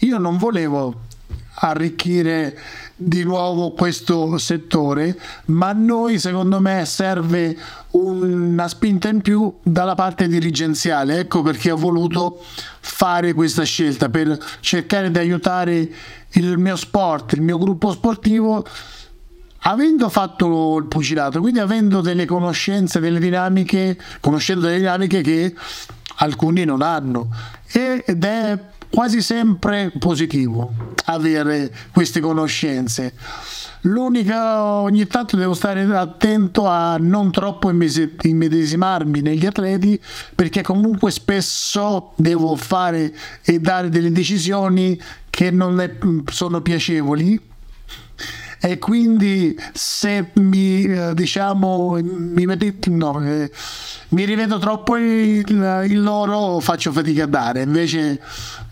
Io 0.00 0.18
non 0.18 0.36
volevo 0.36 1.04
arricchire 1.60 2.58
di 2.98 3.24
nuovo 3.24 3.72
questo 3.72 4.38
settore, 4.38 5.18
ma 5.46 5.68
a 5.68 5.72
noi 5.72 6.18
secondo 6.18 6.60
me 6.60 6.86
serve 6.86 7.54
una 7.90 8.66
spinta 8.68 9.08
in 9.08 9.20
più 9.20 9.52
dalla 9.62 9.94
parte 9.94 10.26
dirigenziale. 10.26 11.18
Ecco 11.18 11.42
perché 11.42 11.70
ho 11.70 11.76
voluto 11.76 12.42
fare 12.80 13.34
questa 13.34 13.64
scelta 13.64 14.08
per 14.08 14.38
cercare 14.60 15.10
di 15.10 15.18
aiutare 15.18 15.90
il 16.30 16.56
mio 16.56 16.76
sport, 16.76 17.34
il 17.34 17.42
mio 17.42 17.58
gruppo 17.58 17.92
sportivo 17.92 18.64
avendo 19.60 20.08
fatto 20.08 20.78
il 20.78 20.86
pugilato, 20.86 21.40
quindi 21.40 21.58
avendo 21.58 22.00
delle 22.00 22.24
conoscenze, 22.24 23.00
delle 23.00 23.18
dinamiche, 23.18 23.98
conoscendo 24.20 24.66
delle 24.66 24.78
dinamiche 24.78 25.20
che 25.20 25.54
alcuni 26.18 26.64
non 26.64 26.82
hanno 26.82 27.28
ed 27.72 28.24
è 28.24 28.58
quasi 28.90 29.20
sempre 29.20 29.92
positivo 29.98 30.72
avere 31.06 31.72
queste 31.92 32.20
conoscenze. 32.20 33.12
L'unica, 33.82 34.62
ogni 34.62 35.06
tanto 35.06 35.36
devo 35.36 35.54
stare 35.54 35.82
attento 35.82 36.66
a 36.66 36.96
non 36.98 37.30
troppo 37.30 37.70
immedesimarmi 37.70 39.20
negli 39.20 39.46
atleti 39.46 40.00
perché 40.34 40.62
comunque 40.62 41.12
spesso 41.12 42.12
devo 42.16 42.56
fare 42.56 43.14
e 43.44 43.60
dare 43.60 43.88
delle 43.88 44.10
decisioni 44.10 45.00
che 45.30 45.50
non 45.52 46.24
sono 46.32 46.62
piacevoli 46.62 47.40
e 48.58 48.78
quindi 48.78 49.56
se 49.72 50.30
mi 50.34 50.82
eh, 50.82 51.12
diciamo 51.14 51.98
mi, 52.02 52.44
no, 52.86 53.24
eh, 53.24 53.50
mi 54.08 54.24
rivedo 54.24 54.58
troppo 54.58 54.96
il, 54.96 56.02
loro 56.02 56.58
faccio 56.60 56.90
fatica 56.90 57.24
a 57.24 57.26
dare 57.26 57.62
invece 57.62 58.20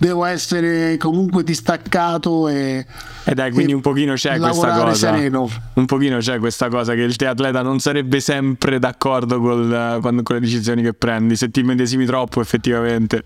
devo 0.05 0.27
essere 0.27 0.99
comunque 0.99 1.43
distaccato 1.43 2.49
e 2.49 2.87
e 3.27 3.31
eh 3.31 3.35
dai, 3.35 3.53
quindi 3.53 3.73
un 3.73 3.81
pochino 3.81 4.15
c'è 4.15 4.39
questa 4.39 4.73
cosa. 4.73 4.95
Sereno. 4.95 5.49
Un 5.75 5.87
pochino 5.87 6.19
c'è 6.19 6.39
questa 6.39 6.69
cosa 6.69 6.93
che 6.93 7.01
il 7.01 7.17
te 7.17 7.27
atleta 7.27 7.63
non 7.63 7.79
sarebbe 7.79 8.21
sempre 8.21 8.79
d'accordo 8.79 9.41
col, 9.41 9.99
con, 10.03 10.21
con 10.23 10.35
le 10.37 10.41
decisioni 10.43 10.83
che 10.83 10.93
prendi, 10.93 11.35
se 11.35 11.51
ti 11.51 11.63
medesimi 11.63 12.05
troppo 12.05 12.43
effettivamente. 12.43 13.25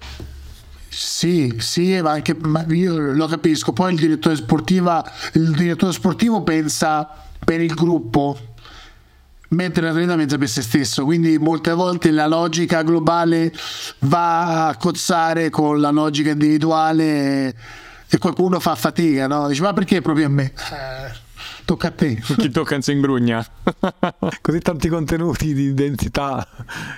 Sì, 0.88 1.52
sì, 1.58 2.00
ma 2.00 2.12
anche 2.12 2.36
ma 2.40 2.64
io 2.68 2.96
lo 3.12 3.26
capisco. 3.26 3.72
Poi 3.72 3.92
il 3.92 3.98
direttore, 3.98 4.36
sportiva, 4.36 5.04
il 5.34 5.50
direttore 5.50 5.92
sportivo 5.92 6.42
pensa 6.44 7.08
per 7.44 7.60
il 7.60 7.74
gruppo, 7.74 8.38
mentre 9.48 9.82
l'atleta 9.82 10.16
pensa 10.16 10.38
per 10.38 10.48
se 10.48 10.62
stesso. 10.62 11.04
Quindi 11.04 11.38
molte 11.38 11.72
volte 11.72 12.10
la 12.10 12.26
logica 12.26 12.82
globale 12.82 13.52
va 14.00 14.68
a 14.68 14.76
cozzare 14.76 15.50
con 15.50 15.80
la 15.80 15.90
logica 15.90 16.30
individuale 16.30 17.54
e 18.08 18.18
qualcuno 18.18 18.60
fa 18.60 18.74
fatica, 18.74 19.26
no? 19.26 19.48
Dice 19.48 19.62
ma 19.62 19.72
perché 19.72 20.00
proprio 20.00 20.26
a 20.26 20.30
me? 20.30 20.44
Eh 20.44 21.26
tocca 21.68 21.88
a 21.88 21.90
te. 21.90 22.18
Chi 22.38 22.48
tocca 22.48 22.80
si 22.80 22.92
ingrugna. 22.92 23.44
Così 24.40 24.58
tanti 24.60 24.88
contenuti 24.88 25.52
di 25.52 25.74
densità 25.74 26.46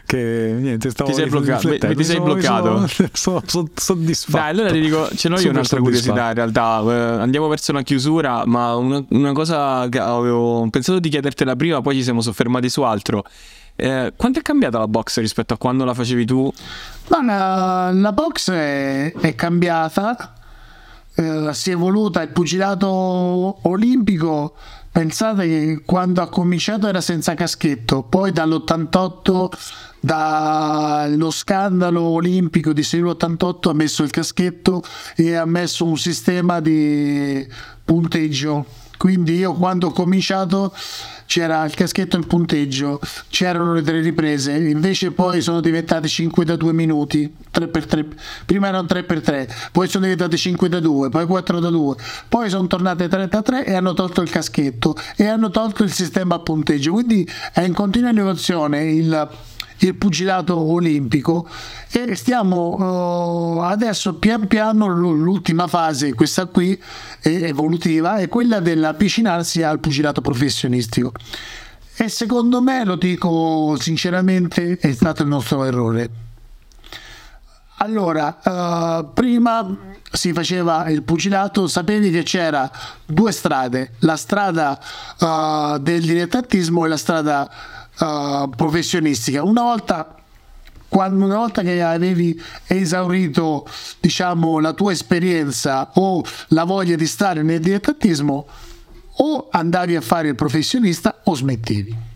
che 0.06 0.54
niente, 0.56 0.90
stavo 0.90 1.10
ti 1.10 1.16
sei 1.16 1.28
bloccato. 1.28 1.68
Mi, 1.68 1.78
ti 1.96 2.04
sei 2.04 2.20
bloccato. 2.20 2.86
Sono, 2.86 3.10
sono, 3.12 3.42
sono, 3.46 3.68
soddisfatto. 3.74 4.38
Dai, 4.38 4.50
allora 4.50 4.70
ti 4.70 4.80
dico, 4.80 5.08
ce 5.12 5.28
l'ho 5.28 5.40
io 5.40 5.50
un'altra 5.50 5.80
curiosità 5.80 6.28
in 6.28 6.34
realtà. 6.34 6.82
Eh, 6.86 7.20
andiamo 7.20 7.48
verso 7.48 7.72
una 7.72 7.82
chiusura, 7.82 8.44
ma 8.46 8.76
una, 8.76 9.04
una 9.08 9.32
cosa 9.32 9.88
che 9.88 9.98
avevo 9.98 10.68
pensato 10.70 11.00
di 11.00 11.08
chiedertela 11.08 11.56
prima, 11.56 11.80
poi 11.80 11.96
ci 11.96 12.04
siamo 12.04 12.20
soffermati 12.20 12.68
su 12.68 12.82
altro. 12.82 13.24
Eh, 13.74 14.12
quanto 14.14 14.38
è 14.38 14.42
cambiata 14.42 14.78
la 14.78 14.86
box 14.86 15.18
rispetto 15.18 15.52
a 15.52 15.58
quando 15.58 15.84
la 15.84 15.94
facevi 15.94 16.24
tu? 16.24 16.52
Ma 17.08 17.24
la, 17.24 17.90
la 17.92 18.12
box 18.12 18.52
è, 18.52 19.12
è 19.14 19.34
cambiata 19.34 20.34
eh, 21.20 21.52
si 21.52 21.70
è 21.70 21.74
evoluta 21.74 22.22
il 22.22 22.30
pugilato 22.30 22.88
olimpico. 23.68 24.54
Pensate 24.90 25.46
che 25.46 25.82
quando 25.84 26.22
ha 26.22 26.28
cominciato 26.28 26.88
era 26.88 27.00
senza 27.00 27.34
caschetto 27.34 28.02
poi 28.02 28.32
dall'88 28.32 29.48
dallo 30.00 31.30
scandalo 31.30 32.00
olimpico 32.00 32.72
di 32.72 32.82
Seul 32.82 33.08
88 33.08 33.70
ha 33.70 33.74
messo 33.74 34.02
il 34.02 34.10
caschetto 34.10 34.82
e 35.14 35.34
ha 35.34 35.44
messo 35.44 35.84
un 35.84 35.96
sistema 35.96 36.58
di 36.58 37.46
punteggio 37.84 38.64
quindi 39.00 39.36
io 39.36 39.54
quando 39.54 39.86
ho 39.86 39.92
cominciato 39.92 40.74
c'era 41.24 41.64
il 41.64 41.72
caschetto 41.72 42.16
in 42.16 42.26
punteggio, 42.26 43.00
c'erano 43.30 43.72
le 43.72 43.80
tre 43.80 44.02
riprese, 44.02 44.52
invece 44.52 45.10
poi 45.10 45.40
sono 45.40 45.62
diventate 45.62 46.06
5 46.06 46.44
da 46.44 46.54
2 46.54 46.72
minuti, 46.74 47.32
3x3, 47.50 48.06
prima 48.44 48.68
erano 48.68 48.86
3x3, 48.86 49.70
poi 49.72 49.88
sono 49.88 50.04
diventate 50.04 50.36
5 50.36 50.68
da 50.68 50.80
2, 50.80 51.08
poi 51.08 51.24
4 51.24 51.60
da 51.60 51.70
2, 51.70 51.96
poi 52.28 52.50
sono 52.50 52.66
tornate 52.66 53.08
3 53.08 53.26
da 53.28 53.40
3 53.40 53.64
e 53.64 53.72
hanno 53.72 53.94
tolto 53.94 54.20
il 54.20 54.28
caschetto 54.28 54.94
e 55.16 55.26
hanno 55.26 55.48
tolto 55.48 55.82
il 55.82 55.90
sistema 55.90 56.34
a 56.34 56.40
punteggio, 56.40 56.92
quindi 56.92 57.26
è 57.54 57.62
in 57.62 57.72
continua 57.72 58.10
innovazione 58.10 58.84
il 58.84 59.28
il 59.80 59.94
pugilato 59.94 60.56
olimpico 60.58 61.48
e 61.90 62.14
stiamo 62.14 63.56
uh, 63.56 63.60
adesso 63.60 64.14
pian 64.14 64.46
piano 64.46 64.86
l'ultima 64.86 65.66
fase, 65.66 66.14
questa 66.14 66.46
qui 66.46 66.80
evolutiva, 67.22 68.16
è 68.18 68.28
quella 68.28 68.60
dell'avvicinarsi 68.60 69.62
al 69.62 69.80
pugilato 69.80 70.20
professionistico. 70.20 71.12
E 71.96 72.08
secondo 72.08 72.62
me, 72.62 72.84
lo 72.84 72.96
dico 72.96 73.76
sinceramente, 73.78 74.78
è 74.78 74.92
stato 74.92 75.22
il 75.22 75.28
nostro 75.28 75.64
errore. 75.64 76.10
Allora, 77.82 78.38
uh, 78.42 79.12
prima 79.14 79.66
si 80.12 80.32
faceva 80.34 80.88
il 80.90 81.02
pugilato, 81.02 81.66
sapevi 81.66 82.10
che 82.10 82.22
c'era 82.22 82.70
due 83.06 83.32
strade, 83.32 83.92
la 84.00 84.16
strada 84.16 84.78
uh, 85.18 85.78
del 85.78 86.02
dilettantismo 86.02 86.84
e 86.84 86.88
la 86.88 86.96
strada 86.98 87.50
uh, 88.00 88.48
professionistica. 88.50 89.42
Una 89.42 89.62
volta, 89.62 90.16
quando, 90.88 91.24
una 91.24 91.36
volta 91.36 91.62
che 91.62 91.82
avevi 91.82 92.40
esaurito 92.66 93.66
diciamo, 94.00 94.58
la 94.58 94.72
tua 94.72 94.92
esperienza 94.92 95.90
o 95.94 96.22
la 96.48 96.64
voglia 96.64 96.96
di 96.96 97.06
stare 97.06 97.42
nel 97.42 97.60
dilettantismo, 97.60 98.46
o 99.22 99.48
andavi 99.50 99.96
a 99.96 100.00
fare 100.00 100.28
il 100.28 100.34
professionista 100.34 101.20
o 101.24 101.34
smettevi. 101.34 102.08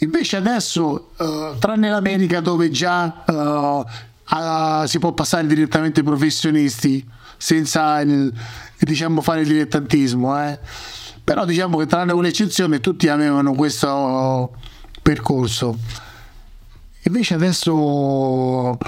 Invece 0.00 0.36
adesso, 0.36 1.12
uh, 1.16 1.58
tranne 1.58 1.88
l'America 1.88 2.40
dove 2.40 2.70
già 2.70 3.24
uh, 3.26 3.32
uh, 3.32 4.84
si 4.84 4.98
può 4.98 5.12
passare 5.12 5.46
direttamente 5.46 6.00
ai 6.00 6.06
professionisti 6.06 7.02
senza 7.38 8.00
il, 8.00 8.30
diciamo, 8.78 9.22
fare 9.22 9.40
il 9.40 9.46
dilettantismo, 9.46 10.38
eh? 10.42 10.58
Però 11.26 11.44
diciamo 11.44 11.78
che 11.78 11.86
tranne 11.86 12.12
un'eccezione 12.12 12.78
tutti 12.78 13.08
avevano 13.08 13.52
questo 13.54 14.52
percorso. 15.02 15.76
Invece 17.02 17.34
adesso 17.34 18.78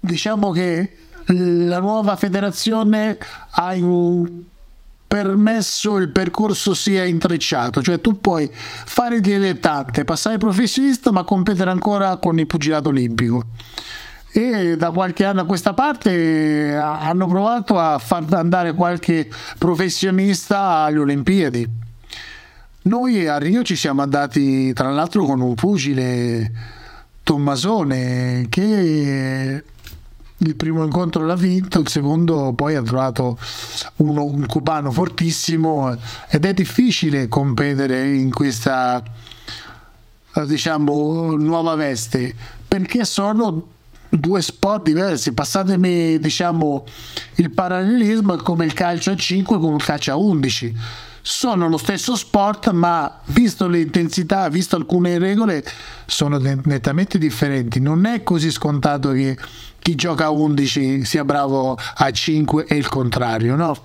diciamo 0.00 0.50
che 0.50 0.96
la 1.26 1.78
nuova 1.78 2.16
federazione 2.16 3.16
ha 3.50 3.76
permesso 5.06 5.98
il 5.98 6.08
percorso 6.08 6.74
sia 6.74 7.04
intrecciato, 7.04 7.80
cioè 7.80 8.00
tu 8.00 8.18
puoi 8.18 8.50
fare 8.52 9.14
il 9.14 9.20
dilettante, 9.20 10.02
passare 10.02 10.38
professionista, 10.38 11.12
ma 11.12 11.22
competere 11.22 11.70
ancora 11.70 12.16
con 12.16 12.40
il 12.40 12.46
pugilato 12.48 12.88
olimpico 12.88 13.44
e 14.32 14.76
da 14.78 14.90
qualche 14.90 15.24
anno 15.26 15.42
a 15.42 15.44
questa 15.44 15.74
parte 15.74 16.74
hanno 16.74 17.26
provato 17.26 17.78
a 17.78 17.98
far 17.98 18.24
andare 18.30 18.72
qualche 18.72 19.28
professionista 19.58 20.60
alle 20.84 20.98
Olimpiadi. 20.98 21.68
Noi 22.84 23.28
a 23.28 23.36
Rio 23.36 23.62
ci 23.62 23.76
siamo 23.76 24.00
andati 24.02 24.72
tra 24.72 24.90
l'altro 24.90 25.24
con 25.24 25.40
un 25.40 25.54
pugile 25.54 26.50
Tommasone 27.22 28.46
che 28.48 29.62
il 30.38 30.56
primo 30.56 30.82
incontro 30.82 31.24
l'ha 31.24 31.36
vinto, 31.36 31.78
il 31.80 31.88
secondo 31.88 32.52
poi 32.54 32.74
ha 32.74 32.82
trovato 32.82 33.38
uno, 33.96 34.24
un 34.24 34.46
cubano 34.46 34.90
fortissimo 34.90 35.96
ed 36.28 36.44
è 36.44 36.54
difficile 36.54 37.28
competere 37.28 38.14
in 38.14 38.32
questa 38.32 39.02
diciamo 40.46 41.36
nuova 41.36 41.74
veste 41.74 42.34
perché 42.66 43.04
sono 43.04 43.68
due 44.18 44.42
sport 44.42 44.84
diversi. 44.84 45.32
Passatemi, 45.32 46.18
diciamo, 46.18 46.84
il 47.36 47.50
parallelismo 47.50 48.34
è 48.34 48.42
come 48.42 48.66
il 48.66 48.74
calcio 48.74 49.12
a 49.12 49.16
5 49.16 49.58
con 49.58 49.74
il 49.74 49.82
calcio 49.82 50.12
a 50.12 50.16
11. 50.16 50.76
Sono 51.24 51.68
lo 51.68 51.76
stesso 51.76 52.16
sport, 52.16 52.70
ma 52.72 53.20
visto 53.26 53.68
l'intensità, 53.68 54.48
visto 54.48 54.76
alcune 54.76 55.18
regole, 55.18 55.64
sono 56.04 56.36
nettamente 56.38 57.16
differenti. 57.16 57.80
Non 57.80 58.04
è 58.04 58.22
così 58.22 58.50
scontato 58.50 59.12
che 59.12 59.38
chi 59.78 59.94
gioca 59.94 60.26
a 60.26 60.30
11 60.30 61.04
sia 61.04 61.24
bravo 61.24 61.78
a 61.94 62.10
5 62.10 62.66
e 62.66 62.76
il 62.76 62.88
contrario, 62.88 63.54
no? 63.54 63.76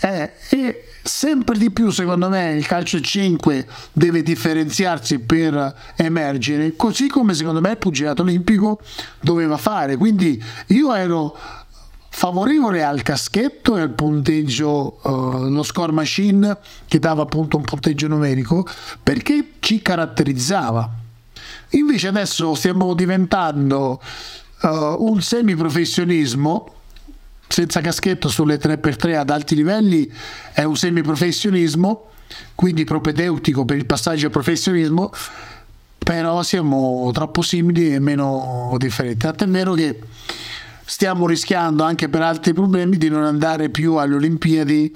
Eh, 0.00 0.30
e 0.48 0.84
sempre 1.02 1.58
di 1.58 1.70
più 1.70 1.90
secondo 1.90 2.28
me 2.28 2.52
il 2.52 2.66
calcio 2.66 3.00
5 3.00 3.66
deve 3.92 4.22
differenziarsi 4.22 5.18
per 5.18 5.74
emergere 5.96 6.74
così 6.76 7.08
come 7.08 7.34
secondo 7.34 7.60
me 7.60 7.72
il 7.72 7.76
pugilato 7.76 8.22
olimpico 8.22 8.80
doveva 9.20 9.56
fare. 9.56 9.96
Quindi 9.96 10.42
io 10.68 10.94
ero 10.94 11.36
favorevole 12.12 12.82
al 12.82 13.02
caschetto 13.02 13.76
e 13.76 13.82
al 13.82 13.90
punteggio 13.90 14.98
uh, 15.02 15.48
lo 15.48 15.62
score 15.62 15.92
machine 15.92 16.58
che 16.86 16.98
dava 16.98 17.22
appunto 17.22 17.56
un 17.56 17.62
punteggio 17.62 18.08
numerico 18.08 18.66
perché 19.02 19.52
ci 19.60 19.80
caratterizzava. 19.80 20.98
Invece 21.70 22.08
adesso 22.08 22.54
stiamo 22.54 22.94
diventando 22.94 24.02
uh, 24.62 24.68
un 24.98 25.22
semiprofessionismo 25.22 26.74
senza 27.50 27.80
caschetto 27.80 28.28
sulle 28.28 28.60
3x3 28.60 29.16
ad 29.16 29.28
alti 29.28 29.56
livelli 29.56 30.10
è 30.52 30.62
un 30.62 30.76
semiprofessionismo, 30.76 32.10
quindi 32.54 32.84
propedeutico 32.84 33.64
per 33.64 33.76
il 33.76 33.86
passaggio 33.86 34.26
al 34.26 34.32
professionismo, 34.32 35.10
però 35.98 36.44
siamo 36.44 37.10
troppo 37.12 37.42
simili 37.42 37.92
e 37.92 37.98
meno 37.98 38.72
differenti. 38.78 39.18
Tant'è 39.18 39.48
vero 39.48 39.74
che 39.74 39.98
stiamo 40.84 41.26
rischiando 41.26 41.82
anche 41.82 42.08
per 42.08 42.22
altri 42.22 42.54
problemi 42.54 42.96
di 42.96 43.08
non 43.08 43.24
andare 43.24 43.68
più 43.68 43.96
alle 43.96 44.14
Olimpiadi 44.14 44.94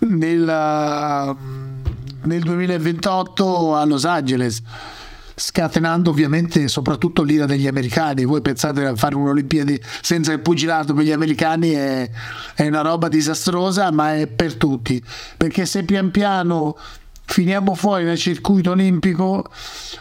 nel, 0.00 1.36
nel 2.22 2.42
2028 2.42 3.76
a 3.76 3.84
Los 3.86 4.04
Angeles 4.04 4.62
scatenando 5.38 6.08
ovviamente 6.08 6.66
soprattutto 6.66 7.22
l'ira 7.22 7.44
degli 7.44 7.66
americani. 7.66 8.24
Voi 8.24 8.40
pensate 8.40 8.86
a 8.86 8.96
fare 8.96 9.14
un'Olimpiadi 9.14 9.78
senza 10.00 10.32
il 10.32 10.40
pugilato 10.40 10.94
per 10.94 11.04
gli 11.04 11.12
americani 11.12 11.72
è, 11.72 12.10
è 12.54 12.66
una 12.66 12.80
roba 12.80 13.08
disastrosa, 13.08 13.92
ma 13.92 14.14
è 14.14 14.26
per 14.26 14.54
tutti. 14.54 15.02
Perché 15.36 15.66
se 15.66 15.84
pian 15.84 16.10
piano 16.10 16.76
finiamo 17.26 17.74
fuori 17.74 18.04
dal 18.04 18.16
circuito 18.16 18.70
olimpico, 18.70 19.44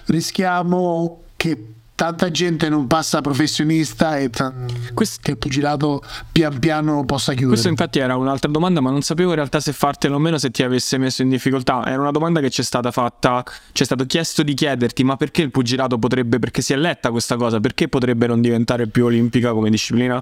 rischiamo 0.06 1.24
che 1.36 1.75
tanta 1.96 2.30
gente 2.30 2.68
non 2.68 2.88
passa 2.88 3.22
professionista 3.22 4.18
e 4.18 4.30
t- 4.30 4.94
questo, 4.94 5.20
che 5.24 5.32
il 5.32 5.38
pugilato 5.38 6.04
pian 6.32 6.60
piano 6.60 7.06
possa 7.06 7.32
chiudere. 7.32 7.52
Questo 7.52 7.70
infatti 7.70 8.00
era 8.00 8.18
un'altra 8.18 8.52
domanda, 8.52 8.82
ma 8.82 8.92
non 8.92 9.02
sapevo 9.02 9.30
in 9.30 9.36
realtà 9.36 9.62
se 9.62 9.72
fartela 9.72 10.16
o 10.16 10.20
meno 10.20 10.38
se 10.38 10.52
ti 10.52 10.62
avesse 10.62 10.98
messo 10.98 11.22
in 11.22 11.30
difficoltà. 11.30 11.86
Era 11.86 12.02
una 12.02 12.12
domanda 12.12 12.42
che 12.42 12.50
ci 12.50 12.62
è 12.62 12.64
stata 12.64 12.92
fatta, 12.92 13.44
ci 13.72 13.82
è 13.82 13.86
stato 13.86 14.06
chiesto 14.06 14.44
di 14.44 14.54
chiederti, 14.54 15.04
ma 15.04 15.16
perché 15.16 15.42
il 15.42 15.52
pugilato 15.52 15.98
potrebbe, 15.98 16.38
perché 16.38 16.62
si 16.62 16.74
è 16.74 16.76
letta 16.76 17.12
questa 17.12 17.38
cosa, 17.38 17.60
perché 17.62 17.88
potrebbe 17.88 18.28
non 18.28 18.42
diventare 18.42 18.88
più 18.88 19.06
olimpica 19.06 19.52
come 19.54 19.70
disciplina? 19.70 20.22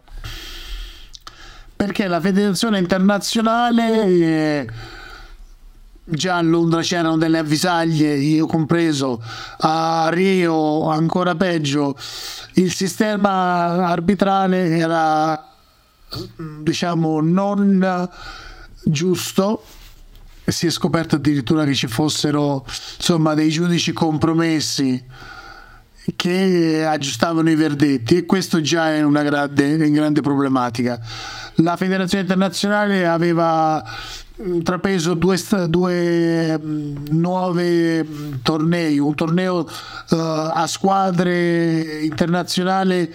Perché 1.75 2.07
la 2.07 2.21
federazione 2.21 2.77
internazionale... 2.77 4.03
Eh, 4.05 5.01
già 6.03 6.37
a 6.37 6.41
Londra 6.41 6.81
c'erano 6.81 7.17
delle 7.17 7.37
avvisaglie, 7.37 8.15
io 8.15 8.45
compreso, 8.45 9.21
a 9.59 10.09
Rio 10.11 10.89
ancora 10.89 11.35
peggio, 11.35 11.97
il 12.53 12.73
sistema 12.73 13.87
arbitrale 13.87 14.77
era 14.77 15.47
diciamo 16.35 17.21
non 17.21 18.07
giusto 18.83 19.63
si 20.45 20.67
è 20.67 20.69
scoperto 20.69 21.15
addirittura 21.15 21.63
che 21.63 21.73
ci 21.73 21.87
fossero 21.87 22.63
insomma 22.97 23.33
dei 23.33 23.49
giudici 23.49 23.93
compromessi 23.93 25.03
che 26.15 26.85
aggiustavano 26.85 27.49
i 27.49 27.55
verdetti 27.55 28.17
e 28.17 28.25
questo 28.25 28.59
già 28.59 28.93
è 28.93 29.01
una 29.01 29.23
grande, 29.23 29.75
una 29.75 29.87
grande 29.87 30.19
problematica. 30.19 30.99
La 31.57 31.77
federazione 31.77 32.23
internazionale 32.23 33.07
aveva 33.07 33.81
intrapreso 34.37 35.13
due, 35.13 35.37
due 35.67 36.59
nuove 37.11 38.07
tornei, 38.41 38.97
un 38.97 39.13
torneo 39.15 39.59
uh, 39.59 40.15
a 40.15 40.65
squadre 40.67 42.01
internazionale 42.03 43.13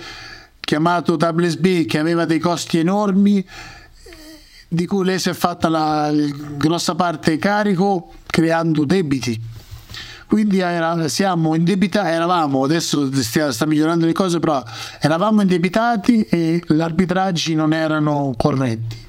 chiamato 0.61 1.15
WSB 1.15 1.87
che 1.87 1.99
aveva 1.99 2.25
dei 2.25 2.39
costi 2.39 2.79
enormi 2.79 3.45
di 4.69 4.87
cui 4.87 5.05
lei 5.05 5.19
si 5.19 5.31
è 5.31 5.33
fatta 5.33 5.69
la 5.69 6.13
grossa 6.57 6.95
parte 6.95 7.39
carico 7.39 8.13
creando 8.27 8.85
debiti 8.85 9.57
quindi 10.29 10.59
era, 10.59 11.09
siamo 11.09 11.55
indebitati, 11.55 12.11
eravamo, 12.11 12.63
adesso 12.63 13.11
stia, 13.15 13.51
sta 13.51 13.65
migliorando 13.65 14.05
le 14.05 14.13
cose, 14.13 14.39
però 14.39 14.63
eravamo 15.01 15.41
indebitati 15.41 16.21
e 16.25 16.63
gli 16.69 16.81
arbitraggi 16.81 17.55
non 17.55 17.73
erano 17.73 18.35
corretti. 18.37 19.08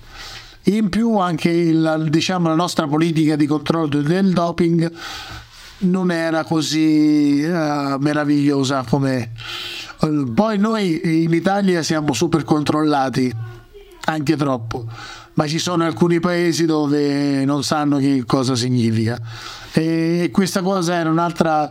In 0.64 0.90
più 0.90 1.18
anche 1.18 1.50
il, 1.50 2.08
diciamo, 2.10 2.50
la 2.50 2.56
nostra 2.56 2.86
politica 2.86 3.36
di 3.36 3.46
controllo 3.46 4.02
del 4.02 4.34
doping 4.34 4.92
non 5.80 6.12
era 6.12 6.44
così 6.44 7.42
uh, 7.44 7.98
meravigliosa 8.00 8.84
come... 8.88 9.32
Poi 10.00 10.58
noi 10.58 11.24
in 11.24 11.34
Italia 11.34 11.84
siamo 11.84 12.14
super 12.14 12.46
controllati, 12.46 13.34
anche 14.06 14.38
troppo, 14.38 14.86
ma 15.34 15.46
ci 15.46 15.60
sono 15.60 15.84
alcuni 15.84 16.22
paesi 16.22 16.66
dove 16.66 17.44
non 17.44 17.64
sanno 17.66 17.98
che 17.98 18.24
cosa 18.26 18.56
significa. 18.56 19.20
E 19.74 20.30
questa 20.32 20.62
cosa 20.62 20.94
era 20.94 21.10
un'altra 21.10 21.70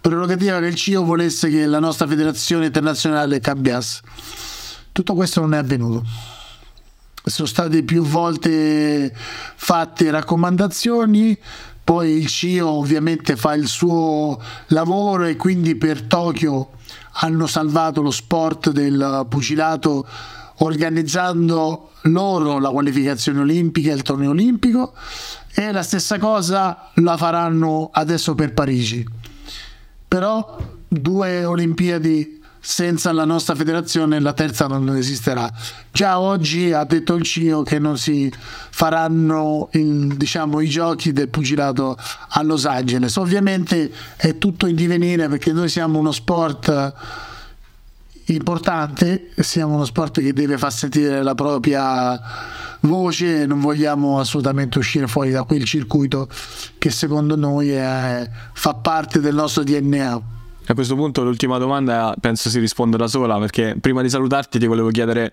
prerogativa 0.00 0.60
che 0.60 0.66
il 0.66 0.76
CIO 0.76 1.02
volesse 1.02 1.48
che 1.48 1.66
la 1.66 1.80
nostra 1.80 2.06
federazione 2.06 2.66
internazionale 2.66 3.40
cambiasse. 3.40 4.02
Tutto 4.92 5.14
questo 5.14 5.40
non 5.40 5.54
è 5.54 5.58
avvenuto 5.58 6.04
sono 7.28 7.48
state 7.48 7.82
più 7.82 8.02
volte 8.02 9.12
fatte 9.14 10.10
raccomandazioni 10.10 11.38
poi 11.88 12.18
il 12.18 12.26
CIO 12.26 12.68
ovviamente 12.68 13.34
fa 13.34 13.54
il 13.54 13.66
suo 13.66 14.38
lavoro 14.66 15.24
e 15.24 15.36
quindi 15.36 15.74
per 15.74 16.02
Tokyo 16.02 16.72
hanno 17.20 17.46
salvato 17.46 18.02
lo 18.02 18.10
sport 18.10 18.70
del 18.70 19.26
pugilato 19.28 20.06
organizzando 20.58 21.92
loro 22.02 22.58
la 22.58 22.68
qualificazione 22.68 23.40
olimpica 23.40 23.90
e 23.90 23.94
il 23.94 24.02
torneo 24.02 24.30
olimpico 24.30 24.92
e 25.54 25.72
la 25.72 25.82
stessa 25.82 26.18
cosa 26.18 26.90
la 26.96 27.16
faranno 27.16 27.88
adesso 27.92 28.34
per 28.34 28.52
Parigi. 28.52 29.06
Però 30.06 30.58
due 30.86 31.44
Olimpiadi 31.44 32.37
senza 32.60 33.12
la 33.12 33.24
nostra 33.24 33.54
federazione 33.54 34.20
la 34.20 34.32
terza 34.32 34.66
non 34.66 34.96
esisterà. 34.96 35.50
Già 35.90 36.18
oggi 36.18 36.72
ha 36.72 36.84
detto 36.84 37.14
il 37.14 37.22
CIO 37.22 37.62
che 37.62 37.78
non 37.78 37.96
si 37.98 38.32
faranno 38.70 39.68
il, 39.72 40.16
diciamo, 40.16 40.60
i 40.60 40.68
giochi 40.68 41.12
del 41.12 41.28
pugilato 41.28 41.96
a 42.28 42.42
Los 42.42 42.66
Angeles. 42.66 43.16
Ovviamente 43.16 43.92
è 44.16 44.38
tutto 44.38 44.66
in 44.66 44.76
divenire 44.76 45.28
perché 45.28 45.52
noi 45.52 45.68
siamo 45.68 45.98
uno 45.98 46.12
sport 46.12 46.94
importante, 48.26 49.30
siamo 49.36 49.74
uno 49.74 49.84
sport 49.84 50.20
che 50.20 50.32
deve 50.32 50.58
far 50.58 50.72
sentire 50.72 51.22
la 51.22 51.34
propria 51.34 52.20
voce 52.80 53.42
e 53.42 53.46
non 53.46 53.60
vogliamo 53.60 54.20
assolutamente 54.20 54.78
uscire 54.78 55.06
fuori 55.06 55.30
da 55.30 55.42
quel 55.42 55.64
circuito 55.64 56.28
che 56.78 56.90
secondo 56.90 57.36
noi 57.36 57.70
è, 57.70 58.28
fa 58.52 58.74
parte 58.74 59.20
del 59.20 59.34
nostro 59.34 59.64
DNA. 59.64 60.36
A 60.70 60.74
questo 60.74 60.96
punto 60.96 61.24
l'ultima 61.24 61.56
domanda 61.56 62.14
penso 62.20 62.50
si 62.50 62.58
risponda 62.58 62.98
da 62.98 63.06
sola 63.06 63.38
perché 63.38 63.74
prima 63.80 64.02
di 64.02 64.10
salutarti 64.10 64.58
ti 64.58 64.66
volevo 64.66 64.90
chiedere 64.90 65.32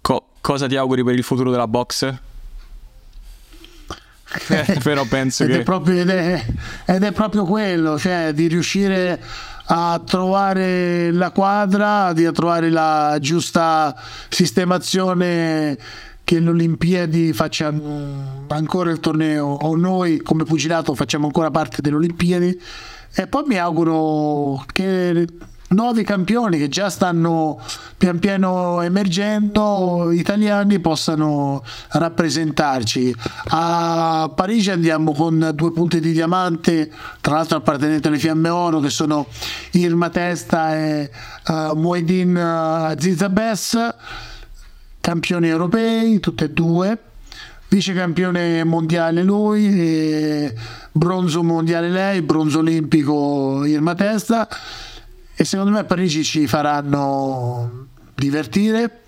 co- 0.00 0.30
cosa 0.40 0.66
ti 0.66 0.74
auguri 0.74 1.04
per 1.04 1.14
il 1.14 1.22
futuro 1.22 1.52
della 1.52 1.68
box? 1.68 2.02
Eh, 4.48 4.78
però 4.82 5.04
penso 5.04 5.44
ed 5.44 5.50
che... 5.50 5.60
È 5.60 5.62
proprio, 5.62 6.00
ed, 6.00 6.10
è, 6.10 6.44
ed 6.84 7.04
è 7.04 7.12
proprio 7.12 7.44
quello, 7.44 7.96
cioè 7.96 8.32
di 8.34 8.48
riuscire 8.48 9.22
a 9.66 10.02
trovare 10.04 11.12
la 11.12 11.30
quadra, 11.30 12.12
di 12.12 12.28
trovare 12.32 12.68
la 12.68 13.18
giusta 13.20 13.94
sistemazione 14.28 15.78
che 16.24 16.40
l'Olimpiadi 16.40 17.32
faccia 17.32 17.72
ancora 18.48 18.90
il 18.90 18.98
torneo 18.98 19.46
o 19.46 19.76
noi 19.76 20.20
come 20.22 20.42
pugilato 20.42 20.92
facciamo 20.96 21.26
ancora 21.26 21.52
parte 21.52 21.80
delle 21.80 21.94
Olimpiadi 21.94 22.60
e 23.18 23.26
poi 23.26 23.44
mi 23.46 23.58
auguro 23.58 24.62
che 24.72 25.26
nuovi 25.68 26.04
campioni 26.04 26.58
che 26.58 26.68
già 26.68 26.90
stanno 26.90 27.58
pian 27.96 28.18
piano 28.18 28.82
emergendo 28.82 30.10
italiani 30.12 30.78
possano 30.80 31.64
rappresentarci. 31.92 33.14
A 33.48 34.30
Parigi 34.34 34.70
andiamo 34.70 35.12
con 35.12 35.52
due 35.54 35.72
punti 35.72 35.98
di 35.98 36.12
diamante 36.12 36.92
tra 37.22 37.36
l'altro 37.36 37.56
appartenenti 37.56 38.06
alle 38.06 38.18
Fiamme 38.18 38.50
Oro 38.50 38.80
che 38.80 38.90
sono 38.90 39.26
Irma 39.72 40.10
Testa 40.10 40.76
e 40.76 41.10
uh, 41.48 41.74
Muedin 41.74 42.36
uh, 42.36 43.00
Zizabes 43.00 43.94
campioni 45.00 45.48
europei 45.48 46.20
tutte 46.20 46.44
e 46.44 46.50
due 46.50 46.98
vice 47.68 47.92
campione 47.94 48.62
mondiale 48.64 49.22
lui, 49.22 50.52
bronzo 50.92 51.42
mondiale 51.42 51.90
lei, 51.90 52.22
bronzo 52.22 52.60
olimpico 52.60 53.64
Irma 53.64 53.94
Testa 53.94 54.48
e 55.34 55.44
secondo 55.44 55.72
me 55.72 55.80
a 55.80 55.84
Parigi 55.84 56.24
ci 56.24 56.46
faranno 56.46 57.88
divertire, 58.14 59.02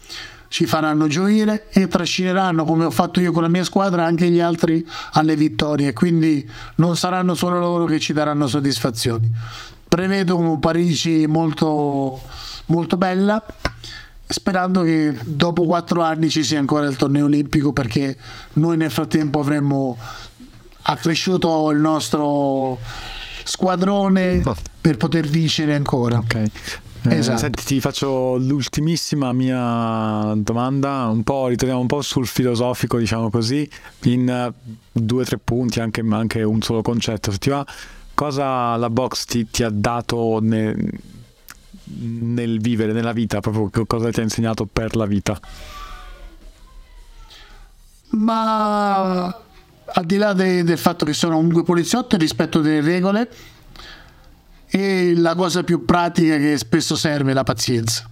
ci 0.48 0.66
faranno 0.66 1.06
gioire 1.06 1.68
e 1.70 1.88
trascineranno 1.88 2.64
come 2.64 2.84
ho 2.84 2.90
fatto 2.90 3.20
io 3.20 3.32
con 3.32 3.42
la 3.42 3.48
mia 3.48 3.64
squadra 3.64 4.04
anche 4.04 4.28
gli 4.28 4.40
altri 4.40 4.86
alle 5.12 5.36
vittorie, 5.36 5.92
quindi 5.92 6.48
non 6.76 6.96
saranno 6.96 7.34
solo 7.34 7.58
loro 7.58 7.84
che 7.84 7.98
ci 7.98 8.12
daranno 8.12 8.46
soddisfazioni. 8.46 9.30
Prevedo 9.88 10.36
un 10.36 10.58
Parigi 10.58 11.26
molto, 11.26 12.20
molto 12.66 12.96
bella 12.96 13.42
sperando 14.28 14.82
che 14.82 15.16
dopo 15.24 15.64
quattro 15.64 16.02
anni 16.02 16.28
ci 16.28 16.44
sia 16.44 16.58
ancora 16.58 16.86
il 16.86 16.96
torneo 16.96 17.24
olimpico 17.24 17.72
perché 17.72 18.16
noi 18.54 18.76
nel 18.76 18.90
frattempo 18.90 19.40
avremmo 19.40 19.96
accresciuto 20.82 21.70
il 21.70 21.78
nostro 21.78 22.78
squadrone 23.44 24.42
per 24.80 24.96
poter 24.98 25.26
vincere 25.26 25.74
ancora. 25.74 26.18
Ok. 26.18 26.50
Eh, 27.02 27.16
esatto. 27.16 27.38
Senti, 27.38 27.64
ti 27.64 27.80
faccio 27.80 28.36
l'ultimissima 28.36 29.32
mia 29.32 30.34
domanda, 30.36 31.06
un 31.06 31.22
po', 31.22 31.46
ritorniamo 31.46 31.80
un 31.80 31.86
po' 31.86 32.02
sul 32.02 32.26
filosofico, 32.26 32.98
diciamo 32.98 33.30
così, 33.30 33.68
in 34.04 34.52
due 34.92 35.22
o 35.22 35.24
tre 35.24 35.38
punti, 35.38 35.80
anche, 35.80 36.04
anche, 36.08 36.42
un 36.42 36.60
solo 36.60 36.82
concetto, 36.82 37.30
se 37.30 37.38
ti 37.38 37.50
va. 37.50 37.64
Cosa 38.14 38.76
la 38.76 38.90
box 38.90 39.24
ti, 39.24 39.48
ti 39.48 39.62
ha 39.62 39.70
dato 39.70 40.40
ne, 40.42 40.74
nel 42.00 42.60
vivere, 42.60 42.92
nella 42.92 43.12
vita, 43.12 43.40
proprio 43.40 43.86
cosa 43.86 44.10
ti 44.10 44.20
ha 44.20 44.22
insegnato 44.22 44.66
per 44.66 44.96
la 44.96 45.06
vita? 45.06 45.38
Ma 48.10 49.24
al 49.26 50.04
di 50.04 50.16
là 50.16 50.32
de, 50.32 50.64
del 50.64 50.78
fatto 50.78 51.04
che 51.04 51.12
sono 51.12 51.36
comunque 51.36 51.62
poliziotto, 51.62 52.14
il 52.14 52.20
rispetto 52.20 52.60
delle 52.60 52.80
regole 52.80 53.28
e 54.66 55.14
la 55.16 55.34
cosa 55.34 55.62
più 55.62 55.84
pratica 55.84 56.36
che 56.36 56.58
spesso 56.58 56.96
serve 56.96 57.30
è 57.30 57.34
la 57.34 57.44
pazienza. 57.44 58.08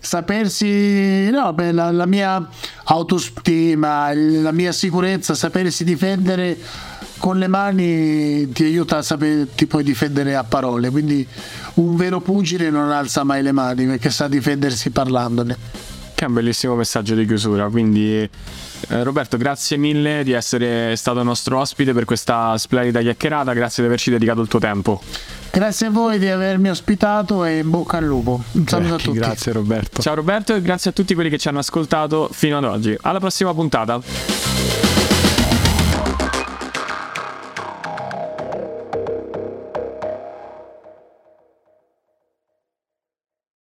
Sapersi, 0.00 1.28
no, 1.30 1.52
beh, 1.52 1.72
la, 1.72 1.90
la 1.90 2.06
mia 2.06 2.48
autostima, 2.84 4.12
la 4.14 4.52
mia 4.52 4.72
sicurezza, 4.72 5.34
sapersi 5.34 5.84
difendere 5.84 6.56
con 7.18 7.38
le 7.38 7.48
mani 7.48 8.50
ti 8.52 8.64
aiuta 8.64 8.98
a 8.98 9.02
sapere 9.02 9.54
ti 9.54 9.66
puoi 9.66 9.82
difendere 9.82 10.34
a 10.34 10.44
parole 10.44 10.90
quindi 10.90 11.26
un 11.74 11.96
vero 11.96 12.20
pugile 12.20 12.70
non 12.70 12.90
alza 12.90 13.24
mai 13.24 13.42
le 13.42 13.52
mani 13.52 13.86
perché 13.86 14.10
sa 14.10 14.28
difendersi 14.28 14.90
parlandone 14.90 15.56
che 16.14 16.24
è 16.24 16.28
un 16.28 16.34
bellissimo 16.34 16.74
messaggio 16.74 17.14
di 17.14 17.26
chiusura 17.26 17.68
quindi 17.68 18.16
eh, 18.20 19.02
Roberto 19.02 19.36
grazie 19.36 19.76
mille 19.76 20.24
di 20.24 20.32
essere 20.32 20.96
stato 20.96 21.22
nostro 21.22 21.58
ospite 21.58 21.92
per 21.92 22.04
questa 22.04 22.56
splendida 22.56 23.00
chiacchierata 23.00 23.52
grazie 23.52 23.82
di 23.82 23.88
averci 23.88 24.10
dedicato 24.10 24.40
il 24.40 24.48
tuo 24.48 24.58
tempo 24.58 25.00
Grazie 25.50 25.86
a 25.86 25.90
voi 25.90 26.18
di 26.18 26.28
avermi 26.28 26.68
ospitato 26.68 27.44
e 27.44 27.58
in 27.58 27.70
bocca 27.70 27.96
al 27.96 28.04
lupo. 28.04 28.42
Un 28.52 28.66
saluto 28.66 28.94
a 28.94 28.98
tutti. 28.98 29.18
Grazie 29.18 29.52
Roberto. 29.52 30.02
Ciao 30.02 30.14
Roberto 30.14 30.54
e 30.54 30.62
grazie 30.62 30.90
a 30.90 30.92
tutti 30.92 31.14
quelli 31.14 31.30
che 31.30 31.38
ci 31.38 31.48
hanno 31.48 31.58
ascoltato 31.58 32.28
fino 32.30 32.58
ad 32.58 32.64
oggi. 32.64 32.96
Alla 33.00 33.18
prossima 33.18 33.52
puntata. 33.54 34.97